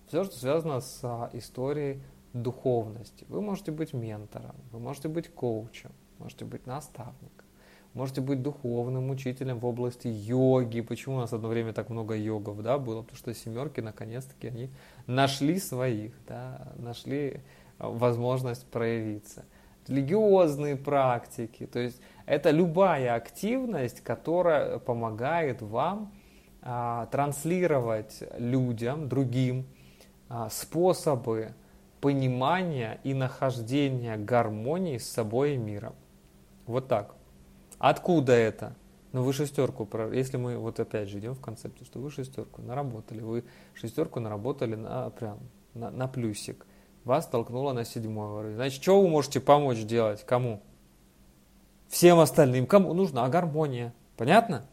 все, 0.07 0.25
что 0.25 0.35
связано 0.35 0.81
с 0.81 0.99
а, 1.03 1.29
историей 1.31 2.01
духовности. 2.33 3.25
Вы 3.29 3.41
можете 3.41 3.71
быть 3.71 3.93
ментором, 3.93 4.55
вы 4.71 4.79
можете 4.79 5.07
быть 5.07 5.29
коучем, 5.29 5.91
можете 6.23 6.45
быть 6.45 6.65
наставником, 6.65 7.45
можете 7.93 8.21
быть 8.21 8.41
духовным 8.41 9.09
учителем 9.09 9.59
в 9.59 9.65
области 9.65 10.07
йоги. 10.07 10.81
Почему 10.81 11.17
у 11.17 11.19
нас 11.19 11.33
одно 11.33 11.49
время 11.49 11.73
так 11.73 11.89
много 11.89 12.15
йогов, 12.15 12.61
да, 12.63 12.77
было? 12.77 13.01
Потому 13.01 13.17
что 13.17 13.33
семерки, 13.33 13.81
наконец-таки, 13.81 14.47
они 14.47 14.69
нашли 15.05 15.59
своих, 15.59 16.13
да, 16.27 16.73
нашли 16.77 17.41
а, 17.77 17.89
возможность 17.89 18.65
проявиться. 18.65 19.45
Религиозные 19.87 20.77
практики, 20.77 21.65
то 21.65 21.79
есть 21.79 22.01
это 22.25 22.51
любая 22.51 23.15
активность, 23.15 23.99
которая 23.99 24.79
помогает 24.79 25.61
вам 25.61 26.13
а, 26.61 27.07
транслировать 27.07 28.23
людям, 28.37 29.09
другим, 29.09 29.65
а, 30.29 30.49
способы 30.49 31.53
понимания 31.99 32.99
и 33.03 33.13
нахождения 33.13 34.17
гармонии 34.17 34.97
с 34.97 35.09
собой 35.09 35.55
и 35.55 35.57
миром. 35.57 35.93
Вот 36.65 36.87
так. 36.87 37.15
Откуда 37.77 38.33
это? 38.33 38.75
Ну, 39.11 39.23
вы 39.23 39.33
шестерку, 39.33 39.87
если 40.11 40.37
мы 40.37 40.57
вот 40.57 40.79
опять 40.79 41.07
же 41.07 41.19
идем 41.19 41.35
в 41.35 41.41
концепцию, 41.41 41.85
что 41.85 41.99
вы 41.99 42.09
шестерку 42.09 42.61
наработали, 42.61 43.21
вы 43.21 43.43
шестерку 43.73 44.19
наработали 44.19 44.75
на, 44.75 45.09
прям, 45.11 45.39
на, 45.75 45.91
на 45.91 46.07
плюсик, 46.07 46.65
вас 47.03 47.27
толкнуло 47.27 47.73
на 47.73 47.85
седьмой 47.85 48.31
уровень. 48.39 48.55
Значит, 48.55 48.81
что 48.81 49.01
вы 49.01 49.09
можете 49.09 49.39
помочь 49.39 49.83
делать? 49.83 50.25
Кому? 50.25 50.61
Всем 51.89 52.19
остальным. 52.19 52.65
Кому 52.65 52.93
нужна 52.93 53.27
гармония. 53.29 53.93
Понятно? 54.17 54.65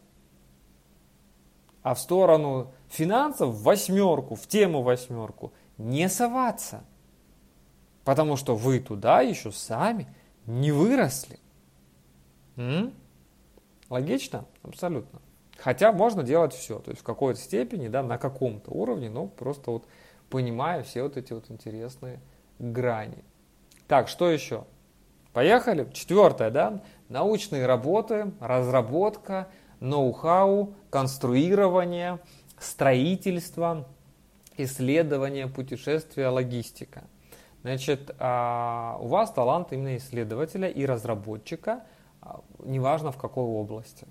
А 1.83 1.93
в 1.93 1.99
сторону 1.99 2.71
финансов 2.89 3.53
в 3.53 3.63
восьмерку, 3.63 4.35
в 4.35 4.47
тему 4.47 4.81
восьмерку 4.81 5.53
не 5.77 6.09
соваться. 6.09 6.83
Потому 8.05 8.37
что 8.37 8.55
вы 8.55 8.79
туда 8.79 9.21
еще 9.21 9.51
сами 9.51 10.07
не 10.45 10.71
выросли. 10.71 11.39
М? 12.61 12.93
Логично? 13.89 14.45
Абсолютно. 14.63 15.19
Хотя 15.57 15.91
можно 15.91 16.23
делать 16.23 16.53
все, 16.53 16.79
то 16.79 16.91
есть 16.91 17.01
в 17.01 17.03
какой-то 17.03 17.39
степени, 17.39 17.87
да, 17.87 18.03
на 18.03 18.17
каком-то 18.17 18.71
уровне, 18.71 19.09
но 19.09 19.27
просто 19.27 19.71
вот 19.71 19.85
понимая 20.29 20.83
все 20.83 21.03
вот 21.03 21.17
эти 21.17 21.33
вот 21.33 21.49
интересные 21.49 22.19
грани. 22.57 23.23
Так, 23.87 24.07
что 24.07 24.29
еще? 24.29 24.65
Поехали. 25.33 25.89
Четвертое, 25.93 26.49
да, 26.49 26.81
научные 27.09 27.65
работы, 27.65 28.31
разработка, 28.39 29.49
ноу-хау, 29.79 30.73
конструирование, 30.89 32.19
строительство, 32.59 33.87
исследование, 34.57 35.47
путешествие, 35.47 36.27
логистика. 36.27 37.03
Значит, 37.61 38.15
а, 38.19 38.97
у 38.99 39.07
вас 39.07 39.31
талант 39.31 39.73
именно 39.73 39.97
исследователя 39.97 40.67
и 40.69 40.85
разработчика– 40.85 41.83
неважно 42.63 43.11
в 43.11 43.17
какой 43.17 43.43
области. 43.43 44.07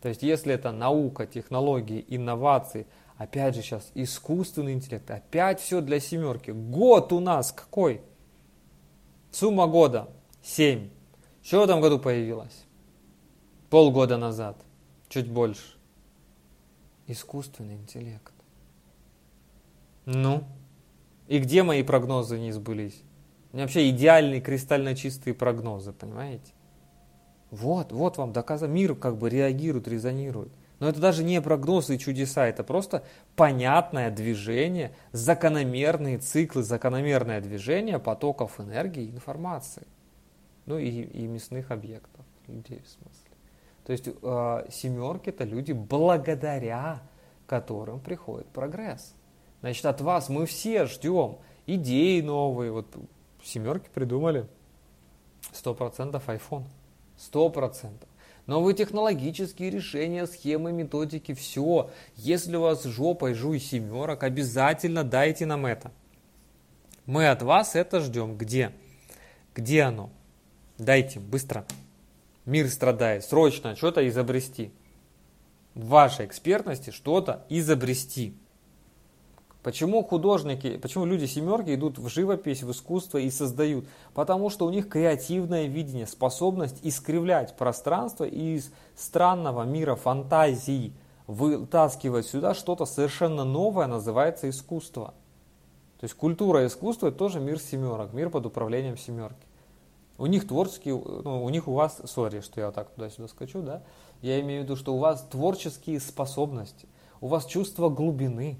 То 0.00 0.08
есть 0.08 0.22
если 0.22 0.54
это 0.54 0.70
наука, 0.70 1.26
технологии, 1.26 2.04
инновации, 2.08 2.86
опять 3.16 3.54
же 3.54 3.62
сейчас 3.62 3.90
искусственный 3.94 4.72
интеллект, 4.72 5.10
опять 5.10 5.60
все 5.60 5.80
для 5.80 6.00
семерки. 6.00 6.50
Год 6.50 7.12
у 7.12 7.20
нас 7.20 7.52
какой? 7.52 8.00
Сумма 9.30 9.66
года 9.66 10.08
7. 10.42 10.88
Что 11.42 11.60
в 11.60 11.64
этом 11.64 11.80
году 11.80 11.98
появилось? 11.98 12.64
Полгода 13.70 14.16
назад, 14.16 14.56
чуть 15.08 15.30
больше. 15.30 15.76
Искусственный 17.06 17.74
интеллект. 17.74 18.32
Ну, 20.04 20.44
и 21.26 21.38
где 21.38 21.62
мои 21.62 21.82
прогнозы 21.82 22.38
не 22.38 22.52
сбылись? 22.52 23.02
У 23.52 23.56
меня 23.56 23.64
вообще 23.64 23.90
идеальные 23.90 24.40
кристально 24.40 24.94
чистые 24.94 25.34
прогнозы, 25.34 25.92
понимаете? 25.92 26.52
Вот, 27.50 27.92
вот 27.92 28.18
вам 28.18 28.32
доказано. 28.32 28.70
Мир 28.70 28.94
как 28.94 29.16
бы 29.16 29.30
реагирует, 29.30 29.88
резонирует. 29.88 30.50
Но 30.80 30.88
это 30.88 31.00
даже 31.00 31.24
не 31.24 31.40
прогнозы 31.42 31.96
и 31.96 31.98
чудеса, 31.98 32.46
это 32.46 32.62
просто 32.62 33.02
понятное 33.34 34.10
движение, 34.10 34.94
закономерные 35.10 36.18
циклы, 36.18 36.62
закономерное 36.62 37.40
движение 37.40 37.98
потоков 37.98 38.60
энергии 38.60 39.04
и 39.04 39.10
информации. 39.10 39.86
Ну 40.66 40.78
и, 40.78 40.88
и 40.88 41.26
мясных 41.26 41.72
объектов, 41.72 42.24
людей 42.46 42.80
в 42.84 42.88
смысле. 42.88 43.28
То 43.86 43.92
есть 43.92 44.08
э, 44.08 44.66
семерки 44.70 45.30
это 45.30 45.44
люди, 45.44 45.72
благодаря 45.72 47.02
которым 47.46 48.00
приходит 48.00 48.46
прогресс. 48.48 49.14
Значит, 49.60 49.86
от 49.86 50.00
вас 50.00 50.28
мы 50.28 50.46
все 50.46 50.84
ждем 50.84 51.38
идеи 51.66 52.20
новые. 52.20 52.70
Вот 52.70 52.86
семерки 53.42 53.88
придумали 53.92 54.46
100% 55.52 56.22
iPhone. 56.26 56.64
Сто 57.18 57.50
процентов. 57.50 58.08
Новые 58.46 58.74
технологические 58.74 59.70
решения, 59.70 60.26
схемы, 60.26 60.72
методики, 60.72 61.34
все. 61.34 61.90
Если 62.16 62.56
у 62.56 62.62
вас 62.62 62.84
жопой 62.84 63.34
жуй 63.34 63.58
семерок, 63.58 64.22
обязательно 64.22 65.04
дайте 65.04 65.44
нам 65.44 65.66
это. 65.66 65.90
Мы 67.04 67.28
от 67.28 67.42
вас 67.42 67.74
это 67.74 68.00
ждем. 68.00 68.38
Где? 68.38 68.72
Где 69.54 69.82
оно? 69.82 70.10
Дайте, 70.78 71.18
быстро. 71.18 71.66
Мир 72.46 72.68
страдает. 72.68 73.24
Срочно 73.24 73.74
что-то 73.74 74.06
изобрести. 74.08 74.70
В 75.74 75.88
вашей 75.88 76.24
экспертности 76.24 76.90
что-то 76.90 77.44
изобрести. 77.48 78.34
Почему 79.68 80.02
художники, 80.02 80.78
почему 80.78 81.04
люди 81.04 81.26
семерки 81.26 81.74
идут 81.74 81.98
в 81.98 82.08
живопись, 82.08 82.62
в 82.62 82.70
искусство 82.70 83.18
и 83.18 83.30
создают? 83.30 83.84
Потому 84.14 84.48
что 84.48 84.64
у 84.64 84.70
них 84.70 84.88
креативное 84.88 85.66
видение, 85.66 86.06
способность 86.06 86.78
искривлять 86.82 87.54
пространство 87.54 88.24
и 88.24 88.54
из 88.54 88.72
странного 88.96 89.64
мира 89.64 89.94
фантазии 89.94 90.94
вытаскивать 91.26 92.26
сюда 92.26 92.54
что-то 92.54 92.86
совершенно 92.86 93.44
новое, 93.44 93.86
называется 93.88 94.48
искусство. 94.48 95.12
То 96.00 96.04
есть 96.04 96.14
культура 96.14 96.62
и 96.64 96.68
искусство 96.68 97.08
это 97.08 97.18
тоже 97.18 97.38
мир 97.38 97.60
семерок, 97.60 98.14
мир 98.14 98.30
под 98.30 98.46
управлением 98.46 98.96
семерки. 98.96 99.46
У 100.16 100.24
них 100.24 100.48
творческие, 100.48 100.94
ну, 100.94 101.44
у 101.44 101.48
них 101.50 101.68
у 101.68 101.74
вас, 101.74 102.00
сори, 102.06 102.40
что 102.40 102.58
я 102.58 102.68
вот 102.68 102.74
так 102.74 102.88
туда-сюда 102.88 103.28
скачу, 103.28 103.60
да, 103.60 103.82
я 104.22 104.40
имею 104.40 104.62
в 104.62 104.64
виду, 104.64 104.76
что 104.76 104.94
у 104.94 104.98
вас 104.98 105.26
творческие 105.30 106.00
способности, 106.00 106.88
у 107.20 107.26
вас 107.26 107.44
чувство 107.44 107.90
глубины, 107.90 108.56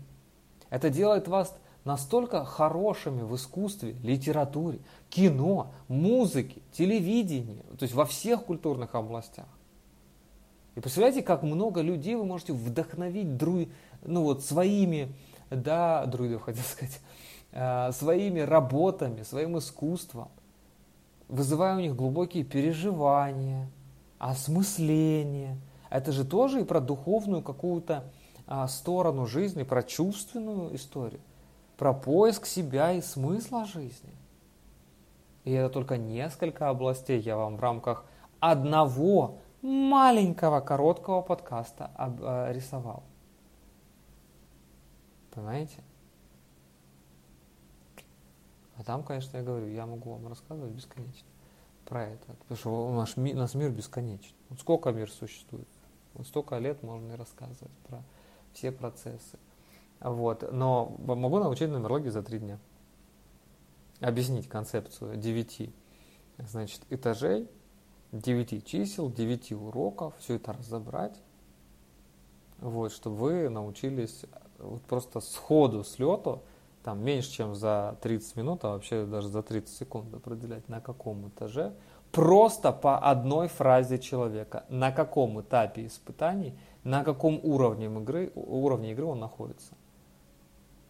это 0.70 0.90
делает 0.90 1.28
вас 1.28 1.54
настолько 1.84 2.44
хорошими 2.44 3.22
в 3.22 3.34
искусстве, 3.34 3.96
литературе, 4.02 4.78
кино, 5.08 5.72
музыке, 5.88 6.60
телевидении, 6.72 7.62
то 7.78 7.84
есть 7.84 7.94
во 7.94 8.04
всех 8.04 8.44
культурных 8.44 8.94
областях. 8.94 9.46
И 10.74 10.80
представляете, 10.80 11.22
как 11.22 11.42
много 11.42 11.80
людей 11.80 12.14
вы 12.14 12.24
можете 12.24 12.52
вдохновить 12.52 13.36
дру, 13.36 13.66
ну 14.02 14.22
вот, 14.22 14.44
своими, 14.44 15.12
да, 15.50 16.06
друидов 16.06 16.42
хотел 16.42 16.62
сказать, 16.62 17.00
э, 17.52 17.90
своими 17.92 18.40
работами, 18.40 19.22
своим 19.22 19.58
искусством, 19.58 20.28
вызывая 21.26 21.76
у 21.76 21.80
них 21.80 21.96
глубокие 21.96 22.44
переживания, 22.44 23.68
осмысление. 24.18 25.58
Это 25.90 26.12
же 26.12 26.24
тоже 26.24 26.60
и 26.60 26.64
про 26.64 26.80
духовную 26.80 27.42
какую-то 27.42 28.04
сторону 28.68 29.26
жизни, 29.26 29.62
про 29.62 29.82
чувственную 29.82 30.74
историю, 30.74 31.20
про 31.76 31.92
поиск 31.92 32.46
себя 32.46 32.92
и 32.92 33.00
смысла 33.00 33.64
жизни. 33.64 34.12
И 35.44 35.52
это 35.52 35.70
только 35.72 35.96
несколько 35.96 36.68
областей 36.68 37.20
я 37.20 37.36
вам 37.36 37.56
в 37.56 37.60
рамках 37.60 38.04
одного 38.40 39.38
маленького 39.62 40.60
короткого 40.60 41.22
подкаста 41.22 41.90
а, 41.94 42.52
рисовал. 42.52 43.02
Понимаете? 45.32 45.82
А 48.76 48.84
там, 48.84 49.02
конечно, 49.02 49.36
я 49.36 49.42
говорю, 49.42 49.66
я 49.68 49.86
могу 49.86 50.12
вам 50.12 50.28
рассказывать 50.28 50.72
бесконечно 50.72 51.28
про 51.84 52.04
это. 52.04 52.34
Потому 52.40 52.58
что 52.58 52.92
наш, 52.92 53.16
наш 53.16 53.54
мир 53.54 53.70
бесконечен. 53.70 54.34
Вот 54.50 54.60
сколько 54.60 54.92
мир 54.92 55.10
существует? 55.10 55.66
Вот 56.14 56.26
столько 56.26 56.58
лет 56.58 56.82
можно 56.82 57.12
и 57.12 57.16
рассказывать 57.16 57.72
про 57.88 58.02
все 58.52 58.72
процессы. 58.72 59.38
Вот. 60.00 60.50
Но 60.52 60.96
могу 60.98 61.38
научить 61.38 61.68
нумерологию 61.68 62.12
за 62.12 62.22
три 62.22 62.38
дня. 62.38 62.58
Объяснить 64.00 64.48
концепцию 64.48 65.16
девяти 65.16 65.72
значит, 66.38 66.82
этажей, 66.90 67.50
девяти 68.12 68.64
чисел, 68.64 69.10
девяти 69.10 69.54
уроков, 69.54 70.14
все 70.18 70.36
это 70.36 70.52
разобрать, 70.52 71.20
вот, 72.58 72.92
чтобы 72.92 73.16
вы 73.16 73.48
научились 73.48 74.24
вот 74.58 74.82
просто 74.82 75.20
сходу, 75.20 75.84
с 75.84 75.98
лету, 75.98 76.42
там 76.82 77.02
меньше, 77.02 77.30
чем 77.30 77.54
за 77.54 77.98
30 78.02 78.36
минут, 78.36 78.64
а 78.64 78.70
вообще 78.70 79.04
даже 79.04 79.28
за 79.28 79.42
30 79.42 79.76
секунд 79.76 80.14
определять, 80.14 80.68
на 80.68 80.80
каком 80.80 81.28
этаже, 81.28 81.74
просто 82.12 82.72
по 82.72 82.98
одной 82.98 83.48
фразе 83.48 83.98
человека, 83.98 84.64
на 84.68 84.92
каком 84.92 85.40
этапе 85.40 85.86
испытаний– 85.86 86.58
на 86.88 87.04
каком 87.04 87.38
уровне 87.42 87.86
игры, 87.86 88.32
уровне 88.34 88.92
игры 88.92 89.04
он 89.04 89.20
находится. 89.20 89.74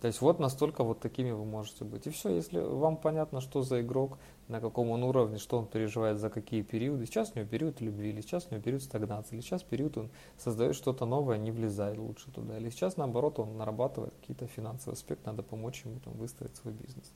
То 0.01 0.07
есть 0.07 0.21
вот 0.21 0.39
настолько 0.39 0.85
вот 0.85 1.01
такими 1.01 1.33
вы 1.33 1.45
можете 1.45 1.85
быть. 1.85 2.07
И 2.07 2.11
все, 2.11 2.29
если 2.29 2.61
вам 2.61 2.97
понятно, 2.97 3.41
что 3.41 3.63
за 3.63 3.81
игрок, 3.81 4.17
на 4.47 4.61
каком 4.61 4.91
он 4.91 5.03
уровне, 5.03 5.39
что 5.39 5.59
он 5.59 5.67
переживает, 5.67 6.19
за 6.19 6.31
какие 6.31 6.63
периоды. 6.63 7.05
Сейчас 7.05 7.33
у 7.35 7.39
него 7.41 7.49
период 7.49 7.81
любви, 7.81 8.11
или 8.11 8.21
сейчас 8.21 8.47
у 8.47 8.55
него 8.55 8.63
период 8.63 8.85
стагнации, 8.85 9.35
или 9.35 9.43
сейчас 9.43 9.65
период 9.65 9.99
он 9.99 10.11
создает 10.37 10.77
что-то 10.77 11.05
новое, 11.05 11.37
не 11.37 11.51
влезает 11.51 11.99
лучше 11.99 12.31
туда. 12.31 12.57
Или 12.59 12.71
сейчас 12.71 12.97
наоборот 12.97 13.41
он 13.41 13.57
нарабатывает 13.57 14.15
какие-то 14.21 14.47
финансовые 14.47 14.95
аспекты, 14.95 15.27
надо 15.27 15.43
помочь 15.43 15.83
ему 15.85 15.99
там 15.99 16.13
выстроить 16.13 16.55
свой 16.55 16.75
бизнес. 16.75 17.13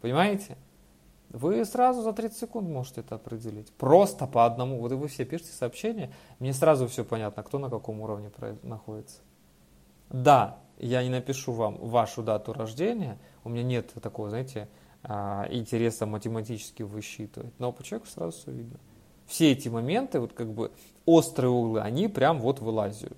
Понимаете? 0.00 0.56
Вы 1.30 1.64
сразу 1.64 2.02
за 2.02 2.12
30 2.12 2.38
секунд 2.38 2.68
можете 2.68 3.00
это 3.00 3.16
определить. 3.16 3.72
Просто 3.72 4.26
по 4.26 4.46
одному. 4.46 4.78
Вот 4.80 4.92
вы 4.92 5.08
все 5.08 5.24
пишете 5.24 5.52
сообщения, 5.52 6.12
мне 6.38 6.52
сразу 6.52 6.86
все 6.86 7.04
понятно, 7.04 7.42
кто 7.42 7.58
на 7.58 7.70
каком 7.70 8.00
уровне 8.00 8.30
находится. 8.62 9.20
Да, 10.10 10.58
я 10.78 11.02
не 11.02 11.10
напишу 11.10 11.52
вам 11.52 11.76
вашу 11.76 12.22
дату 12.22 12.52
рождения, 12.52 13.18
у 13.42 13.48
меня 13.48 13.62
нет 13.62 13.92
такого, 14.00 14.28
знаете, 14.28 14.68
а, 15.02 15.46
интереса 15.50 16.06
математически 16.06 16.82
высчитывать, 16.82 17.52
но 17.58 17.72
по 17.72 17.82
человеку 17.82 18.08
сразу 18.08 18.38
все 18.38 18.50
видно. 18.50 18.78
Все 19.26 19.52
эти 19.52 19.68
моменты, 19.68 20.20
вот 20.20 20.32
как 20.32 20.52
бы 20.52 20.72
острые 21.06 21.50
углы, 21.50 21.80
они 21.80 22.08
прям 22.08 22.40
вот 22.40 22.60
вылазят. 22.60 23.16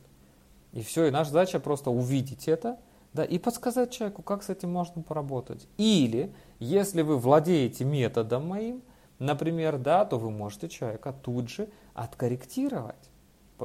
И 0.72 0.82
все, 0.82 1.06
и 1.06 1.10
наша 1.10 1.30
задача 1.30 1.58
просто 1.58 1.90
увидеть 1.90 2.48
это, 2.48 2.78
да, 3.12 3.24
и 3.24 3.38
подсказать 3.38 3.92
человеку, 3.92 4.22
как 4.22 4.42
с 4.42 4.50
этим 4.50 4.70
можно 4.70 5.02
поработать. 5.02 5.66
Или, 5.78 6.32
если 6.58 7.02
вы 7.02 7.18
владеете 7.18 7.84
методом 7.84 8.48
моим, 8.48 8.82
например, 9.18 9.78
да, 9.78 10.04
то 10.04 10.18
вы 10.18 10.30
можете 10.30 10.68
человека 10.68 11.14
тут 11.22 11.48
же 11.48 11.68
откорректировать, 11.94 13.10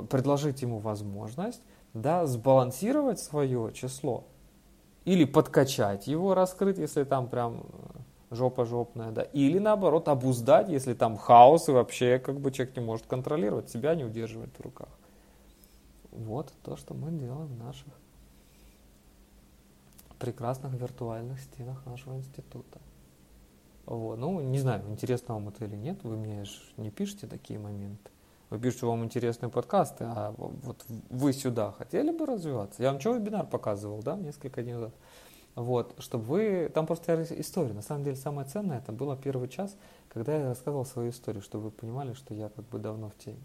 предложить 0.09 0.61
ему 0.61 0.79
возможность 0.79 1.61
да, 1.93 2.25
сбалансировать 2.25 3.19
свое 3.19 3.71
число 3.73 4.25
или 5.05 5.25
подкачать 5.25 6.07
его, 6.07 6.33
раскрыть, 6.33 6.77
если 6.77 7.03
там 7.03 7.27
прям 7.27 7.63
э, 7.63 8.35
жопа 8.35 8.65
жопная, 8.65 9.11
да, 9.11 9.23
или 9.23 9.57
наоборот 9.57 10.07
обуздать, 10.07 10.69
если 10.69 10.93
там 10.93 11.17
хаос 11.17 11.69
и 11.69 11.71
вообще 11.71 12.19
как 12.19 12.39
бы 12.39 12.51
человек 12.51 12.75
не 12.77 12.83
может 12.83 13.05
контролировать, 13.07 13.69
себя 13.69 13.95
не 13.95 14.03
удерживать 14.03 14.55
в 14.57 14.61
руках. 14.61 14.89
Вот 16.11 16.53
то, 16.63 16.75
что 16.75 16.93
мы 16.93 17.11
делаем 17.11 17.47
в 17.47 17.57
наших 17.57 17.87
прекрасных 20.21 20.73
виртуальных 20.73 21.39
стенах 21.41 21.85
нашего 21.85 22.15
института. 22.15 22.79
Вот. 23.85 24.17
Ну, 24.17 24.39
не 24.39 24.59
знаю, 24.59 24.83
интересно 24.89 25.33
вам 25.33 25.49
это 25.49 25.65
или 25.65 25.75
нет, 25.75 26.03
вы 26.03 26.15
мне 26.15 26.45
не 26.77 26.91
пишите 26.91 27.27
такие 27.27 27.59
моменты 27.59 28.11
вы 28.51 28.59
пишете, 28.59 28.85
вам 28.85 29.03
интересные 29.05 29.49
подкасты, 29.49 30.03
а 30.03 30.35
вот 30.37 30.83
вы 31.09 31.31
сюда 31.31 31.71
хотели 31.71 32.11
бы 32.11 32.25
развиваться? 32.25 32.83
Я 32.83 32.91
вам 32.91 32.99
что 32.99 33.15
вебинар 33.15 33.47
показывал, 33.47 34.03
да, 34.03 34.17
несколько 34.17 34.61
дней 34.61 34.73
назад. 34.73 34.93
Вот, 35.55 35.95
чтобы 35.99 36.25
вы, 36.25 36.71
там 36.73 36.85
просто 36.85 37.23
история, 37.39 37.73
на 37.73 37.81
самом 37.81 38.03
деле 38.03 38.17
самое 38.17 38.45
ценное, 38.47 38.79
это 38.79 38.91
было 38.91 39.15
первый 39.15 39.47
час, 39.47 39.75
когда 40.09 40.35
я 40.35 40.49
рассказывал 40.49 40.85
свою 40.85 41.11
историю, 41.11 41.41
чтобы 41.41 41.65
вы 41.65 41.71
понимали, 41.71 42.13
что 42.13 42.33
я 42.33 42.49
как 42.49 42.67
бы 42.67 42.77
давно 42.77 43.09
в 43.09 43.17
теме. 43.17 43.39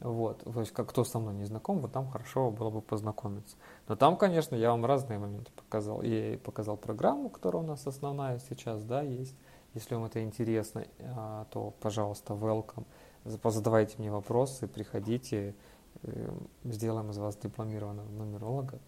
Вот, 0.00 0.44
то 0.44 0.60
есть, 0.60 0.72
как 0.72 0.88
кто 0.88 1.04
со 1.04 1.18
мной 1.18 1.34
не 1.34 1.44
знаком, 1.44 1.80
вот 1.80 1.92
там 1.92 2.08
хорошо 2.08 2.50
было 2.50 2.70
бы 2.70 2.80
познакомиться. 2.80 3.56
Но 3.86 3.96
там, 3.96 4.16
конечно, 4.16 4.54
я 4.54 4.70
вам 4.70 4.86
разные 4.86 5.18
моменты 5.18 5.52
показал. 5.54 6.02
Я 6.02 6.38
показал 6.38 6.76
программу, 6.78 7.28
которая 7.28 7.62
у 7.62 7.66
нас 7.66 7.86
основная 7.86 8.38
сейчас, 8.38 8.82
да, 8.84 9.02
есть. 9.02 9.36
Если 9.74 9.94
вам 9.94 10.04
это 10.04 10.22
интересно, 10.22 10.84
а, 11.00 11.46
то, 11.50 11.74
пожалуйста, 11.80 12.32
welcome 12.34 12.86
задавайте 13.24 13.96
мне 13.98 14.10
вопросы, 14.10 14.66
приходите, 14.66 15.54
э, 16.02 16.32
сделаем 16.64 17.10
из 17.10 17.18
вас 17.18 17.36
дипломированного 17.36 18.08
нумеролога, 18.08 18.78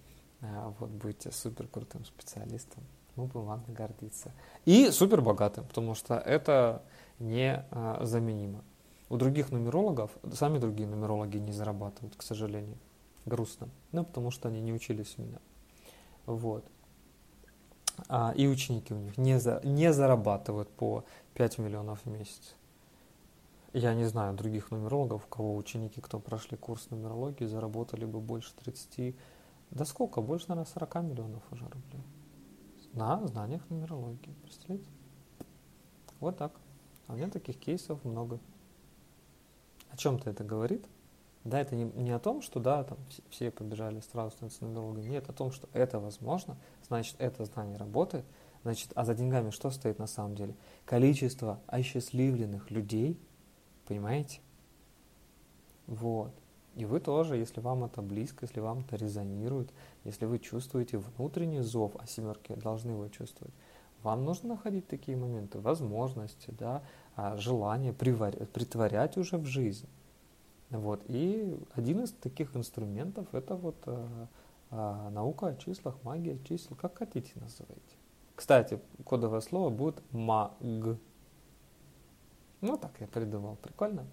а, 0.41 0.75
вот 0.79 0.91
будете 0.91 1.31
супер 1.31 1.67
крутым 1.69 2.05
специалистом, 2.05 2.83
мы 3.17 3.27
будем 3.27 3.47
вами 3.47 3.65
гордиться. 3.69 4.33
И 4.65 4.91
супер 4.91 5.21
богатым, 5.21 5.67
потому 5.67 5.95
что 5.95 6.15
это 6.15 6.83
незаменимо. 7.19 8.65
У 9.13 9.19
других 9.19 9.53
нумерологов, 9.53 10.11
сами 10.33 10.57
другие 10.57 10.89
нумерологи 10.89 11.37
не 11.37 11.53
зарабатывают, 11.53 12.17
к 12.17 12.23
сожалению. 12.23 12.79
Грустно. 13.27 13.69
Ну, 13.93 14.07
потому 14.07 14.31
что 14.31 14.49
они 14.49 14.63
не 14.63 14.73
учились 14.73 15.17
у 15.19 15.23
меня. 15.23 15.39
Вот. 16.25 16.65
А, 18.09 18.33
и 18.35 18.47
ученики 18.47 18.95
у 18.95 18.97
них 18.97 19.19
не, 19.19 19.39
за, 19.39 19.61
не 19.65 19.93
зарабатывают 19.93 20.71
по 20.71 21.05
5 21.35 21.59
миллионов 21.59 22.01
в 22.07 22.07
месяц. 22.07 22.55
Я 23.75 23.93
не 23.93 24.07
знаю 24.07 24.35
других 24.35 24.71
нумерологов, 24.71 25.27
у 25.27 25.29
кого 25.29 25.57
ученики, 25.57 26.01
кто 26.01 26.19
прошли 26.19 26.57
курс 26.57 26.89
нумерологии, 26.89 27.45
заработали 27.45 28.07
бы 28.07 28.19
больше 28.19 28.55
30, 28.65 29.15
да 29.73 29.85
сколько, 29.85 30.23
больше, 30.23 30.47
наверное, 30.49 30.73
40 30.73 30.95
миллионов 31.03 31.43
уже 31.51 31.65
рублей. 31.65 32.03
На 32.95 33.27
знаниях 33.27 33.61
нумерологии, 33.69 34.35
представляете? 34.43 34.89
Вот 36.19 36.39
так. 36.39 36.59
А 37.09 37.13
у 37.13 37.17
меня 37.17 37.29
таких 37.29 37.59
кейсов 37.59 38.03
много. 38.07 38.41
О 39.93 39.97
чем-то 39.97 40.31
это 40.31 40.43
говорит? 40.43 40.85
Да, 41.45 41.61
это 41.61 41.77
не, 41.77 41.85
не 41.85 42.11
о 42.11 42.19
том, 42.19 42.43
что 42.43 42.61
да, 42.61 42.85
там 42.85 42.99
все 43.31 43.51
побежали 43.51 44.01
сразу 44.01 44.31
становиться 44.33 44.65
нумерологами. 44.65 45.09
Нет, 45.09 45.29
о 45.29 45.33
том, 45.33 45.53
что 45.53 45.69
это 45.73 46.01
возможно, 46.01 46.57
значит, 46.87 47.17
это 47.19 47.45
знание 47.45 47.77
работает. 47.77 48.25
Значит, 48.63 48.93
а 48.95 49.05
за 49.05 49.15
деньгами 49.15 49.51
что 49.51 49.71
стоит 49.71 49.99
на 49.99 50.07
самом 50.07 50.35
деле? 50.35 50.55
Количество 50.85 51.61
осчастливленных 51.67 52.71
людей– 52.71 53.21
Понимаете? 53.87 54.41
Вот. 55.87 56.33
И 56.77 56.87
вы 56.87 57.01
тоже, 57.01 57.37
если 57.37 57.61
вам 57.61 57.85
это 57.85 58.01
близко, 58.01 58.47
если 58.47 58.61
вам 58.61 58.81
это 58.81 58.97
резонирует, 58.97 59.71
если 60.05 60.25
вы 60.25 60.39
чувствуете 60.39 60.99
внутренний 60.99 61.61
зов, 61.61 61.93
а 61.99 62.07
семерки 62.07 62.55
должны 62.55 62.93
его 62.93 63.09
чувствовать, 63.09 63.53
вам 64.03 64.25
нужно 64.25 64.51
находить 64.51 64.89
такие 64.89 65.17
моменты, 65.17 65.61
возможности, 65.61 66.51
да, 66.59 66.83
желание 67.37 67.93
притворять 67.93 69.17
уже 69.17 69.39
в 69.39 69.47
жизнь. 69.47 69.89
Вот. 70.71 71.03
И 71.09 71.59
один 71.75 72.05
из 72.05 72.13
таких 72.13 72.57
инструментов 72.57 73.27
это 73.35 73.55
вот 73.55 73.77
а, 73.87 74.29
а, 74.71 75.11
наука 75.11 75.49
о 75.49 75.57
числах, 75.57 75.97
магия 76.03 76.39
чисел, 76.45 76.77
как 76.77 76.97
хотите 76.97 77.33
называйте. 77.37 77.97
Кстати, 78.35 78.81
кодовое 79.05 79.41
слово 79.41 79.69
будет 79.69 80.03
маг. 80.13 80.53
Ну, 82.63 82.79
так 82.79 82.93
я 83.01 83.07
придумал. 83.07 83.57
Прикольно? 83.57 84.07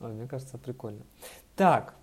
Ой, 0.00 0.12
мне 0.12 0.28
кажется, 0.28 0.58
прикольно. 0.58 1.04
Так, 1.56 1.94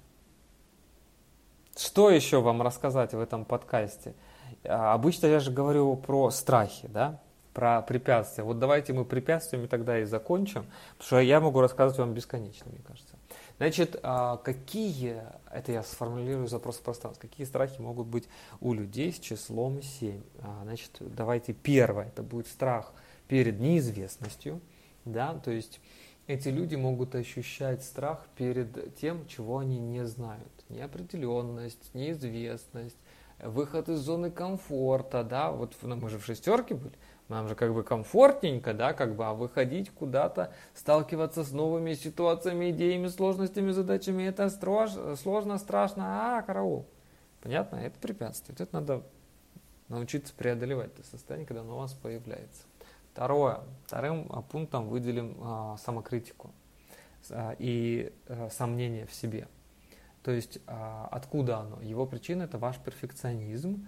что 1.78 2.10
еще 2.10 2.42
вам 2.42 2.62
рассказать 2.62 3.14
в 3.14 3.20
этом 3.20 3.46
подкасте? 3.46 4.16
А, 4.64 4.94
обычно 4.94 5.28
я 5.28 5.40
же 5.40 5.52
говорю 5.52 5.96
про 5.98 6.32
страхи, 6.32 6.88
да, 6.88 7.22
про 7.56 7.82
препятствия. 7.82 8.44
Вот 8.44 8.60
давайте 8.60 8.94
мы 8.94 9.04
препятствиями 9.04 9.66
тогда 9.66 10.00
и 10.00 10.04
закончим, 10.04 10.68
потому 10.98 11.08
что 11.08 11.20
я 11.22 11.40
могу 11.40 11.60
рассказывать 11.62 11.98
вам 11.98 12.14
бесконечно, 12.14 12.70
мне 12.70 12.82
кажется. 12.86 13.16
Значит, 13.58 14.00
а, 14.04 14.38
какие, 14.38 15.24
это 15.52 15.72
я 15.72 15.82
сформулирую 15.82 16.48
запрос 16.48 16.78
в 16.78 16.82
пространстве, 16.84 17.28
какие 17.28 17.48
страхи 17.48 17.82
могут 17.82 18.06
быть 18.06 18.28
у 18.62 18.74
людей 18.74 19.12
с 19.12 19.18
числом 19.20 19.82
7? 19.82 20.22
А, 20.42 20.62
значит, 20.66 20.92
давайте 21.00 21.54
первое, 21.54 22.10
это 22.10 22.22
будет 22.22 22.46
страх 22.46 22.94
перед 23.28 23.60
неизвестностью– 23.60 24.62
да, 25.06 25.36
то 25.36 25.52
есть 25.52 25.80
эти 26.28 26.50
люди 26.50 26.76
могут 26.76 27.14
ощущать 27.14 27.84
страх 27.84 28.26
перед 28.36 28.96
тем, 28.96 29.28
чего 29.28 29.60
они 29.60 29.80
не 29.80 30.06
знают. 30.06 30.52
Неопределенность, 30.70 31.94
неизвестность, 31.94 32.98
выход 33.40 33.88
из 33.88 34.00
зоны 34.00 34.32
комфорта, 34.32 35.24
да, 35.24 35.52
вот 35.52 35.76
ну, 35.84 35.96
мы 35.96 36.10
же 36.10 36.18
в 36.18 36.26
шестерке 36.26 36.74
были, 36.74 36.94
нам 37.28 37.48
же 37.48 37.56
как 37.56 37.74
бы 37.74 37.84
комфортненько, 37.84 38.74
да, 38.74 38.94
как 38.94 39.16
бы, 39.16 39.26
а 39.26 39.34
выходить 39.34 39.90
куда-то, 39.90 40.54
сталкиваться 40.74 41.44
с 41.44 41.52
новыми 41.52 41.94
ситуациями, 41.94 42.72
идеями, 42.72 43.08
сложностями, 43.08 43.72
задачами, 43.72 44.24
это 44.24 44.50
строж, 44.50 44.92
сложно, 45.22 45.58
страшно, 45.58 46.38
а, 46.38 46.42
караул. 46.44 46.86
Понятно? 47.42 47.76
Это 47.78 48.00
препятствие. 48.00 48.56
Это 48.60 48.68
надо 48.74 49.04
научиться 49.88 50.34
преодолевать 50.34 50.92
это 50.98 51.08
состояние, 51.08 51.48
когда 51.48 51.62
оно 51.62 51.76
у 51.76 51.80
вас 51.80 51.94
появляется. 51.94 52.64
Второе. 53.14 53.60
Вторым 53.86 54.28
а, 54.30 54.42
пунктом 54.42 54.90
выделим 54.90 55.38
а, 55.42 55.78
самокритику 55.78 56.52
а, 57.30 57.56
и 57.58 58.14
а, 58.28 58.50
сомнение 58.50 59.06
в 59.06 59.14
себе. 59.14 59.48
То 60.24 60.32
есть 60.32 60.60
а, 60.68 61.08
откуда 61.12 61.60
оно? 61.60 61.82
Его 61.82 62.06
причина 62.06 62.44
это 62.44 62.58
ваш 62.58 62.78
перфекционизм. 62.78 63.88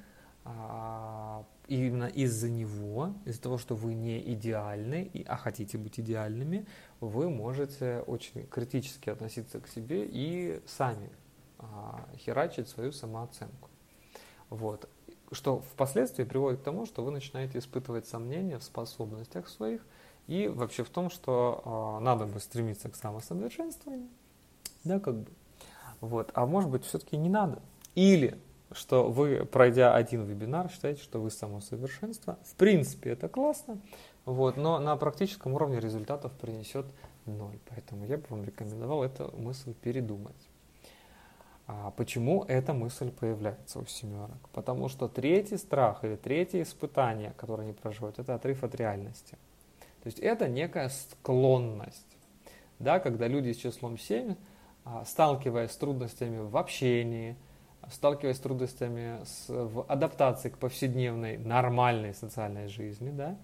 А, 1.68 1.74
именно 1.74 2.06
из-за 2.06 2.50
него, 2.50 3.14
из-за 3.26 3.42
того, 3.42 3.58
что 3.58 3.76
вы 3.76 3.94
не 3.94 4.20
идеальны, 4.34 5.12
а 5.28 5.38
хотите 5.38 5.78
быть 5.78 6.00
идеальными, 6.00 6.66
вы 7.00 7.30
можете 7.30 8.04
очень 8.08 8.46
критически 8.48 9.10
относиться 9.10 9.60
к 9.60 9.68
себе 9.68 10.06
и 10.06 10.62
сами 10.66 11.10
а, 11.60 12.08
херачить 12.18 12.70
свою 12.70 12.92
самооценку. 12.92 13.70
Вот 14.50 14.90
что 15.32 15.60
впоследствии 15.60 16.24
приводит 16.24 16.62
к 16.62 16.64
тому, 16.64 16.86
что 16.86 17.04
вы 17.04 17.12
начинаете 17.12 17.60
испытывать 17.60 18.08
сомнения 18.08 18.58
в 18.58 18.64
способностях 18.64 19.50
своих 19.50 19.86
и 20.28 20.48
вообще 20.48 20.84
в 20.84 20.90
том, 20.90 21.10
что 21.10 21.98
э, 22.00 22.04
надо 22.04 22.26
бы 22.26 22.40
стремиться 22.40 22.90
к 22.90 22.96
самосовершенствованию, 22.96 24.10
да, 24.84 25.00
как 25.00 25.16
бы. 25.16 25.32
Вот. 26.00 26.32
А 26.34 26.46
может 26.46 26.70
быть, 26.70 26.86
все-таки 26.86 27.18
не 27.18 27.30
надо. 27.30 27.62
Или 27.96 28.40
что 28.72 29.10
вы, 29.10 29.46
пройдя 29.46 29.96
один 29.96 30.26
вебинар, 30.26 30.70
считаете, 30.70 31.02
что 31.02 31.20
вы 31.20 31.32
само 31.32 31.62
совершенство. 31.62 32.38
В 32.44 32.56
принципе, 32.56 33.12
это 33.12 33.30
классно, 33.30 33.80
вот, 34.26 34.58
но 34.58 34.80
на 34.80 34.96
практическом 34.98 35.54
уровне 35.54 35.80
результатов 35.80 36.32
принесет 36.34 36.86
ноль. 37.26 37.60
Поэтому 37.70 38.06
я 38.06 38.18
бы 38.18 38.26
вам 38.30 38.44
рекомендовал 38.44 39.04
эту 39.04 39.34
мысль 39.38 39.74
передумать. 39.74 40.36
А 41.68 41.92
почему 41.92 42.46
эта 42.48 42.74
мысль 42.74 43.12
появляется 43.12 43.80
у 43.80 43.86
семерок? 43.86 44.50
Потому 44.54 44.88
что 44.88 45.10
третий 45.10 45.58
страх 45.58 46.06
или 46.06 46.16
третье 46.16 46.62
испытание, 46.62 47.34
которое 47.36 47.64
они 47.64 47.74
проживают, 47.74 48.20
это 48.20 48.36
отрыв 48.36 48.64
от 48.64 48.74
реальности. 48.76 49.38
То 50.02 50.08
есть 50.08 50.20
это 50.20 50.48
некая 50.48 50.88
склонность. 50.88 52.06
Да, 52.80 53.00
когда 53.00 53.28
люди 53.28 53.52
с 53.52 53.58
числом 53.58 53.98
7, 53.98 54.36
а, 54.86 55.04
сталкиваясь 55.04 55.72
с 55.72 55.76
трудностями 55.78 56.40
в 56.40 56.56
общении, 56.56 57.36
сталкиваясь 57.92 58.38
с 58.38 58.42
трудностями 58.42 59.20
с, 59.26 59.50
в 59.50 59.86
адаптации 59.88 60.50
к 60.50 60.58
повседневной 60.58 61.38
нормальной 61.38 62.14
социальной 62.14 62.68
жизни, 62.68 63.12
да, 63.12 63.38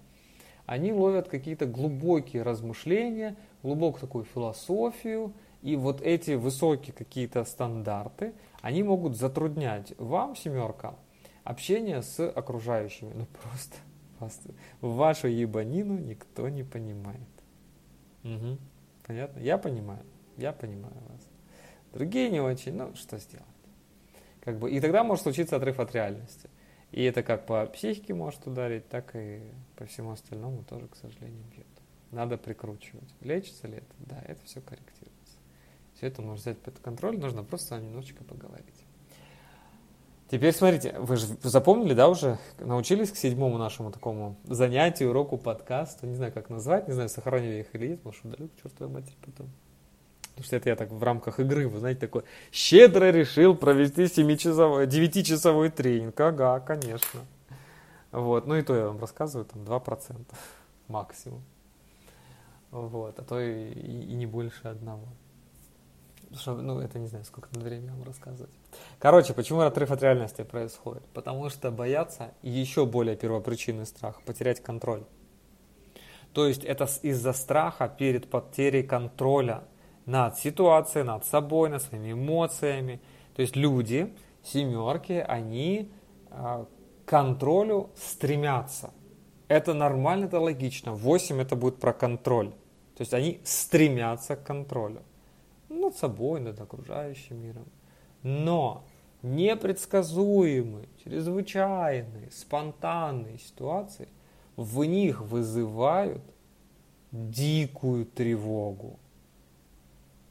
они 0.66 0.92
ловят 0.92 1.28
какие-то 1.28 1.66
глубокие 1.66 2.42
размышления, 2.42 3.36
глубокую 3.62 4.00
такую 4.00 4.24
философию, 4.24 5.32
и 5.62 5.76
вот 5.76 6.00
эти 6.02 6.32
высокие 6.32 6.92
какие-то 6.92 7.44
стандарты, 7.44 8.34
они 8.60 8.82
могут 8.82 9.16
затруднять 9.16 9.94
вам, 9.98 10.36
семерка, 10.36 10.94
общение 11.42 12.02
с 12.02 12.26
окружающими. 12.28 13.12
Ну 13.14 13.26
просто, 13.26 13.76
просто 14.18 14.50
вашу 14.80 15.28
ебанину 15.28 15.98
никто 15.98 16.48
не 16.48 16.64
понимает. 16.64 17.18
Угу. 18.24 18.58
Понятно? 19.06 19.40
Я 19.40 19.58
понимаю. 19.58 20.04
Я 20.36 20.52
понимаю 20.52 20.96
вас. 21.08 21.20
Другие 21.92 22.30
не 22.30 22.40
очень, 22.40 22.74
ну 22.74 22.94
что 22.94 23.18
сделать? 23.18 23.46
Как 24.44 24.58
бы, 24.58 24.70
и 24.70 24.80
тогда 24.80 25.04
может 25.04 25.22
случиться 25.22 25.56
отрыв 25.56 25.80
от 25.80 25.94
реальности. 25.94 26.50
И 26.92 27.02
это 27.02 27.22
как 27.22 27.46
по 27.46 27.66
психике 27.66 28.14
может 28.14 28.46
ударить, 28.46 28.88
так 28.88 29.16
и 29.16 29.40
по 29.76 29.86
всему 29.86 30.12
остальному 30.12 30.62
тоже, 30.62 30.86
к 30.88 30.96
сожалению, 30.96 31.42
бьет. 31.54 31.66
Надо 32.10 32.38
прикручивать. 32.38 33.12
Лечится 33.20 33.66
ли 33.66 33.78
это? 33.78 33.94
Да, 33.98 34.22
это 34.26 34.44
все 34.44 34.60
корректируется. 34.60 35.38
Все 35.96 36.06
это 36.06 36.22
можно 36.22 36.36
взять 36.36 36.58
под 36.58 36.78
контроль, 36.78 37.18
нужно 37.18 37.42
просто 37.42 37.80
немножечко 37.80 38.22
поговорить. 38.22 38.84
Теперь 40.30 40.52
смотрите, 40.52 40.98
вы 40.98 41.16
же 41.16 41.26
запомнили, 41.42 41.94
да, 41.94 42.08
уже 42.08 42.38
научились 42.58 43.10
к 43.10 43.16
седьмому 43.16 43.58
нашему 43.58 43.92
такому 43.92 44.36
занятию, 44.44 45.10
уроку, 45.10 45.36
подкасту, 45.36 46.06
не 46.06 46.14
знаю, 46.14 46.32
как 46.32 46.50
назвать, 46.50 46.88
не 46.88 46.94
знаю, 46.94 47.08
сохранили 47.08 47.60
их 47.60 47.74
или 47.74 47.88
нет, 47.88 48.04
может, 48.04 48.24
удалю 48.24 48.48
к 48.48 48.62
чертовой 48.62 48.92
матери 48.92 49.14
потом. 49.24 49.48
Потому 50.34 50.46
что 50.46 50.56
это 50.56 50.68
я 50.70 50.76
так 50.76 50.90
в 50.90 51.02
рамках 51.02 51.38
игры, 51.38 51.68
вы 51.68 51.78
знаете, 51.78 52.00
такой 52.00 52.24
щедро 52.50 53.10
решил 53.10 53.54
провести 53.54 54.04
7-часовой, 54.04 54.86
9-часовой 54.86 55.70
тренинг. 55.70 56.18
Ага, 56.20 56.58
конечно. 56.58 57.20
Вот, 58.10 58.46
ну 58.46 58.56
и 58.56 58.62
то 58.62 58.74
я 58.74 58.86
вам 58.86 58.98
рассказываю, 58.98 59.44
там 59.44 59.62
2% 59.62 60.24
максимум. 60.88 61.42
Вот, 62.72 63.16
а 63.18 63.22
то 63.22 63.40
и, 63.40 63.72
и, 63.72 64.12
и 64.12 64.14
не 64.14 64.26
больше 64.26 64.66
одного. 64.66 65.06
Что, 66.32 66.54
ну, 66.56 66.80
это 66.80 66.98
не 66.98 67.06
знаю, 67.06 67.24
сколько 67.24 67.48
на 67.56 67.62
время 67.62 67.92
вам 67.92 68.02
рассказывать. 68.02 68.52
Короче, 68.98 69.34
почему 69.34 69.60
отрыв 69.60 69.92
от 69.92 70.02
реальности 70.02 70.42
происходит? 70.42 71.04
Потому 71.12 71.48
что 71.48 71.70
боятся, 71.70 72.32
еще 72.42 72.86
более 72.86 73.16
первопричинный 73.16 73.86
страх, 73.86 74.20
потерять 74.22 74.60
контроль. 74.60 75.04
То 76.32 76.48
есть 76.48 76.64
это 76.64 76.88
из-за 77.02 77.32
страха 77.32 77.88
перед 77.88 78.28
потерей 78.28 78.82
контроля 78.82 79.62
над 80.06 80.38
ситуацией, 80.38 81.04
над 81.04 81.24
собой, 81.24 81.70
над 81.70 81.82
своими 81.82 82.12
эмоциями. 82.12 83.00
То 83.34 83.42
есть 83.42 83.56
люди, 83.56 84.14
семерки, 84.42 85.24
они 85.26 85.90
э, 86.30 86.64
к 87.04 87.08
контролю 87.08 87.90
стремятся. 87.96 88.92
Это 89.48 89.74
нормально, 89.74 90.26
это 90.26 90.40
логично. 90.40 90.92
Восемь 90.92 91.40
это 91.40 91.56
будет 91.56 91.78
про 91.78 91.92
контроль. 91.92 92.50
То 92.96 93.00
есть 93.00 93.14
они 93.14 93.40
стремятся 93.44 94.36
к 94.36 94.44
контролю 94.44 95.02
над 95.68 95.96
собой, 95.96 96.40
над 96.40 96.60
окружающим 96.60 97.42
миром. 97.42 97.66
Но 98.22 98.84
непредсказуемые, 99.22 100.88
чрезвычайные, 101.02 102.30
спонтанные 102.30 103.38
ситуации 103.38 104.08
в 104.56 104.84
них 104.84 105.20
вызывают 105.20 106.22
дикую 107.10 108.06
тревогу. 108.06 108.98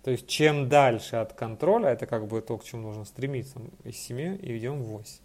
То 0.03 0.11
есть 0.11 0.27
чем 0.27 0.67
дальше 0.67 1.15
от 1.15 1.33
контроля, 1.33 1.89
это 1.89 2.05
как 2.05 2.27
бы 2.27 2.41
то, 2.41 2.57
к 2.57 2.63
чему 2.63 2.89
нужно 2.89 3.05
стремиться, 3.05 3.59
из 3.85 3.95
7 3.97 4.37
и 4.41 4.57
идем 4.57 4.81
в 4.81 4.87
8. 4.87 5.19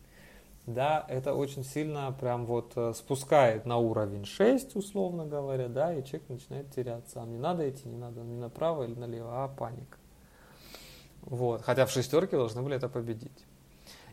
Да, 0.67 1.05
это 1.09 1.35
очень 1.35 1.65
сильно 1.65 2.15
прям 2.21 2.45
вот 2.45 2.73
э, 2.77 2.93
спускает 2.95 3.65
на 3.65 3.79
уровень 3.79 4.27
6, 4.27 4.77
условно 4.77 5.25
говоря, 5.25 5.69
да, 5.69 5.95
и 5.95 6.05
человек 6.05 6.29
начинает 6.29 6.71
теряться. 6.71 7.23
А 7.23 7.25
мне 7.25 7.39
надо 7.39 7.69
идти, 7.69 7.89
не 7.89 7.97
надо, 7.97 8.21
не 8.21 8.37
направо 8.37 8.85
или 8.85 8.95
налево, 8.95 9.45
а 9.45 9.49
паника. 9.49 9.97
Вот. 11.23 11.63
Хотя 11.63 11.87
в 11.87 11.91
шестерке 11.91 12.37
должны 12.37 12.63
были 12.63 12.77
это 12.77 12.89
победить. 12.89 13.47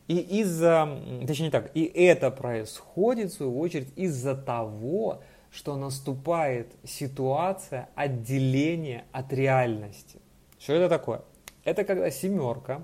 И 0.08 0.18
из-за, 0.40 0.98
точнее 1.28 1.48
не 1.48 1.52
так, 1.52 1.76
и 1.76 1.84
это 1.84 2.32
происходит, 2.32 3.32
в 3.32 3.36
свою 3.36 3.60
очередь, 3.60 3.92
из-за 3.98 4.36
того, 4.36 5.22
что 5.52 5.76
наступает 5.76 6.72
ситуация 6.86 7.90
отделения 7.96 9.06
от 9.12 9.34
реальности. 9.34 10.22
Что 10.66 10.74
это 10.74 10.90
такое? 10.90 11.22
Это 11.64 11.84
когда 11.84 12.10
семерка 12.10 12.82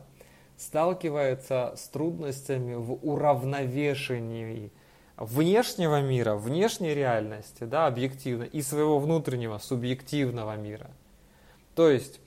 сталкивается 0.56 1.74
с 1.76 1.88
трудностями 1.88 2.76
в 2.76 2.94
уравновешении 3.04 4.72
внешнего 5.18 6.00
мира, 6.00 6.36
внешней 6.36 6.94
реальности, 6.94 7.64
да, 7.64 7.88
объективно, 7.88 8.44
и 8.44 8.62
своего 8.62 9.00
внутреннего, 9.00 9.58
субъективного 9.58 10.56
мира. 10.58 10.92
То 11.74 11.90
есть 11.90 12.20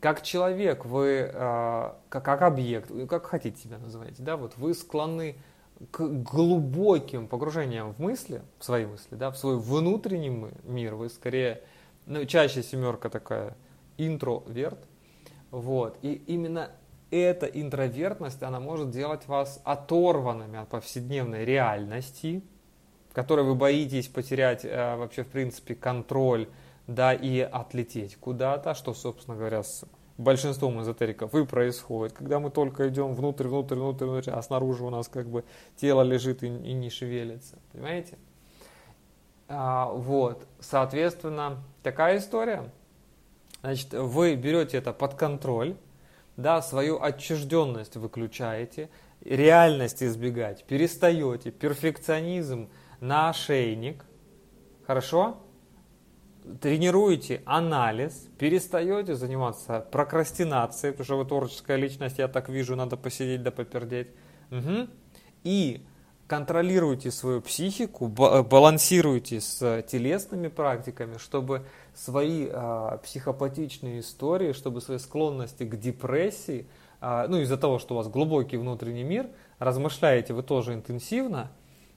как 0.00 0.22
человек, 0.22 0.84
вы 0.84 1.28
э, 1.28 1.92
как, 2.08 2.24
как 2.24 2.42
объект, 2.42 2.92
как 3.08 3.26
хотите 3.26 3.60
себя 3.60 3.78
называть, 3.78 4.14
да, 4.22 4.36
вот 4.36 4.56
вы 4.58 4.74
склонны 4.74 5.34
к 5.90 6.06
глубоким 6.06 7.26
погружениям 7.26 7.94
в 7.94 7.98
мысли, 7.98 8.42
в 8.60 8.64
свои 8.64 8.86
мысли, 8.86 9.16
да, 9.16 9.32
в 9.32 9.36
свой 9.36 9.58
внутренний 9.58 10.52
мир, 10.62 10.94
вы 10.94 11.08
скорее, 11.08 11.64
ну, 12.06 12.24
чаще 12.26 12.62
семерка 12.62 13.10
такая, 13.10 13.56
интроверт, 13.98 14.78
вот, 15.50 15.98
и 16.02 16.14
именно 16.26 16.70
эта 17.10 17.46
интровертность, 17.46 18.42
она 18.42 18.60
может 18.60 18.90
делать 18.90 19.26
вас 19.26 19.60
оторванными 19.64 20.58
от 20.58 20.68
повседневной 20.68 21.44
реальности, 21.44 22.42
в 23.10 23.14
которой 23.14 23.44
вы 23.44 23.54
боитесь 23.54 24.08
потерять 24.08 24.64
э, 24.64 24.96
вообще, 24.96 25.24
в 25.24 25.28
принципе, 25.28 25.74
контроль 25.74 26.48
да, 26.86 27.12
и 27.12 27.40
отлететь 27.40 28.16
куда-то, 28.16 28.74
что, 28.74 28.94
собственно 28.94 29.36
говоря, 29.36 29.62
с 29.62 29.84
большинством 30.18 30.80
эзотериков 30.82 31.34
и 31.34 31.44
происходит, 31.44 32.12
когда 32.12 32.38
мы 32.38 32.50
только 32.50 32.88
идем 32.88 33.14
внутрь, 33.14 33.48
внутрь, 33.48 33.76
внутрь, 33.76 34.04
внутрь, 34.04 34.30
а 34.30 34.40
снаружи 34.42 34.84
у 34.84 34.90
нас 34.90 35.08
как 35.08 35.28
бы 35.28 35.44
тело 35.76 36.02
лежит 36.02 36.42
и, 36.42 36.46
и 36.46 36.72
не 36.72 36.90
шевелится, 36.90 37.58
понимаете? 37.72 38.18
А, 39.48 39.86
вот, 39.86 40.46
соответственно, 40.60 41.62
такая 41.82 42.18
история. 42.18 42.70
Значит, 43.62 43.92
вы 43.92 44.34
берете 44.36 44.78
это 44.78 44.92
под 44.92 45.14
контроль, 45.14 45.76
да, 46.36 46.62
свою 46.62 47.00
отчужденность 47.02 47.96
выключаете, 47.96 48.88
реальность 49.22 50.02
избегать, 50.02 50.64
перестаете, 50.64 51.50
перфекционизм 51.50 52.70
на 53.00 53.30
ошейник, 53.30 54.04
хорошо? 54.86 55.38
тренируете 56.60 57.42
анализ, 57.44 58.28
перестаете 58.38 59.14
заниматься 59.14 59.80
прокрастинацией, 59.80 60.92
потому 60.92 61.04
что 61.04 61.16
вы 61.18 61.24
творческая 61.24 61.76
личность, 61.76 62.18
я 62.18 62.28
так 62.28 62.48
вижу, 62.48 62.76
надо 62.76 62.96
посидеть 62.96 63.42
да 63.42 63.50
попердеть. 63.50 64.08
Угу. 64.50 64.88
И 65.44 65.86
контролируйте 66.30 67.10
свою 67.10 67.40
психику, 67.40 68.06
балансируйте 68.06 69.40
с 69.40 69.82
телесными 69.82 70.46
практиками, 70.46 71.18
чтобы 71.18 71.64
свои 71.92 72.46
э, 72.48 72.98
психопатичные 73.02 73.98
истории, 73.98 74.52
чтобы 74.52 74.80
свои 74.80 74.98
склонности 74.98 75.64
к 75.64 75.76
депрессии, 75.76 76.68
э, 77.00 77.26
ну 77.28 77.38
из-за 77.38 77.56
того, 77.56 77.80
что 77.80 77.94
у 77.94 77.96
вас 77.96 78.06
глубокий 78.06 78.58
внутренний 78.58 79.02
мир, 79.02 79.26
размышляете 79.58 80.32
вы 80.32 80.44
тоже 80.44 80.74
интенсивно, 80.74 81.50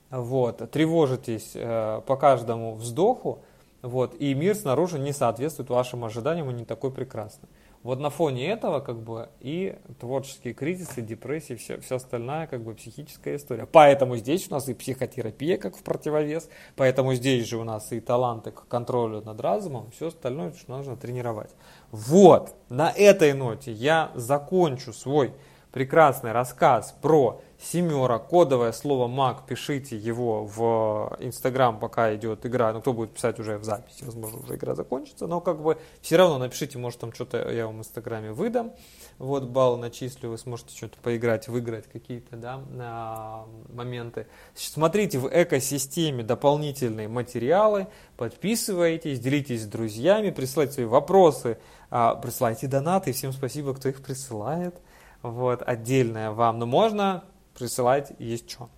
вот, 0.09 0.67
тревожитесь 0.71 1.51
э, 1.53 2.01
по 2.07 2.17
каждому 2.17 2.73
вздоху, 2.73 3.43
вот, 3.83 4.15
и 4.19 4.33
мир 4.33 4.55
снаружи 4.55 4.97
не 4.97 5.13
соответствует 5.13 5.69
вашим 5.69 6.05
ожиданиям 6.05 6.49
и 6.49 6.53
не 6.55 6.65
такой 6.65 6.89
прекрасный. 6.89 7.49
Вот 7.83 7.99
на 7.99 8.09
фоне 8.09 8.49
этого 8.49 8.79
как 8.79 9.01
бы 9.01 9.29
и 9.41 9.77
творческие 9.99 10.53
кризисы, 10.53 11.01
депрессии, 11.01 11.55
все, 11.55 11.79
все 11.81 11.97
остальная 11.97 12.47
как 12.47 12.63
бы 12.63 12.73
психическая 12.73 13.35
история. 13.35 13.65
Поэтому 13.65 14.15
здесь 14.15 14.47
у 14.49 14.53
нас 14.53 14.69
и 14.69 14.73
психотерапия 14.73 15.57
как 15.57 15.75
в 15.75 15.83
противовес, 15.83 16.49
поэтому 16.77 17.13
здесь 17.13 17.45
же 17.45 17.57
у 17.57 17.65
нас 17.65 17.91
и 17.91 17.99
таланты 17.99 18.51
к 18.51 18.67
контролю 18.67 19.21
над 19.21 19.39
разумом, 19.41 19.91
все 19.91 20.07
остальное, 20.07 20.53
что 20.53 20.77
нужно 20.77 20.95
тренировать. 20.95 21.51
Вот, 21.91 22.55
на 22.69 22.89
этой 22.89 23.33
ноте 23.33 23.73
я 23.73 24.11
закончу 24.15 24.93
свой 24.93 25.33
прекрасный 25.73 26.31
рассказ 26.31 26.95
про 27.01 27.41
семера, 27.59 28.19
кодовое 28.19 28.71
слово 28.71 29.07
маг, 29.07 29.47
пишите 29.47 29.97
его 29.97 30.45
в 30.45 31.17
Инстаграм, 31.19 31.79
пока 31.79 32.13
идет 32.15 32.45
игра. 32.45 32.71
Ну, 32.73 32.81
кто 32.81 32.93
будет 32.93 33.15
писать 33.15 33.39
уже 33.39 33.57
в 33.57 33.63
записи, 33.63 34.03
возможно, 34.03 34.39
уже 34.39 34.55
игра 34.55 34.75
закончится. 34.75 35.25
Но 35.25 35.41
как 35.41 35.61
бы 35.61 35.77
все 36.01 36.17
равно 36.17 36.37
напишите, 36.37 36.77
может, 36.77 36.99
там 36.99 37.11
что-то 37.11 37.49
я 37.49 37.65
вам 37.65 37.77
в 37.77 37.79
Инстаграме 37.79 38.31
выдам. 38.31 38.71
Вот 39.17 39.45
балл 39.45 39.77
начислю, 39.77 40.29
вы 40.29 40.37
сможете 40.37 40.75
что-то 40.75 40.97
поиграть, 41.01 41.47
выиграть 41.47 41.87
какие-то 41.91 42.35
да, 42.35 43.45
моменты. 43.73 44.27
Смотрите 44.53 45.17
в 45.17 45.27
экосистеме 45.27 46.23
дополнительные 46.23 47.07
материалы, 47.07 47.87
подписывайтесь, 48.15 49.19
делитесь 49.19 49.63
с 49.63 49.65
друзьями, 49.65 50.29
присылайте 50.29 50.73
свои 50.73 50.85
вопросы, 50.85 51.57
а, 51.89 52.13
присылайте 52.13 52.67
донаты. 52.67 53.11
Всем 53.11 53.31
спасибо, 53.31 53.73
кто 53.73 53.89
их 53.89 54.03
присылает. 54.03 54.75
Вот, 55.23 55.63
отдельное 55.65 56.29
вам. 56.31 56.59
Но 56.59 56.67
можно 56.67 57.23
присылать 57.57 58.13
есть 58.19 58.51
что. 58.51 58.69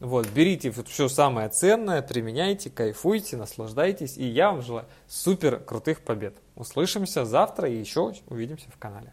Вот, 0.00 0.28
берите 0.28 0.70
все 0.70 1.08
самое 1.08 1.48
ценное, 1.48 2.02
применяйте, 2.02 2.68
кайфуйте, 2.68 3.36
наслаждайтесь. 3.36 4.18
И 4.18 4.24
я 4.24 4.52
вам 4.52 4.62
желаю 4.62 4.86
супер 5.08 5.58
крутых 5.58 6.02
побед. 6.02 6.36
Услышимся 6.56 7.24
завтра 7.24 7.68
и 7.68 7.76
еще 7.76 8.12
увидимся 8.28 8.70
в 8.70 8.78
канале. 8.78 9.12